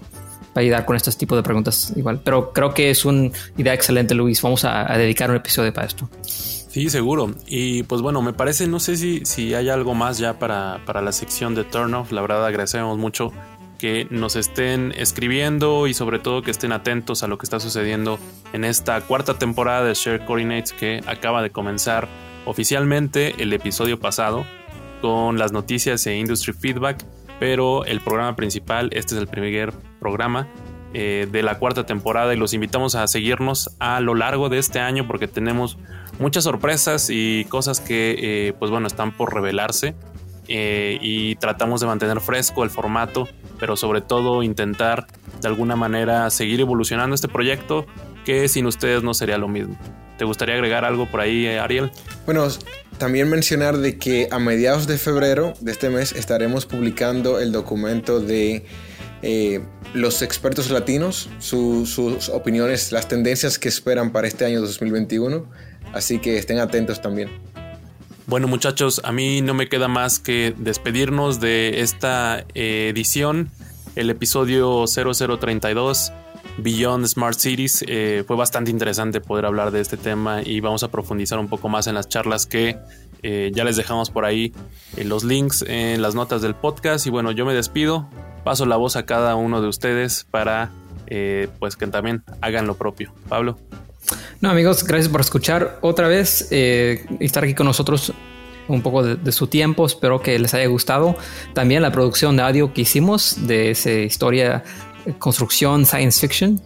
[0.52, 2.20] para ayudar con estos tipos de preguntas igual.
[2.24, 4.42] Pero creo que es una idea excelente, Luis.
[4.42, 6.10] Vamos a, a dedicar un episodio para esto.
[6.70, 7.34] Sí, seguro.
[7.48, 11.02] Y pues bueno, me parece, no sé si, si hay algo más ya para, para
[11.02, 12.12] la sección de Turn Off.
[12.12, 13.32] La verdad agradecemos mucho
[13.76, 18.20] que nos estén escribiendo y sobre todo que estén atentos a lo que está sucediendo
[18.52, 22.06] en esta cuarta temporada de Share Coordinates que acaba de comenzar
[22.44, 24.44] oficialmente el episodio pasado
[25.00, 27.04] con las noticias e industry feedback,
[27.40, 30.46] pero el programa principal, este es el primer programa
[30.92, 34.80] eh, de la cuarta temporada y los invitamos a seguirnos a lo largo de este
[34.80, 35.78] año porque tenemos
[36.18, 39.94] muchas sorpresas y cosas que, eh, pues bueno, están por revelarse.
[40.52, 43.28] Eh, y tratamos de mantener fresco el formato,
[43.60, 45.06] pero sobre todo intentar
[45.40, 47.86] de alguna manera seguir evolucionando este proyecto
[48.24, 49.78] que sin ustedes no sería lo mismo.
[50.18, 51.92] ¿Te gustaría agregar algo por ahí, Ariel?
[52.26, 52.48] Bueno,
[52.98, 58.18] también mencionar de que a mediados de febrero de este mes estaremos publicando el documento
[58.18, 58.66] de
[59.94, 65.46] los expertos latinos, sus opiniones, las tendencias que esperan para este año 2021
[65.92, 67.30] Así que estén atentos también.
[68.26, 73.50] Bueno muchachos, a mí no me queda más que despedirnos de esta eh, edición,
[73.96, 76.12] el episodio 0032
[76.58, 77.84] Beyond Smart Cities.
[77.88, 81.68] Eh, fue bastante interesante poder hablar de este tema y vamos a profundizar un poco
[81.68, 82.76] más en las charlas que
[83.22, 84.52] eh, ya les dejamos por ahí
[84.96, 87.06] los links en las notas del podcast.
[87.06, 88.08] Y bueno, yo me despido,
[88.44, 90.70] paso la voz a cada uno de ustedes para
[91.58, 93.12] pues que también hagan lo propio.
[93.28, 93.58] Pablo.
[94.40, 98.12] No, amigos, gracias por escuchar otra vez eh, estar aquí con nosotros
[98.68, 99.84] un poco de, su tiempo.
[99.84, 101.16] Espero que les haya gustado.
[101.52, 104.64] También la producción de audio que hicimos de esa historia,
[105.04, 106.60] eh, construcción, science fiction.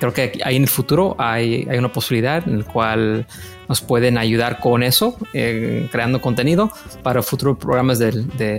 [0.00, 3.26] creo que ahí en el futuro hay, hay, una posibilidad en la cual
[3.70, 6.72] nos pueden ayudar con eso, eh, creando contenido
[7.04, 8.10] para futuros programas de,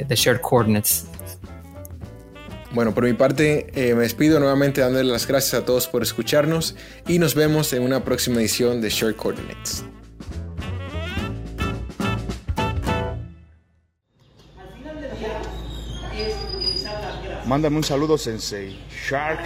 [0.08, 1.06] de, Shared Coordinates.
[2.72, 6.78] Bueno, por mi parte eh, me despido nuevamente dándole las gracias a todos por escucharnos
[7.10, 9.84] y nos vemos en una próxima edición de Share Coordinates.
[17.52, 18.80] Mándame un saludo, Sensei.
[18.90, 19.44] Shark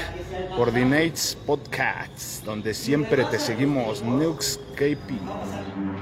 [0.56, 5.16] Coordinates Podcasts, donde siempre te seguimos, Nukes KP.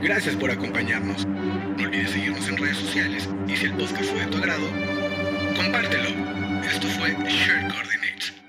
[0.01, 1.25] Gracias por acompañarnos.
[1.25, 4.65] No olvides seguirnos en redes sociales y si el podcast fue de tu agrado,
[5.56, 6.09] compártelo.
[6.65, 8.43] Esto fue Shark Coordinates.